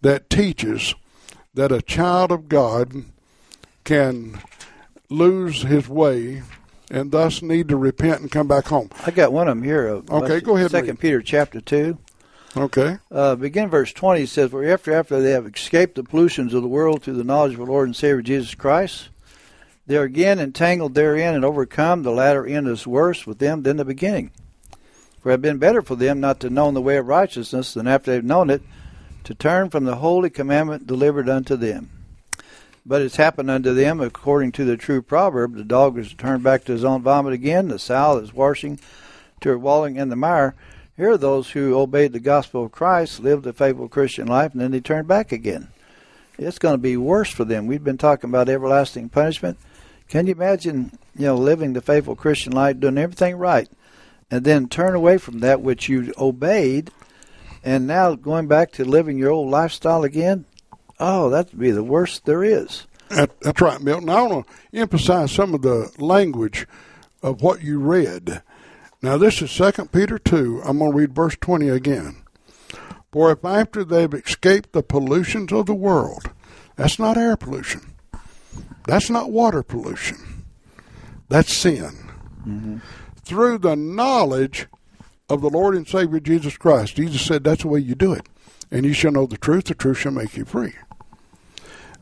that 0.00 0.28
teaches 0.30 0.94
that 1.54 1.70
a 1.70 1.82
child 1.82 2.32
of 2.32 2.48
God 2.48 2.92
can 3.84 4.40
lose 5.08 5.62
his 5.62 5.88
way 5.88 6.42
and 6.90 7.12
thus 7.12 7.40
need 7.42 7.68
to 7.68 7.76
repent 7.76 8.20
and 8.20 8.30
come 8.30 8.48
back 8.48 8.66
home. 8.66 8.90
I 9.06 9.10
got 9.10 9.32
one 9.32 9.48
of 9.48 9.56
them 9.56 9.64
here. 9.64 9.88
uh, 9.88 10.16
Okay, 10.22 10.40
go 10.40 10.56
ahead 10.56 10.70
Second. 10.70 10.98
Peter 10.98 11.22
chapter 11.22 11.60
two. 11.60 11.98
Okay. 12.56 12.98
Uh, 13.10 13.34
begin 13.34 13.68
verse 13.68 13.92
20 13.92 14.22
it 14.22 14.28
says, 14.28 14.50
For 14.50 14.64
after, 14.64 14.92
after 14.94 15.20
they 15.20 15.32
have 15.32 15.46
escaped 15.46 15.96
the 15.96 16.04
pollutions 16.04 16.54
of 16.54 16.62
the 16.62 16.68
world 16.68 17.02
through 17.02 17.14
the 17.14 17.24
knowledge 17.24 17.54
of 17.54 17.60
our 17.60 17.66
Lord 17.66 17.88
and 17.88 17.96
Savior 17.96 18.22
Jesus 18.22 18.54
Christ, 18.54 19.08
they 19.86 19.96
are 19.96 20.04
again 20.04 20.38
entangled 20.38 20.94
therein 20.94 21.34
and 21.34 21.44
overcome. 21.44 22.02
The 22.02 22.10
latter 22.10 22.46
end 22.46 22.68
is 22.68 22.86
worse 22.86 23.26
with 23.26 23.38
them 23.38 23.62
than 23.62 23.76
the 23.76 23.84
beginning. 23.84 24.30
For 25.20 25.30
it 25.30 25.32
had 25.32 25.42
been 25.42 25.58
better 25.58 25.82
for 25.82 25.96
them 25.96 26.20
not 26.20 26.40
to 26.40 26.50
know 26.50 26.70
the 26.70 26.80
way 26.80 26.96
of 26.96 27.06
righteousness 27.06 27.74
than 27.74 27.86
after 27.86 28.10
they've 28.10 28.24
known 28.24 28.50
it, 28.50 28.62
to 29.24 29.34
turn 29.34 29.70
from 29.70 29.84
the 29.84 29.96
holy 29.96 30.30
commandment 30.30 30.86
delivered 30.86 31.28
unto 31.28 31.56
them. 31.56 31.90
But 32.86 33.00
it's 33.00 33.16
happened 33.16 33.50
unto 33.50 33.72
them 33.72 34.00
according 34.00 34.52
to 34.52 34.64
the 34.64 34.76
true 34.76 35.00
proverb 35.00 35.54
the 35.54 35.64
dog 35.64 35.96
is 35.98 36.12
turned 36.12 36.42
back 36.42 36.64
to 36.64 36.72
his 36.72 36.84
own 36.84 37.02
vomit 37.02 37.32
again, 37.32 37.68
the 37.68 37.78
sow 37.78 38.18
is 38.18 38.34
washing 38.34 38.78
to 39.40 39.48
her 39.50 39.58
walling 39.58 39.96
in 39.96 40.10
the 40.10 40.16
mire. 40.16 40.54
Here 40.96 41.12
are 41.12 41.18
those 41.18 41.50
who 41.50 41.78
obeyed 41.78 42.12
the 42.12 42.20
gospel 42.20 42.64
of 42.64 42.72
Christ, 42.72 43.20
lived 43.20 43.46
a 43.46 43.52
faithful 43.52 43.88
Christian 43.88 44.26
life, 44.26 44.52
and 44.52 44.60
then 44.60 44.70
they 44.70 44.80
turned 44.80 45.08
back 45.08 45.32
again. 45.32 45.68
It's 46.38 46.58
going 46.58 46.74
to 46.74 46.78
be 46.78 46.96
worse 46.96 47.30
for 47.30 47.44
them. 47.44 47.66
We've 47.66 47.82
been 47.82 47.98
talking 47.98 48.30
about 48.30 48.48
everlasting 48.48 49.08
punishment. 49.08 49.58
Can 50.08 50.26
you 50.26 50.34
imagine, 50.34 50.98
you 51.16 51.26
know, 51.26 51.36
living 51.36 51.72
the 51.72 51.80
faithful 51.80 52.16
Christian 52.16 52.52
life, 52.52 52.80
doing 52.80 52.98
everything 52.98 53.36
right, 53.36 53.68
and 54.30 54.44
then 54.44 54.68
turn 54.68 54.94
away 54.94 55.18
from 55.18 55.40
that 55.40 55.60
which 55.60 55.88
you 55.88 56.12
obeyed, 56.18 56.90
and 57.62 57.86
now 57.86 58.14
going 58.14 58.46
back 58.46 58.72
to 58.72 58.84
living 58.84 59.18
your 59.18 59.30
old 59.30 59.50
lifestyle 59.50 60.04
again? 60.04 60.44
Oh, 61.00 61.30
that'd 61.30 61.58
be 61.58 61.70
the 61.70 61.82
worst 61.82 62.24
there 62.24 62.44
is. 62.44 62.86
That, 63.08 63.38
that's 63.40 63.60
right, 63.60 63.80
Milton. 63.80 64.08
I 64.08 64.22
want 64.22 64.46
to 64.46 64.78
emphasize 64.78 65.32
some 65.32 65.54
of 65.54 65.62
the 65.62 65.90
language 65.98 66.66
of 67.22 67.42
what 67.42 67.62
you 67.62 67.78
read. 67.78 68.42
Now, 69.02 69.16
this 69.18 69.42
is 69.42 69.50
Second 69.50 69.92
Peter 69.92 70.18
2. 70.18 70.62
I'm 70.64 70.78
going 70.78 70.92
to 70.92 70.96
read 70.96 71.14
verse 71.14 71.36
20 71.40 71.68
again. 71.68 72.22
For 73.12 73.30
if 73.30 73.44
after 73.44 73.84
they've 73.84 74.12
escaped 74.12 74.72
the 74.72 74.82
pollutions 74.82 75.52
of 75.52 75.66
the 75.66 75.74
world, 75.74 76.30
that's 76.76 76.98
not 76.98 77.16
air 77.16 77.36
pollution, 77.36 77.93
that's 78.86 79.10
not 79.10 79.30
water 79.30 79.62
pollution, 79.62 80.44
that's 81.28 81.54
sin. 81.54 81.90
Mm-hmm. 82.46 82.78
Through 83.24 83.58
the 83.58 83.76
knowledge 83.76 84.66
of 85.28 85.40
the 85.40 85.48
Lord 85.48 85.74
and 85.74 85.88
Savior 85.88 86.20
Jesus 86.20 86.56
Christ, 86.56 86.96
Jesus 86.96 87.22
said 87.22 87.44
that's 87.44 87.62
the 87.62 87.68
way 87.68 87.80
you 87.80 87.94
do 87.94 88.12
it. 88.12 88.28
And 88.70 88.84
you 88.84 88.92
shall 88.92 89.12
know 89.12 89.26
the 89.26 89.38
truth, 89.38 89.64
the 89.64 89.74
truth 89.74 89.98
shall 89.98 90.12
make 90.12 90.36
you 90.36 90.44
free 90.44 90.74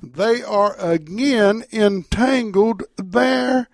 they 0.03 0.43
are 0.43 0.74
again 0.78 1.64
entangled 1.72 2.83
therein. 2.97 3.66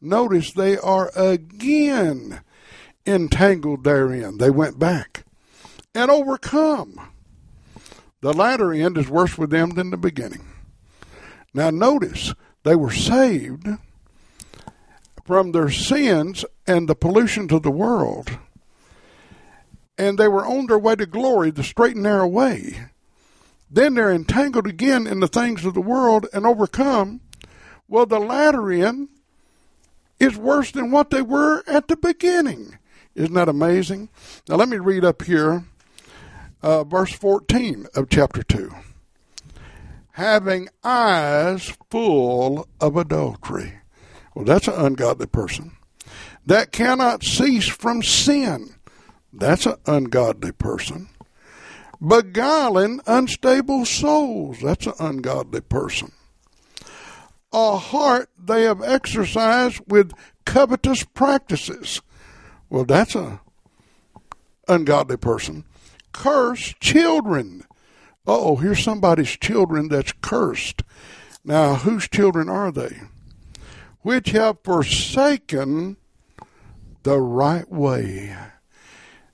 Notice 0.00 0.52
they 0.52 0.78
are 0.78 1.10
again 1.16 2.40
entangled 3.04 3.82
therein. 3.82 4.38
They 4.38 4.50
went 4.50 4.78
back 4.78 5.24
and 5.94 6.10
overcome. 6.10 7.00
The 8.20 8.32
latter 8.32 8.72
end 8.72 8.96
is 8.96 9.08
worse 9.08 9.36
with 9.36 9.50
them 9.50 9.70
than 9.70 9.90
the 9.90 9.96
beginning. 9.96 10.47
Now, 11.54 11.70
notice 11.70 12.34
they 12.64 12.76
were 12.76 12.92
saved 12.92 13.66
from 15.24 15.52
their 15.52 15.70
sins 15.70 16.44
and 16.66 16.88
the 16.88 16.94
pollution 16.94 17.52
of 17.52 17.62
the 17.62 17.70
world, 17.70 18.38
and 19.96 20.18
they 20.18 20.28
were 20.28 20.46
on 20.46 20.66
their 20.66 20.78
way 20.78 20.96
to 20.96 21.06
glory, 21.06 21.50
the 21.50 21.64
straight 21.64 21.94
and 21.94 22.04
narrow 22.04 22.26
way 22.26 22.88
then 23.70 23.94
they're 23.94 24.12
entangled 24.12 24.66
again 24.66 25.06
in 25.06 25.20
the 25.20 25.28
things 25.28 25.64
of 25.64 25.74
the 25.74 25.80
world 25.80 26.26
and 26.32 26.46
overcome. 26.46 27.20
Well, 27.86 28.06
the 28.06 28.18
latter 28.18 28.70
end 28.72 29.08
is 30.18 30.36
worse 30.36 30.70
than 30.70 30.90
what 30.90 31.10
they 31.10 31.22
were 31.22 31.62
at 31.66 31.88
the 31.88 31.96
beginning. 31.96 32.78
Isn't 33.14 33.34
that 33.34 33.48
amazing? 33.48 34.08
Now, 34.48 34.56
let 34.56 34.68
me 34.68 34.78
read 34.78 35.04
up 35.04 35.22
here, 35.22 35.64
uh, 36.62 36.84
verse 36.84 37.12
14 37.12 37.86
of 37.94 38.08
chapter 38.08 38.42
2. 38.42 38.72
Having 40.18 40.68
eyes 40.84 41.72
full 41.90 42.68
of 42.80 42.96
adultery. 42.96 43.80
Well, 44.34 44.44
that's 44.44 44.68
an 44.68 44.74
ungodly 44.74 45.26
person. 45.26 45.76
That 46.44 46.72
cannot 46.72 47.24
cease 47.24 47.68
from 47.68 48.02
sin. 48.02 48.74
That's 49.32 49.64
an 49.64 49.76
ungodly 49.86 50.52
person 50.52 51.08
beguiling 52.00 53.00
unstable 53.06 53.84
souls. 53.84 54.58
That's 54.62 54.86
an 54.86 54.94
ungodly 54.98 55.60
person. 55.60 56.12
A 57.52 57.76
heart 57.76 58.28
they 58.38 58.62
have 58.62 58.82
exercised 58.82 59.80
with 59.86 60.12
covetous 60.44 61.04
practices. 61.04 62.02
Well, 62.68 62.84
that's 62.84 63.14
an 63.14 63.40
ungodly 64.66 65.16
person. 65.16 65.64
Curse 66.12 66.74
children. 66.80 67.64
Oh, 68.30 68.56
here's 68.56 68.84
somebody's 68.84 69.38
children 69.38 69.88
that's 69.88 70.12
cursed. 70.12 70.82
Now, 71.42 71.76
whose 71.76 72.06
children 72.10 72.50
are 72.50 72.70
they? 72.70 73.00
Which 74.02 74.32
have 74.32 74.58
forsaken 74.62 75.96
the 77.04 77.18
right 77.18 77.66
way. 77.72 78.36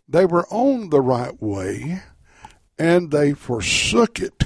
They 0.08 0.24
were 0.24 0.46
on 0.48 0.90
the 0.90 1.00
right 1.00 1.42
way 1.42 2.02
and 2.78 3.10
they 3.10 3.32
forsook 3.32 4.20
it 4.20 4.44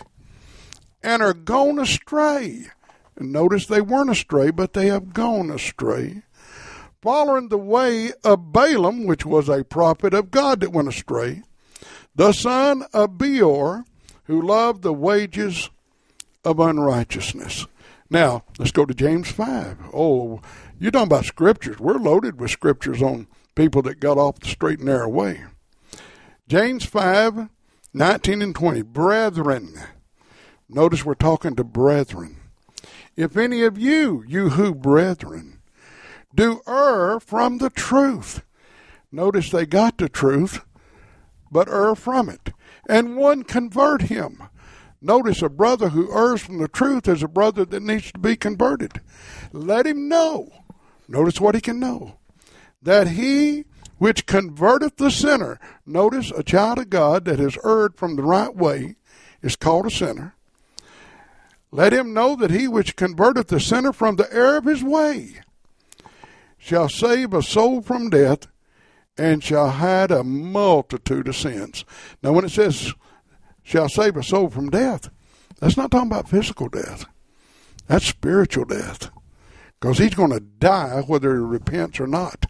and 1.02 1.20
are 1.20 1.34
gone 1.34 1.78
astray. 1.78 2.68
And 3.16 3.30
notice 3.30 3.66
they 3.66 3.82
weren't 3.82 4.08
astray, 4.08 4.50
but 4.50 4.72
they 4.72 4.86
have 4.86 5.12
gone 5.12 5.50
astray, 5.50 6.22
following 7.02 7.50
the 7.50 7.58
way 7.58 8.12
of 8.24 8.50
Balaam, 8.52 9.04
which 9.04 9.26
was 9.26 9.50
a 9.50 9.62
prophet 9.62 10.14
of 10.14 10.30
God 10.30 10.60
that 10.60 10.72
went 10.72 10.88
astray, 10.88 11.42
the 12.14 12.32
son 12.32 12.84
of 12.94 13.18
Beor, 13.18 13.84
who 14.28 14.40
love 14.40 14.82
the 14.82 14.92
wages 14.92 15.70
of 16.44 16.60
unrighteousness. 16.60 17.66
Now, 18.10 18.44
let's 18.58 18.72
go 18.72 18.84
to 18.84 18.94
James 18.94 19.30
5. 19.30 19.90
Oh, 19.92 20.40
you're 20.78 20.90
talking 20.92 21.08
about 21.08 21.24
scriptures. 21.24 21.78
We're 21.78 21.94
loaded 21.94 22.38
with 22.38 22.50
scriptures 22.50 23.02
on 23.02 23.26
people 23.54 23.82
that 23.82 24.00
got 24.00 24.18
off 24.18 24.38
the 24.38 24.46
straight 24.46 24.78
and 24.78 24.86
narrow 24.86 25.08
way. 25.08 25.44
James 26.46 26.84
5, 26.84 27.48
19 27.94 28.42
and 28.42 28.54
20. 28.54 28.82
Brethren. 28.82 29.74
Notice 30.68 31.04
we're 31.04 31.14
talking 31.14 31.56
to 31.56 31.64
brethren. 31.64 32.36
If 33.16 33.36
any 33.36 33.62
of 33.62 33.78
you, 33.78 34.22
you 34.28 34.50
who 34.50 34.74
brethren, 34.74 35.60
do 36.34 36.60
err 36.68 37.18
from 37.18 37.58
the 37.58 37.70
truth. 37.70 38.42
Notice 39.10 39.50
they 39.50 39.64
got 39.64 39.96
the 39.96 40.10
truth, 40.10 40.60
but 41.50 41.68
err 41.68 41.94
from 41.94 42.28
it. 42.28 42.50
And 42.88 43.16
one 43.16 43.42
convert 43.42 44.02
him. 44.02 44.42
Notice 45.00 45.42
a 45.42 45.48
brother 45.48 45.90
who 45.90 46.12
errs 46.12 46.42
from 46.42 46.58
the 46.58 46.68
truth 46.68 47.06
is 47.06 47.22
a 47.22 47.28
brother 47.28 47.64
that 47.64 47.82
needs 47.82 48.10
to 48.12 48.18
be 48.18 48.36
converted. 48.36 49.00
Let 49.52 49.86
him 49.86 50.08
know. 50.08 50.50
Notice 51.06 51.40
what 51.40 51.54
he 51.54 51.60
can 51.60 51.78
know. 51.78 52.18
That 52.82 53.08
he 53.08 53.64
which 53.98 54.26
converteth 54.26 54.96
the 54.96 55.10
sinner, 55.10 55.58
notice 55.84 56.30
a 56.30 56.42
child 56.42 56.78
of 56.78 56.90
God 56.90 57.24
that 57.24 57.38
has 57.38 57.58
erred 57.64 57.96
from 57.96 58.16
the 58.16 58.22
right 58.22 58.54
way 58.54 58.96
is 59.42 59.56
called 59.56 59.86
a 59.86 59.90
sinner. 59.90 60.34
Let 61.70 61.92
him 61.92 62.14
know 62.14 62.34
that 62.36 62.50
he 62.50 62.66
which 62.66 62.96
converteth 62.96 63.48
the 63.48 63.60
sinner 63.60 63.92
from 63.92 64.16
the 64.16 64.32
error 64.32 64.56
of 64.56 64.64
his 64.64 64.82
way 64.82 65.40
shall 66.56 66.88
save 66.88 67.32
a 67.32 67.42
soul 67.42 67.80
from 67.80 68.10
death 68.10 68.46
and 69.18 69.42
shall 69.42 69.70
hide 69.70 70.10
a 70.10 70.22
multitude 70.22 71.28
of 71.28 71.36
sins. 71.36 71.84
Now, 72.22 72.32
when 72.32 72.44
it 72.44 72.50
says 72.50 72.94
shall 73.62 73.88
save 73.88 74.16
a 74.16 74.22
soul 74.22 74.48
from 74.48 74.70
death, 74.70 75.10
that's 75.58 75.76
not 75.76 75.90
talking 75.90 76.10
about 76.10 76.28
physical 76.28 76.68
death. 76.68 77.04
That's 77.88 78.06
spiritual 78.06 78.64
death. 78.64 79.10
Because 79.80 79.98
he's 79.98 80.14
going 80.14 80.30
to 80.30 80.40
die 80.40 81.02
whether 81.06 81.34
he 81.34 81.40
repents 81.40 82.00
or 82.00 82.06
not. 82.06 82.46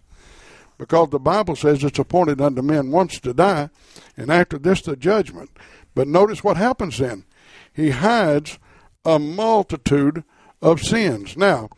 Because 0.76 1.10
the 1.10 1.18
Bible 1.18 1.56
says 1.56 1.82
it's 1.82 1.98
appointed 1.98 2.40
unto 2.40 2.62
men 2.62 2.90
once 2.90 3.18
to 3.20 3.34
die, 3.34 3.70
and 4.16 4.30
after 4.30 4.58
this 4.58 4.82
the 4.82 4.94
judgment. 4.94 5.50
But 5.94 6.06
notice 6.06 6.44
what 6.44 6.56
happens 6.56 6.98
then. 6.98 7.24
He 7.72 7.90
hides 7.90 8.58
a 9.04 9.18
multitude 9.18 10.22
of 10.62 10.80
sins. 10.80 11.36
Now, 11.36 11.68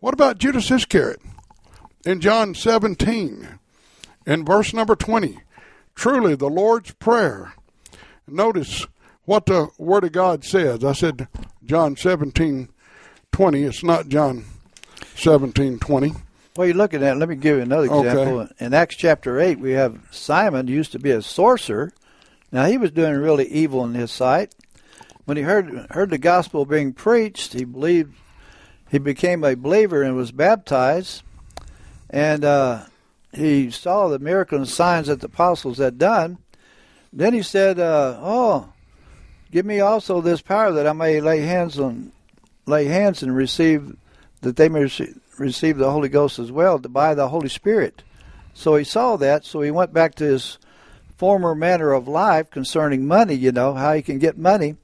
what 0.00 0.14
about 0.14 0.38
Judas 0.38 0.70
Iscariot? 0.70 1.20
In 2.04 2.20
John 2.20 2.54
17, 2.54 3.59
in 4.26 4.44
verse 4.44 4.72
number 4.72 4.94
20, 4.96 5.38
truly 5.94 6.34
the 6.34 6.48
Lord's 6.48 6.92
Prayer. 6.92 7.54
Notice 8.26 8.86
what 9.24 9.46
the 9.46 9.68
Word 9.78 10.04
of 10.04 10.12
God 10.12 10.44
says. 10.44 10.84
I 10.84 10.92
said 10.92 11.28
John 11.64 11.96
17, 11.96 12.68
20. 13.32 13.62
It's 13.62 13.82
not 13.82 14.08
John 14.08 14.44
17, 15.16 15.78
20. 15.78 16.12
Well, 16.56 16.66
you're 16.66 16.76
looking 16.76 17.02
at. 17.02 17.16
Let 17.16 17.28
me 17.28 17.36
give 17.36 17.56
you 17.56 17.62
another 17.62 17.86
example. 17.86 18.40
Okay. 18.40 18.52
In 18.58 18.74
Acts 18.74 18.96
chapter 18.96 19.40
eight, 19.40 19.60
we 19.60 19.72
have 19.72 20.00
Simon 20.10 20.66
used 20.66 20.92
to 20.92 20.98
be 20.98 21.10
a 21.10 21.22
sorcerer. 21.22 21.92
Now 22.50 22.66
he 22.66 22.76
was 22.76 22.90
doing 22.90 23.14
really 23.14 23.46
evil 23.46 23.84
in 23.84 23.94
his 23.94 24.10
sight. 24.10 24.54
When 25.24 25.36
he 25.36 25.44
heard 25.44 25.86
heard 25.90 26.10
the 26.10 26.18
gospel 26.18 26.66
being 26.66 26.92
preached, 26.92 27.52
he 27.52 27.64
believed. 27.64 28.14
He 28.90 28.98
became 28.98 29.44
a 29.44 29.54
believer 29.54 30.02
and 30.02 30.16
was 30.16 30.32
baptized, 30.32 31.22
and 32.10 32.44
uh, 32.44 32.86
he 33.32 33.70
saw 33.70 34.08
the 34.08 34.18
miracles 34.18 34.58
and 34.58 34.68
signs 34.68 35.06
that 35.06 35.20
the 35.20 35.26
apostles 35.26 35.78
had 35.78 35.98
done. 35.98 36.38
Then 37.12 37.34
he 37.34 37.42
said, 37.42 37.78
uh, 37.78 38.18
"Oh, 38.20 38.72
give 39.50 39.66
me 39.66 39.80
also 39.80 40.20
this 40.20 40.42
power 40.42 40.72
that 40.72 40.86
I 40.86 40.92
may 40.92 41.20
lay 41.20 41.40
hands 41.40 41.78
on, 41.78 42.12
lay 42.66 42.86
hands 42.86 43.22
and 43.22 43.34
receive, 43.34 43.96
that 44.42 44.56
they 44.56 44.68
may 44.68 44.82
receive." 44.82 45.20
receive 45.40 45.78
the 45.78 45.90
Holy 45.90 46.08
Ghost 46.08 46.38
as 46.38 46.52
well 46.52 46.78
to 46.78 46.88
by 46.88 47.14
the 47.14 47.28
Holy 47.28 47.48
Spirit. 47.48 48.02
So 48.54 48.76
he 48.76 48.84
saw 48.84 49.16
that, 49.16 49.44
so 49.44 49.62
he 49.62 49.70
went 49.70 49.92
back 49.92 50.14
to 50.16 50.24
his 50.24 50.58
former 51.16 51.54
manner 51.54 51.92
of 51.92 52.06
life 52.06 52.50
concerning 52.50 53.06
money, 53.06 53.34
you 53.34 53.50
know, 53.50 53.74
how 53.74 53.94
he 53.94 54.02
can 54.02 54.18
get 54.18 54.38
money. 54.38 54.76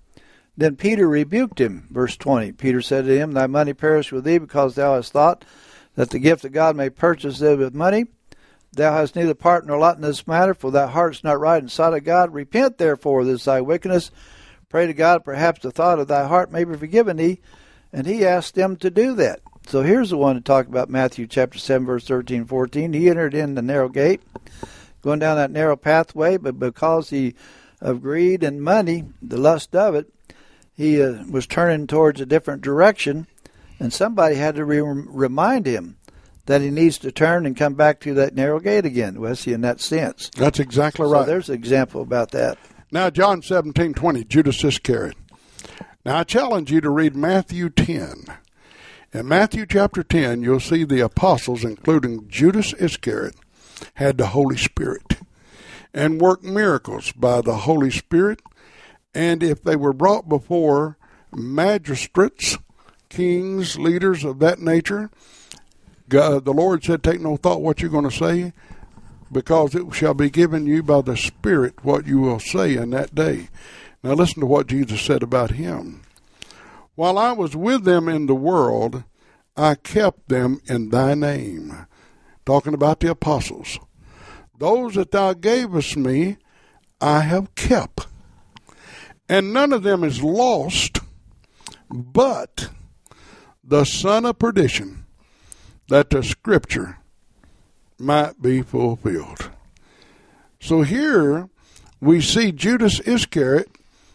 Then 0.57 0.77
Peter 0.77 1.07
rebuked 1.07 1.61
him, 1.61 1.87
verse 1.91 2.17
20. 2.17 2.53
Peter 2.53 2.81
said 2.81 3.05
to 3.05 3.17
him, 3.17 3.33
Thy 3.33 3.47
money 3.47 3.75
perish 3.75 4.11
with 4.11 4.25
thee, 4.25 4.39
because 4.39 4.75
thou 4.75 4.95
hast 4.95 5.13
thought 5.13 5.45
that 5.95 6.11
the 6.11 6.19
gift 6.19 6.45
of 6.45 6.53
God 6.53 6.75
may 6.75 6.89
purchase 6.89 7.39
thee 7.39 7.55
with 7.55 7.75
money. 7.75 8.07
Thou 8.77 8.93
hast 8.93 9.17
neither 9.17 9.35
part 9.35 9.67
nor 9.67 9.79
lot 9.79 9.97
in 9.97 10.03
this 10.03 10.27
matter, 10.27 10.53
for 10.53 10.71
thy 10.71 10.87
heart 10.87 11.15
is 11.17 11.25
not 11.25 11.41
right 11.41 11.63
in 11.63 11.69
sight 11.69 11.95
of 11.95 12.05
God. 12.05 12.35
Repent 12.35 12.77
therefore 12.77 13.23
of 13.23 13.27
this 13.27 13.45
thy 13.45 13.63
wickedness. 13.63 14.11
Pray 14.69 14.87
to 14.87 14.93
God, 14.93 15.25
perhaps 15.25 15.63
the 15.63 15.71
thought 15.71 15.99
of 15.99 16.09
thy 16.09 16.27
heart 16.27 16.53
may 16.53 16.63
be 16.63 16.77
forgiven 16.77 17.17
thee. 17.17 17.41
And 17.93 18.07
he 18.07 18.27
asked 18.27 18.55
them 18.55 18.77
to 18.77 18.91
do 18.91 19.15
that. 19.15 19.41
So 19.67 19.81
here's 19.81 20.11
the 20.11 20.19
one 20.19 20.35
to 20.37 20.43
talk 20.43 20.67
about 20.67 20.91
Matthew 20.91 21.27
chapter 21.27 21.59
7, 21.59 21.87
verse 21.87 22.07
13 22.07 22.45
14. 22.45 22.93
He 22.93 23.09
entered 23.09 23.35
in 23.35 23.55
the 23.55 23.63
narrow 23.63 23.89
gate, 23.89 24.21
going 25.01 25.21
down 25.21 25.37
that 25.37 25.51
narrow 25.51 25.77
pathway, 25.77 26.37
but 26.37 26.59
because 26.59 27.11
he 27.11 27.35
of 27.81 28.03
greed 28.03 28.43
and 28.43 28.63
money, 28.63 29.05
the 29.23 29.39
lust 29.39 29.75
of 29.75 29.95
it, 29.95 30.13
he 30.75 31.03
uh, 31.03 31.25
was 31.31 31.47
turning 31.47 31.87
towards 31.87 32.21
a 32.21 32.27
different 32.27 32.61
direction, 32.61 33.27
and 33.81 33.93
somebody 33.93 34.35
had 34.35 34.57
to 34.57 34.65
re- 34.65 34.81
remind 34.81 35.65
him 35.65 35.97
that 36.47 36.61
he 36.61 36.71
needs 36.71 36.99
to 36.99 37.13
turn 37.13 37.45
and 37.47 37.57
come 37.57 37.75
back 37.75 38.01
to 38.01 38.15
that 38.15 38.35
narrow 38.35 38.61
gate 38.61 38.85
again, 38.85 39.21
Wesley, 39.21 39.53
in 39.53 39.61
that 39.63 39.81
sense. 39.81 40.31
That's 40.37 40.59
exactly 40.61 41.07
So 41.07 41.13
right. 41.13 41.27
there's 41.27 41.49
an 41.49 41.55
example 41.57 42.03
about 42.03 42.31
that. 42.31 42.59
Now, 42.91 43.11
John 43.11 43.43
17, 43.43 43.95
20, 43.95 44.25
Judas 44.25 44.63
Iscariot. 44.65 45.17
Now, 46.05 46.19
I 46.19 46.25
challenge 46.25 46.71
you 46.71 46.81
to 46.81 46.91
read 46.91 47.17
Matthew 47.17 47.69
10. 47.69 48.27
In 49.13 49.29
Matthew 49.29 49.67
chapter 49.67 50.03
10, 50.03 50.43
you'll 50.43 50.61
see 50.61 50.85
the 50.85 51.01
apostles, 51.01 51.65
including 51.65 52.29
Judas 52.29 52.73
Iscariot, 52.75 53.35
had 53.95 54.19
the 54.19 54.29
Holy 54.29 54.57
Spirit 54.57 55.19
and 55.93 56.21
worked 56.21 56.45
miracles 56.45 57.13
by 57.13 57.41
the 57.41 57.57
Holy 57.57 57.91
Spirit. 57.91 58.41
And 59.15 59.43
if 59.43 59.65
they 59.65 59.77
were 59.77 59.95
brought 59.95 60.29
before 60.29 60.99
magistrates, 61.35 62.59
kings, 63.09 63.79
leaders 63.79 64.25
of 64.25 64.39
that 64.41 64.61
nature, 64.61 65.11
God, 66.09 66.45
the 66.45 66.53
Lord 66.53 66.85
said, 66.85 67.03
Take 67.03 67.21
no 67.21 67.37
thought 67.37 67.63
what 67.63 67.81
you're 67.81 67.91
going 67.91 68.09
to 68.09 68.17
say, 68.17 68.53
because 69.33 69.75
it 69.75 69.93
shall 69.95 70.15
be 70.15 70.31
given 70.31 70.67
you 70.67 70.83
by 70.83 71.03
the 71.03 71.17
Spirit 71.17 71.85
what 71.85 72.07
you 72.07 72.21
will 72.21 72.39
say 72.39 72.77
in 72.77 72.91
that 72.91 73.15
day. 73.15 73.49
Now, 74.03 74.13
listen 74.13 74.41
to 74.41 74.47
what 74.47 74.69
Jesus 74.69 75.01
said 75.01 75.23
about 75.23 75.53
him. 75.53 76.03
While 76.95 77.19
I 77.19 77.33
was 77.33 77.57
with 77.57 77.85
them 77.85 78.09
in 78.09 78.27
the 78.27 78.35
world, 78.35 79.05
I 79.57 79.75
kept 79.75 80.29
them 80.29 80.61
in 80.67 80.91
thy 80.91 81.15
name. 81.15 81.87
Talking 82.45 82.75
about 82.75 83.01
the 83.01 83.11
apostles. 83.11 83.79
Those 84.59 84.95
that 84.95 85.11
thou 85.11 85.33
gavest 85.33 85.97
me, 85.97 86.37
I 87.01 87.21
have 87.21 87.55
kept. 87.55 88.07
And 89.29 89.53
none 89.53 89.73
of 89.73 89.83
them 89.83 90.05
is 90.05 90.23
lost, 90.23 91.01
but 91.91 92.69
the 93.65 93.85
son 93.85 94.25
of 94.25 94.39
perdition, 94.39 95.06
that 95.89 96.11
the 96.11 96.23
scripture 96.23 96.99
might 97.99 98.41
be 98.43 98.63
fulfilled. 98.63 99.51
So 100.61 100.83
here 100.83 101.49
we 102.01 102.21
see 102.21 102.53
Judas 102.53 103.01
Iscariot, 103.01 103.71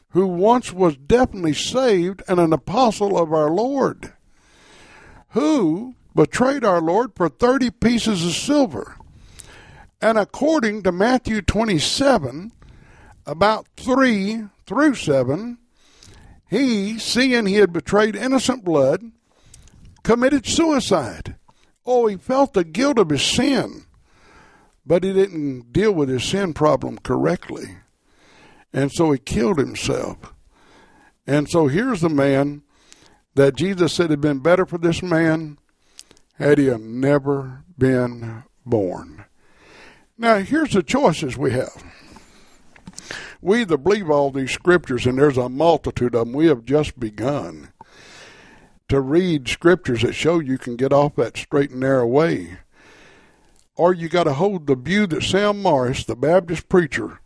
who 0.10 0.28
once 0.28 0.74
was 0.74 0.98
definitely 0.98 1.54
saved 1.54 2.22
and 2.28 2.40
an 2.40 2.54
apostle 2.54 3.18
of 3.18 3.32
our 3.32 3.50
Lord, 3.50 4.14
who 5.30 5.96
betrayed 6.14 6.66
our 6.66 6.82
Lord 6.82 7.12
for 7.16 7.30
30 7.30 7.72
pieces 7.72 8.26
of 8.26 8.34
silver. 8.34 8.98
And 10.02 10.18
according 10.18 10.84
to 10.84 10.92
Matthew 10.92 11.42
27, 11.42 12.52
about 13.26 13.68
3 13.78 14.46
through 14.66 14.96
7, 14.96 15.58
he, 16.50 17.00
seeing 17.00 17.46
he 17.46 17.56
had 17.56 17.72
betrayed 17.72 18.16
innocent 18.16 18.66
blood, 18.66 19.12
committed 20.04 20.46
suicide. 20.46 21.36
Oh, 21.86 22.08
he 22.08 22.18
felt 22.18 22.54
the 22.54 22.64
guilt 22.64 23.00
of 23.00 23.10
his 23.10 23.24
sin, 23.24 23.86
but 24.86 25.04
he 25.04 25.14
didn't 25.14 25.74
deal 25.74 25.92
with 25.92 26.10
his 26.10 26.24
sin 26.24 26.54
problem 26.54 27.00
correctly. 27.00 27.78
And 28.74 28.92
so 28.92 29.12
he 29.12 29.20
killed 29.20 29.58
himself. 29.58 30.34
And 31.28 31.50
so 31.50 31.68
here's 31.68 32.02
the 32.02 32.10
man 32.10 32.64
that 33.36 33.56
Jesus 33.56 33.94
said 33.94 34.10
had 34.10 34.22
been 34.22 34.40
better 34.40 34.66
for 34.66 34.78
this 34.78 35.02
man 35.02 35.58
had 36.36 36.58
he 36.58 36.70
never 36.78 37.64
been 37.78 38.44
born. 38.66 39.26
Now, 40.18 40.40
here's 40.40 40.74
the 40.74 40.84
choices 40.84 41.38
we 41.38 41.52
have. 41.52 41.84
We 43.42 43.62
either 43.62 43.78
believe 43.78 44.10
all 44.10 44.30
these 44.30 44.52
scriptures, 44.52 45.08
and 45.08 45.18
there's 45.18 45.38
a 45.38 45.50
multitude 45.50 46.14
of 46.14 46.28
them. 46.28 46.34
We 46.34 46.48
have 46.48 46.64
just 46.64 47.00
begun 47.00 47.71
to 48.92 49.00
read 49.00 49.48
scriptures 49.48 50.02
that 50.02 50.12
show 50.12 50.40
you 50.40 50.58
can 50.58 50.76
get 50.76 50.92
off 50.92 51.16
that 51.16 51.38
straight 51.38 51.72
and 51.72 51.80
narrow 51.80 52.06
way. 52.06 52.58
Or 53.78 53.94
you 53.94 54.10
got 54.10 54.26
to 54.26 54.34
hold 54.34 54.68
the 54.68 54.76
view 54.76 55.08
that 55.08 55.24
Sam 55.24 55.62
Morris, 55.62 56.04
the 56.04 56.14
Baptist 56.14 56.68
preacher, 56.68 57.22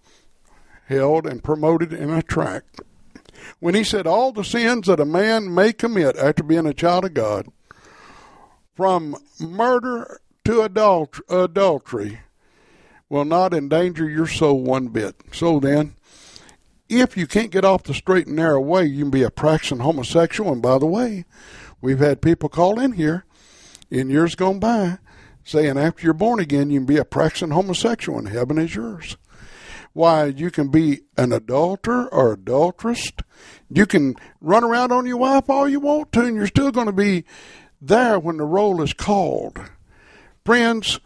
held 0.86 1.26
and 1.26 1.44
promoted 1.44 1.92
in 1.92 2.12
a 2.12 2.22
tract 2.22 2.82
when 3.60 3.74
he 3.74 3.84
said 3.84 4.06
all 4.06 4.32
the 4.32 4.44
sins 4.44 4.86
that 4.86 5.00
a 5.00 5.06
man 5.06 5.52
may 5.52 5.74
commit 5.74 6.16
after 6.18 6.44
being 6.44 6.68
a 6.68 6.74
child 6.74 7.04
of 7.04 7.16
God, 7.16 7.48
from 8.76 9.16
murder 9.40 10.20
to 10.44 10.62
adult- 10.62 11.20
adultery, 11.28 12.20
will 13.10 13.26
not 13.26 13.56
endanger 13.56 14.08
your 14.08 14.28
soul 14.28 14.62
one 14.62 14.90
bit. 14.90 15.16
So 15.32 15.60
then, 15.60 15.96
if 16.90 17.18
you 17.18 17.28
can't 17.28 17.52
get 17.52 17.66
off 17.66 17.84
the 17.84 17.94
straight 17.94 18.28
and 18.28 18.36
narrow 18.36 18.62
way, 18.62 18.86
you 18.86 19.04
can 19.04 19.12
be 19.12 19.24
a 19.24 19.32
practicing 19.32 19.80
homosexual. 19.80 20.52
And 20.52 20.62
by 20.62 20.78
the 20.78 20.86
way, 20.86 21.26
we've 21.82 22.00
had 22.00 22.22
people 22.22 22.50
call 22.50 22.80
in 22.80 22.94
here 22.94 23.26
in 23.90 24.10
years 24.10 24.36
gone 24.36 24.60
by 24.60 25.00
saying 25.44 25.78
after 25.78 26.04
you're 26.04 26.14
born 26.14 26.40
again, 26.40 26.70
you 26.70 26.80
can 26.80 26.86
be 26.86 26.98
a 26.98 27.06
practicing 27.06 27.52
homosexual 27.52 28.18
and 28.20 28.30
heaven 28.30 28.58
is 28.58 28.76
yours. 28.76 29.16
Why, 29.94 30.26
you 30.26 30.52
can 30.52 30.68
be 30.68 31.04
an 31.16 31.32
adulterer 31.32 32.14
or 32.14 32.34
adulteress. 32.34 33.14
You 33.70 33.86
can 33.86 34.16
run 34.42 34.66
around 34.66 34.92
on 34.92 35.06
your 35.06 35.18
wife 35.18 35.50
all 35.50 35.70
you 35.70 35.80
want 35.80 36.12
to, 36.12 36.22
and 36.22 36.36
you're 36.36 36.48
still 36.48 36.72
going 36.72 36.88
to 36.88 36.92
be 36.92 37.24
there 37.82 38.20
when 38.20 38.36
the 38.36 38.44
roll 38.44 38.82
is 38.82 38.92
called. 38.92 39.58
Friends, 40.44 41.00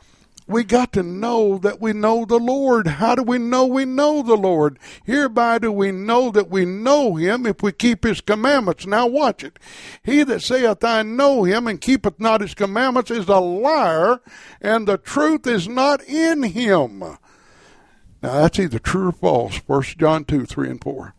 we 0.49 0.63
got 0.63 0.91
to 0.93 1.03
know 1.03 1.59
that 1.59 1.79
we 1.79 1.93
know 1.93 2.25
the 2.25 2.39
Lord. 2.39 2.87
How 2.87 3.13
do 3.13 3.21
we 3.21 3.37
know 3.37 3.67
we 3.67 3.85
know 3.85 4.23
the 4.23 4.35
Lord? 4.35 4.79
Hereby 5.05 5.59
do 5.59 5.71
we 5.71 5.91
know 5.91 6.31
that 6.31 6.49
we 6.49 6.65
know 6.65 7.15
him 7.15 7.45
if 7.45 7.61
we 7.61 7.71
keep 7.71 8.03
his 8.03 8.19
commandments. 8.19 8.87
Now 8.87 9.05
watch 9.05 9.43
it. 9.43 9.59
He 10.03 10.23
that 10.23 10.41
saith, 10.41 10.83
I 10.83 11.03
know 11.03 11.43
him, 11.43 11.67
and 11.67 11.79
keepeth 11.79 12.19
not 12.19 12.41
his 12.41 12.55
commandments 12.55 13.11
is 13.11 13.27
a 13.27 13.39
liar, 13.39 14.21
and 14.59 14.87
the 14.87 14.97
truth 14.97 15.45
is 15.45 15.67
not 15.67 16.03
in 16.05 16.41
him. 16.41 16.99
Now 16.99 17.19
that's 18.21 18.59
either 18.59 18.79
true 18.79 19.09
or 19.09 19.11
false. 19.11 19.57
First 19.59 19.99
John 19.99 20.25
two, 20.25 20.47
three 20.47 20.69
and 20.69 20.81
four. 20.81 21.13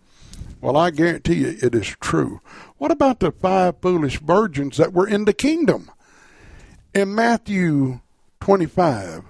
Well, 0.60 0.76
I 0.76 0.90
guarantee 0.90 1.34
you 1.34 1.56
it 1.62 1.74
is 1.74 1.96
true. 2.00 2.40
What 2.78 2.90
about 2.90 3.20
the 3.20 3.30
five 3.30 3.76
foolish 3.80 4.18
virgins 4.18 4.76
that 4.76 4.92
were 4.92 5.06
in 5.06 5.24
the 5.24 5.32
kingdom? 5.32 5.88
In 6.92 7.14
Matthew 7.14 8.00
25. 8.40 9.24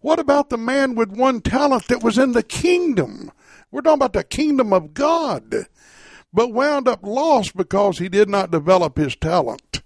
What 0.00 0.18
about 0.20 0.50
the 0.50 0.58
man 0.58 0.94
with 0.94 1.10
one 1.10 1.40
talent 1.40 1.88
that 1.88 2.02
was 2.02 2.18
in 2.18 2.32
the 2.32 2.42
kingdom? 2.42 3.32
We're 3.70 3.80
talking 3.80 3.98
about 3.98 4.12
the 4.12 4.24
kingdom 4.24 4.72
of 4.72 4.94
God, 4.94 5.66
but 6.32 6.52
wound 6.52 6.86
up 6.86 7.00
lost 7.02 7.56
because 7.56 7.98
he 7.98 8.08
did 8.08 8.28
not 8.28 8.50
develop 8.50 8.96
his 8.98 9.16
talent. 9.16 9.82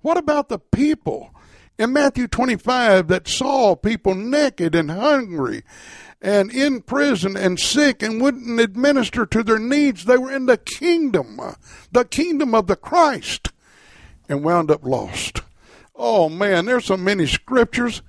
What 0.00 0.16
about 0.16 0.48
the 0.48 0.58
people 0.58 1.30
in 1.78 1.92
Matthew 1.92 2.26
25 2.26 3.08
that 3.08 3.28
saw 3.28 3.76
people 3.76 4.14
naked 4.14 4.74
and 4.74 4.90
hungry 4.90 5.62
and 6.22 6.50
in 6.50 6.80
prison 6.80 7.36
and 7.36 7.60
sick 7.60 8.02
and 8.02 8.20
wouldn't 8.20 8.60
administer 8.60 9.26
to 9.26 9.42
their 9.42 9.58
needs? 9.58 10.06
They 10.06 10.16
were 10.16 10.32
in 10.32 10.46
the 10.46 10.56
kingdom, 10.56 11.38
the 11.92 12.04
kingdom 12.06 12.54
of 12.54 12.66
the 12.66 12.76
Christ, 12.76 13.52
and 14.28 14.42
wound 14.42 14.70
up 14.70 14.84
lost. 14.84 15.42
Oh 16.02 16.30
man, 16.30 16.64
there's 16.64 16.86
so 16.86 16.96
many 16.96 17.26
scriptures. 17.26 18.00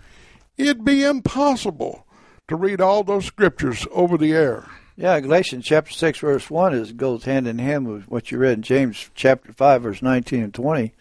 It'd 0.58 0.86
be 0.86 1.04
impossible 1.04 2.08
to 2.48 2.56
read 2.56 2.80
all 2.80 3.04
those 3.04 3.26
scriptures 3.26 3.86
over 3.92 4.18
the 4.18 4.32
air. 4.32 4.66
Yeah, 4.96 5.20
Galatians 5.20 5.66
chapter 5.66 5.92
6, 5.92 6.20
verse 6.20 6.50
1 6.50 6.74
is 6.74 6.94
goes 6.94 7.26
hand 7.26 7.50
in 7.50 7.60
hand 7.60 7.90
with 7.90 8.08
what 8.08 8.32
you 8.32 8.38
read 8.38 8.54
in 8.54 8.62
James 8.62 9.10
chapter 9.14 9.52
5, 9.52 9.82
verse 9.82 10.02
19 10.02 10.42
and 10.42 10.54
20. 10.54 10.94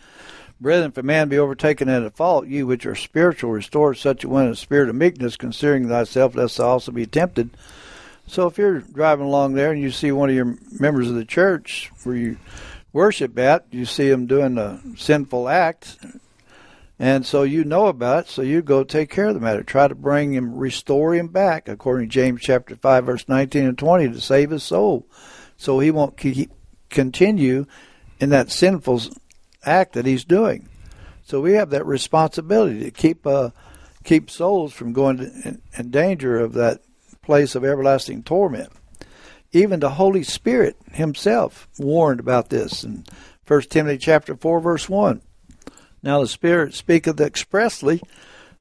Brethren, 0.61 0.91
if 0.91 0.99
a 0.99 1.05
man 1.05 1.29
be 1.29 1.39
overtaken 1.39 1.89
in 1.89 2.05
a 2.05 2.11
fault, 2.11 2.49
you 2.49 2.67
which 2.67 2.85
are 2.87 2.97
spiritual, 2.97 3.53
restore 3.53 3.95
such 3.95 4.25
a 4.25 4.29
one 4.29 4.47
in 4.47 4.51
a 4.51 4.57
spirit 4.57 4.89
of 4.89 4.97
meekness, 4.97 5.37
considering 5.37 5.89
thyself, 5.89 6.35
lest 6.35 6.57
thou 6.57 6.71
also 6.71 6.91
be 6.91 7.07
tempted. 7.07 7.51
So 8.27 8.49
if 8.49 8.59
you're 8.59 8.81
driving 8.81 9.27
along 9.27 9.55
there 9.55 9.71
and 9.71 9.81
you 9.81 9.93
see 9.93 10.11
one 10.11 10.29
of 10.29 10.35
your 10.35 10.57
members 10.73 11.09
of 11.09 11.15
the 11.15 11.25
church 11.25 11.93
where 12.03 12.17
you 12.17 12.37
worship 12.93 13.39
at, 13.39 13.67
you 13.71 13.87
see 13.87 14.11
him 14.11 14.27
doing 14.27 14.59
a 14.59 14.81
sinful 14.97 15.49
act, 15.49 15.97
and 17.01 17.25
so 17.25 17.45
you 17.45 17.65
know 17.65 17.87
about 17.87 18.27
it, 18.27 18.31
so 18.31 18.43
you 18.43 18.61
go 18.61 18.85
take 18.85 19.09
care 19.09 19.29
of 19.29 19.35
the 19.35 19.41
matter. 19.41 19.63
Try 19.63 19.89
to 19.89 19.95
bring 19.95 20.35
him, 20.35 20.55
restore 20.55 21.15
him 21.15 21.29
back, 21.29 21.67
according 21.67 22.11
to 22.11 22.13
James 22.13 22.43
chapter 22.43 22.77
5, 22.77 23.07
verse 23.07 23.27
19 23.27 23.65
and 23.65 23.79
20, 23.79 24.11
to 24.11 24.21
save 24.21 24.51
his 24.51 24.63
soul. 24.63 25.07
So 25.57 25.81
he 25.81 25.91
won't 25.91 26.19
keep, 26.19 26.53
continue 26.91 27.65
in 28.21 28.29
that 28.29 28.51
sinful 28.51 29.01
act 29.65 29.95
that 29.95 30.05
he's 30.05 30.27
doing. 30.27 30.69
So 31.25 31.41
we 31.41 31.55
have 31.55 31.71
that 31.71 31.87
responsibility 31.87 32.85
to 32.85 32.91
keep 32.91 33.27
uh, 33.27 33.51
keep 34.05 34.31
souls 34.31 34.75
from 34.75 34.93
going 34.93 35.17
to, 35.17 35.25
in, 35.25 35.63
in 35.79 35.91
danger 35.91 36.39
of 36.39 36.53
that 36.53 36.83
place 37.23 37.55
of 37.55 37.65
everlasting 37.65 38.25
torment. 38.25 38.71
Even 39.53 39.81
the 39.81 39.91
Holy 39.91 40.23
Spirit 40.23 40.77
himself 40.93 41.67
warned 41.79 42.21
about 42.21 42.51
this 42.51 42.85
in 42.85 43.07
1 43.47 43.63
Timothy 43.63 43.97
chapter 43.97 44.37
4 44.37 44.61
verse 44.61 44.87
1. 44.87 45.23
Now 46.03 46.21
the 46.21 46.29
Spirit 46.29 46.75
speaketh 46.75 47.21
expressly 47.21 48.01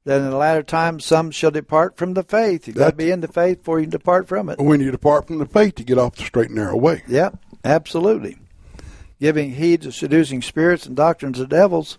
that 0.06 0.22
in 0.22 0.30
the 0.30 0.38
latter 0.38 0.64
times 0.64 1.06
some 1.06 1.32
shall 1.32 1.52
depart 1.52 1.98
from 1.98 2.14
the 2.14 2.24
faith. 2.24 2.68
You've 2.68 2.78
got 2.78 2.92
to 2.92 2.96
be 2.96 3.12
in 3.12 3.22
the 3.22 3.28
faith 3.28 3.60
before 3.60 3.80
you 3.80 3.86
can 3.86 3.92
depart 3.92 4.28
from 4.28 4.50
it. 4.50 4.60
When 4.60 4.82
you 4.82 4.92
depart 4.92 5.28
from 5.28 5.38
the 5.38 5.46
faith, 5.46 5.80
you 5.80 5.86
get 5.86 5.98
off 5.98 6.16
the 6.16 6.24
straight 6.24 6.48
and 6.48 6.56
narrow 6.56 6.78
way. 6.78 7.04
Yep, 7.08 7.38
absolutely. 7.64 8.38
Giving 9.20 9.52
heed 9.52 9.82
to 9.82 9.92
seducing 9.92 10.42
spirits 10.42 10.86
and 10.86 10.96
doctrines 10.96 11.40
of 11.40 11.50
devils. 11.50 11.98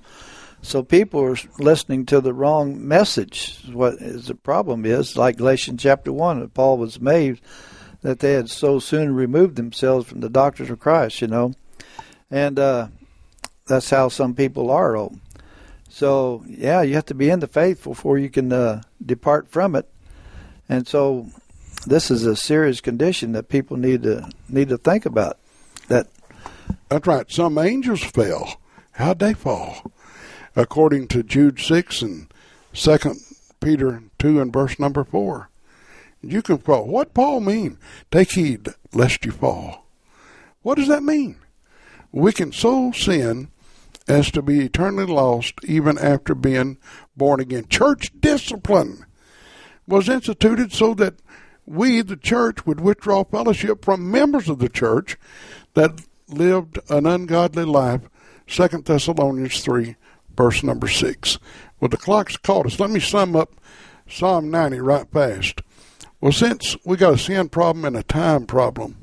So 0.62 0.82
people 0.82 1.22
are 1.22 1.36
listening 1.59 2.07
to 2.07 2.20
the 2.20 2.34
wrong 2.34 2.86
message. 2.86 3.61
What 3.72 3.95
is 3.95 4.26
the 4.26 4.34
problem 4.34 4.84
is, 4.84 5.16
like 5.16 5.38
Galatians 5.38 5.82
chapter 5.82 6.12
1, 6.12 6.41
that 6.41 6.55
Paul 6.55 6.78
was 6.78 6.97
amazed 6.97 7.43
that 8.03 8.20
they 8.20 8.32
had 8.32 8.49
so 8.51 8.78
soon 8.78 9.14
removed 9.14 9.57
themselves 9.57 10.09
from 10.09 10.20
the 10.20 10.28
doctrines 10.28 10.70
of 10.70 10.78
Christ, 10.80 11.20
you 11.20 11.28
know. 11.28 11.55
And 12.30 12.59
uh, 12.59 12.88
that's 13.66 13.91
how 13.91 14.09
some 14.09 14.34
people 14.34 14.70
are. 14.70 14.97
Oh. 14.97 15.12
So 15.91 16.45
yeah, 16.47 16.82
you 16.82 16.95
have 16.95 17.07
to 17.07 17.14
be 17.14 17.28
in 17.28 17.41
the 17.41 17.49
faith 17.49 17.82
before 17.82 18.16
you 18.16 18.30
can 18.30 18.53
uh, 18.53 18.82
depart 19.05 19.49
from 19.49 19.74
it. 19.74 19.86
And 20.68 20.86
so 20.86 21.26
this 21.86 22.11
is 22.11 22.24
a 22.24 22.36
serious 22.36 22.80
condition 22.80 23.32
that 23.32 23.49
people 23.49 23.76
need 23.76 24.05
to 24.05 24.30
need 24.49 24.68
to 24.68 24.78
think 24.78 25.05
about. 25.05 25.36
That 25.88 26.07
That's 26.88 27.07
right. 27.07 27.30
Some 27.30 27.59
angels 27.59 28.03
fell. 28.03 28.61
How'd 28.93 29.18
they 29.18 29.34
fall? 29.34 29.91
According 30.55 31.09
to 31.09 31.22
Jude 31.22 31.59
six 31.59 32.03
and 32.03 32.32
Second 32.72 33.20
Peter 33.61 34.03
two 34.18 34.41
and 34.41 34.53
verse 34.53 34.78
number 34.78 35.05
four. 35.05 35.51
You 36.22 36.41
can 36.43 36.59
fall. 36.59 36.86
What 36.86 37.14
Paul 37.14 37.41
mean? 37.41 37.78
Take 38.11 38.32
heed 38.32 38.68
lest 38.93 39.24
you 39.24 39.32
fall. 39.32 39.86
What 40.62 40.76
does 40.76 40.88
that 40.88 41.03
mean? 41.03 41.36
We 42.12 42.32
can 42.32 42.53
so 42.53 42.93
sin 42.93 43.49
as 44.11 44.30
to 44.32 44.42
be 44.42 44.64
eternally 44.64 45.06
lost 45.06 45.54
even 45.64 45.96
after 45.96 46.34
being 46.34 46.76
born 47.16 47.38
again. 47.38 47.66
Church 47.68 48.11
discipline 48.18 49.06
was 49.86 50.08
instituted 50.08 50.72
so 50.72 50.94
that 50.94 51.14
we, 51.64 52.02
the 52.02 52.16
church, 52.16 52.66
would 52.66 52.80
withdraw 52.80 53.22
fellowship 53.22 53.84
from 53.84 54.11
members 54.11 54.48
of 54.48 54.58
the 54.58 54.68
church 54.68 55.16
that 55.74 56.00
lived 56.28 56.80
an 56.90 57.06
ungodly 57.06 57.64
life. 57.64 58.02
Second 58.48 58.84
Thessalonians 58.84 59.61
3, 59.62 59.94
verse 60.36 60.64
number 60.64 60.88
6. 60.88 61.38
Well, 61.78 61.88
the 61.88 61.96
clock's 61.96 62.36
called 62.36 62.66
us. 62.66 62.80
Let 62.80 62.90
me 62.90 62.98
sum 62.98 63.36
up 63.36 63.54
Psalm 64.08 64.50
90 64.50 64.80
right 64.80 65.06
fast. 65.12 65.62
Well, 66.20 66.32
since 66.32 66.76
we 66.84 66.96
got 66.96 67.14
a 67.14 67.18
sin 67.18 67.48
problem 67.48 67.84
and 67.84 67.96
a 67.96 68.02
time 68.02 68.46
problem, 68.46 68.96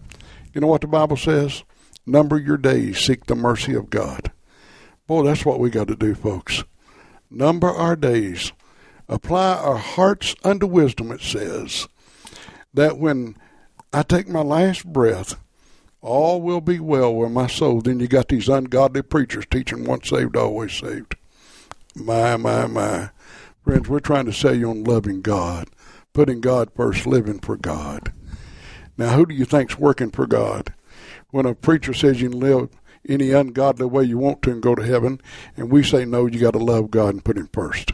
you 0.53 0.59
know 0.59 0.67
what 0.67 0.81
the 0.81 0.87
Bible 0.87 1.17
says? 1.17 1.63
Number 2.05 2.37
your 2.37 2.57
days, 2.57 2.99
seek 2.99 3.25
the 3.25 3.35
mercy 3.35 3.73
of 3.73 3.89
God. 3.89 4.31
Boy, 5.07 5.23
that's 5.23 5.45
what 5.45 5.59
we 5.59 5.69
got 5.69 5.87
to 5.87 5.95
do, 5.95 6.13
folks. 6.13 6.65
Number 7.31 7.69
our 7.69 7.95
days. 7.95 8.51
Apply 9.07 9.53
our 9.53 9.77
hearts 9.77 10.35
unto 10.43 10.67
wisdom, 10.67 11.11
it 11.13 11.21
says. 11.21 11.87
That 12.73 12.97
when 12.97 13.37
I 13.93 14.03
take 14.03 14.27
my 14.27 14.41
last 14.41 14.85
breath, 14.85 15.35
all 16.01 16.41
will 16.41 16.59
be 16.59 16.81
well 16.81 17.15
with 17.15 17.31
my 17.31 17.47
soul. 17.47 17.81
Then 17.81 18.01
you 18.01 18.07
got 18.07 18.27
these 18.27 18.49
ungodly 18.49 19.01
preachers 19.01 19.45
teaching 19.49 19.85
once 19.85 20.09
saved, 20.09 20.35
always 20.35 20.73
saved. 20.73 21.15
My, 21.95 22.35
my, 22.35 22.67
my. 22.67 23.09
Friends, 23.63 23.87
we're 23.87 23.99
trying 23.99 24.25
to 24.25 24.33
sell 24.33 24.55
you 24.55 24.69
on 24.69 24.83
loving 24.83 25.21
God, 25.21 25.69
putting 26.13 26.41
God 26.41 26.69
first, 26.75 27.07
living 27.07 27.39
for 27.39 27.55
God. 27.55 28.13
Now, 28.97 29.15
who 29.15 29.25
do 29.25 29.33
you 29.33 29.45
think's 29.45 29.77
working 29.77 30.11
for 30.11 30.27
God? 30.27 30.73
When 31.31 31.45
a 31.45 31.55
preacher 31.55 31.93
says 31.93 32.21
you 32.21 32.29
can 32.29 32.39
live 32.39 32.69
any 33.07 33.31
ungodly 33.31 33.85
way 33.85 34.03
you 34.03 34.17
want 34.17 34.41
to 34.43 34.51
and 34.51 34.61
go 34.61 34.75
to 34.75 34.83
heaven, 34.83 35.21
and 35.55 35.71
we 35.71 35.83
say 35.83 36.05
no, 36.05 36.25
you 36.25 36.39
got 36.39 36.51
to 36.51 36.59
love 36.59 36.91
God 36.91 37.13
and 37.13 37.25
put 37.25 37.37
Him 37.37 37.49
first. 37.51 37.93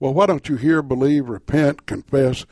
Well, 0.00 0.12
why 0.12 0.26
don't 0.26 0.48
you 0.48 0.56
hear, 0.56 0.82
believe, 0.82 1.28
repent, 1.28 1.86
confess, 1.86 2.44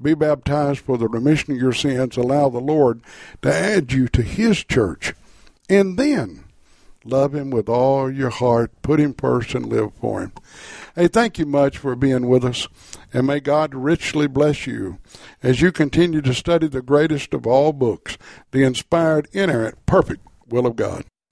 be 0.00 0.14
baptized 0.14 0.80
for 0.80 0.98
the 0.98 1.08
remission 1.08 1.54
of 1.54 1.60
your 1.60 1.72
sins, 1.72 2.16
allow 2.16 2.48
the 2.48 2.60
Lord 2.60 3.00
to 3.42 3.52
add 3.52 3.92
you 3.92 4.06
to 4.08 4.22
His 4.22 4.64
church, 4.64 5.14
and 5.68 5.98
then 5.98 6.44
love 7.04 7.34
Him 7.34 7.50
with 7.50 7.68
all 7.68 8.12
your 8.12 8.30
heart, 8.30 8.70
put 8.82 9.00
Him 9.00 9.14
first, 9.14 9.54
and 9.54 9.66
live 9.66 9.92
for 10.00 10.20
Him. 10.20 10.32
Hey, 10.94 11.08
thank 11.08 11.38
you 11.38 11.46
much 11.46 11.78
for 11.78 11.96
being 11.96 12.28
with 12.28 12.44
us, 12.44 12.68
and 13.12 13.26
may 13.26 13.40
God 13.40 13.74
richly 13.74 14.26
bless 14.26 14.66
you 14.66 14.98
as 15.42 15.60
you 15.60 15.72
continue 15.72 16.20
to 16.20 16.34
study 16.34 16.68
the 16.68 16.82
greatest 16.82 17.32
of 17.34 17.46
all 17.46 17.72
books, 17.72 18.18
the 18.50 18.62
inspired, 18.62 19.28
inerrant, 19.32 19.84
perfect 19.86 20.26
will 20.48 20.66
of 20.66 20.76
God. 20.76 21.04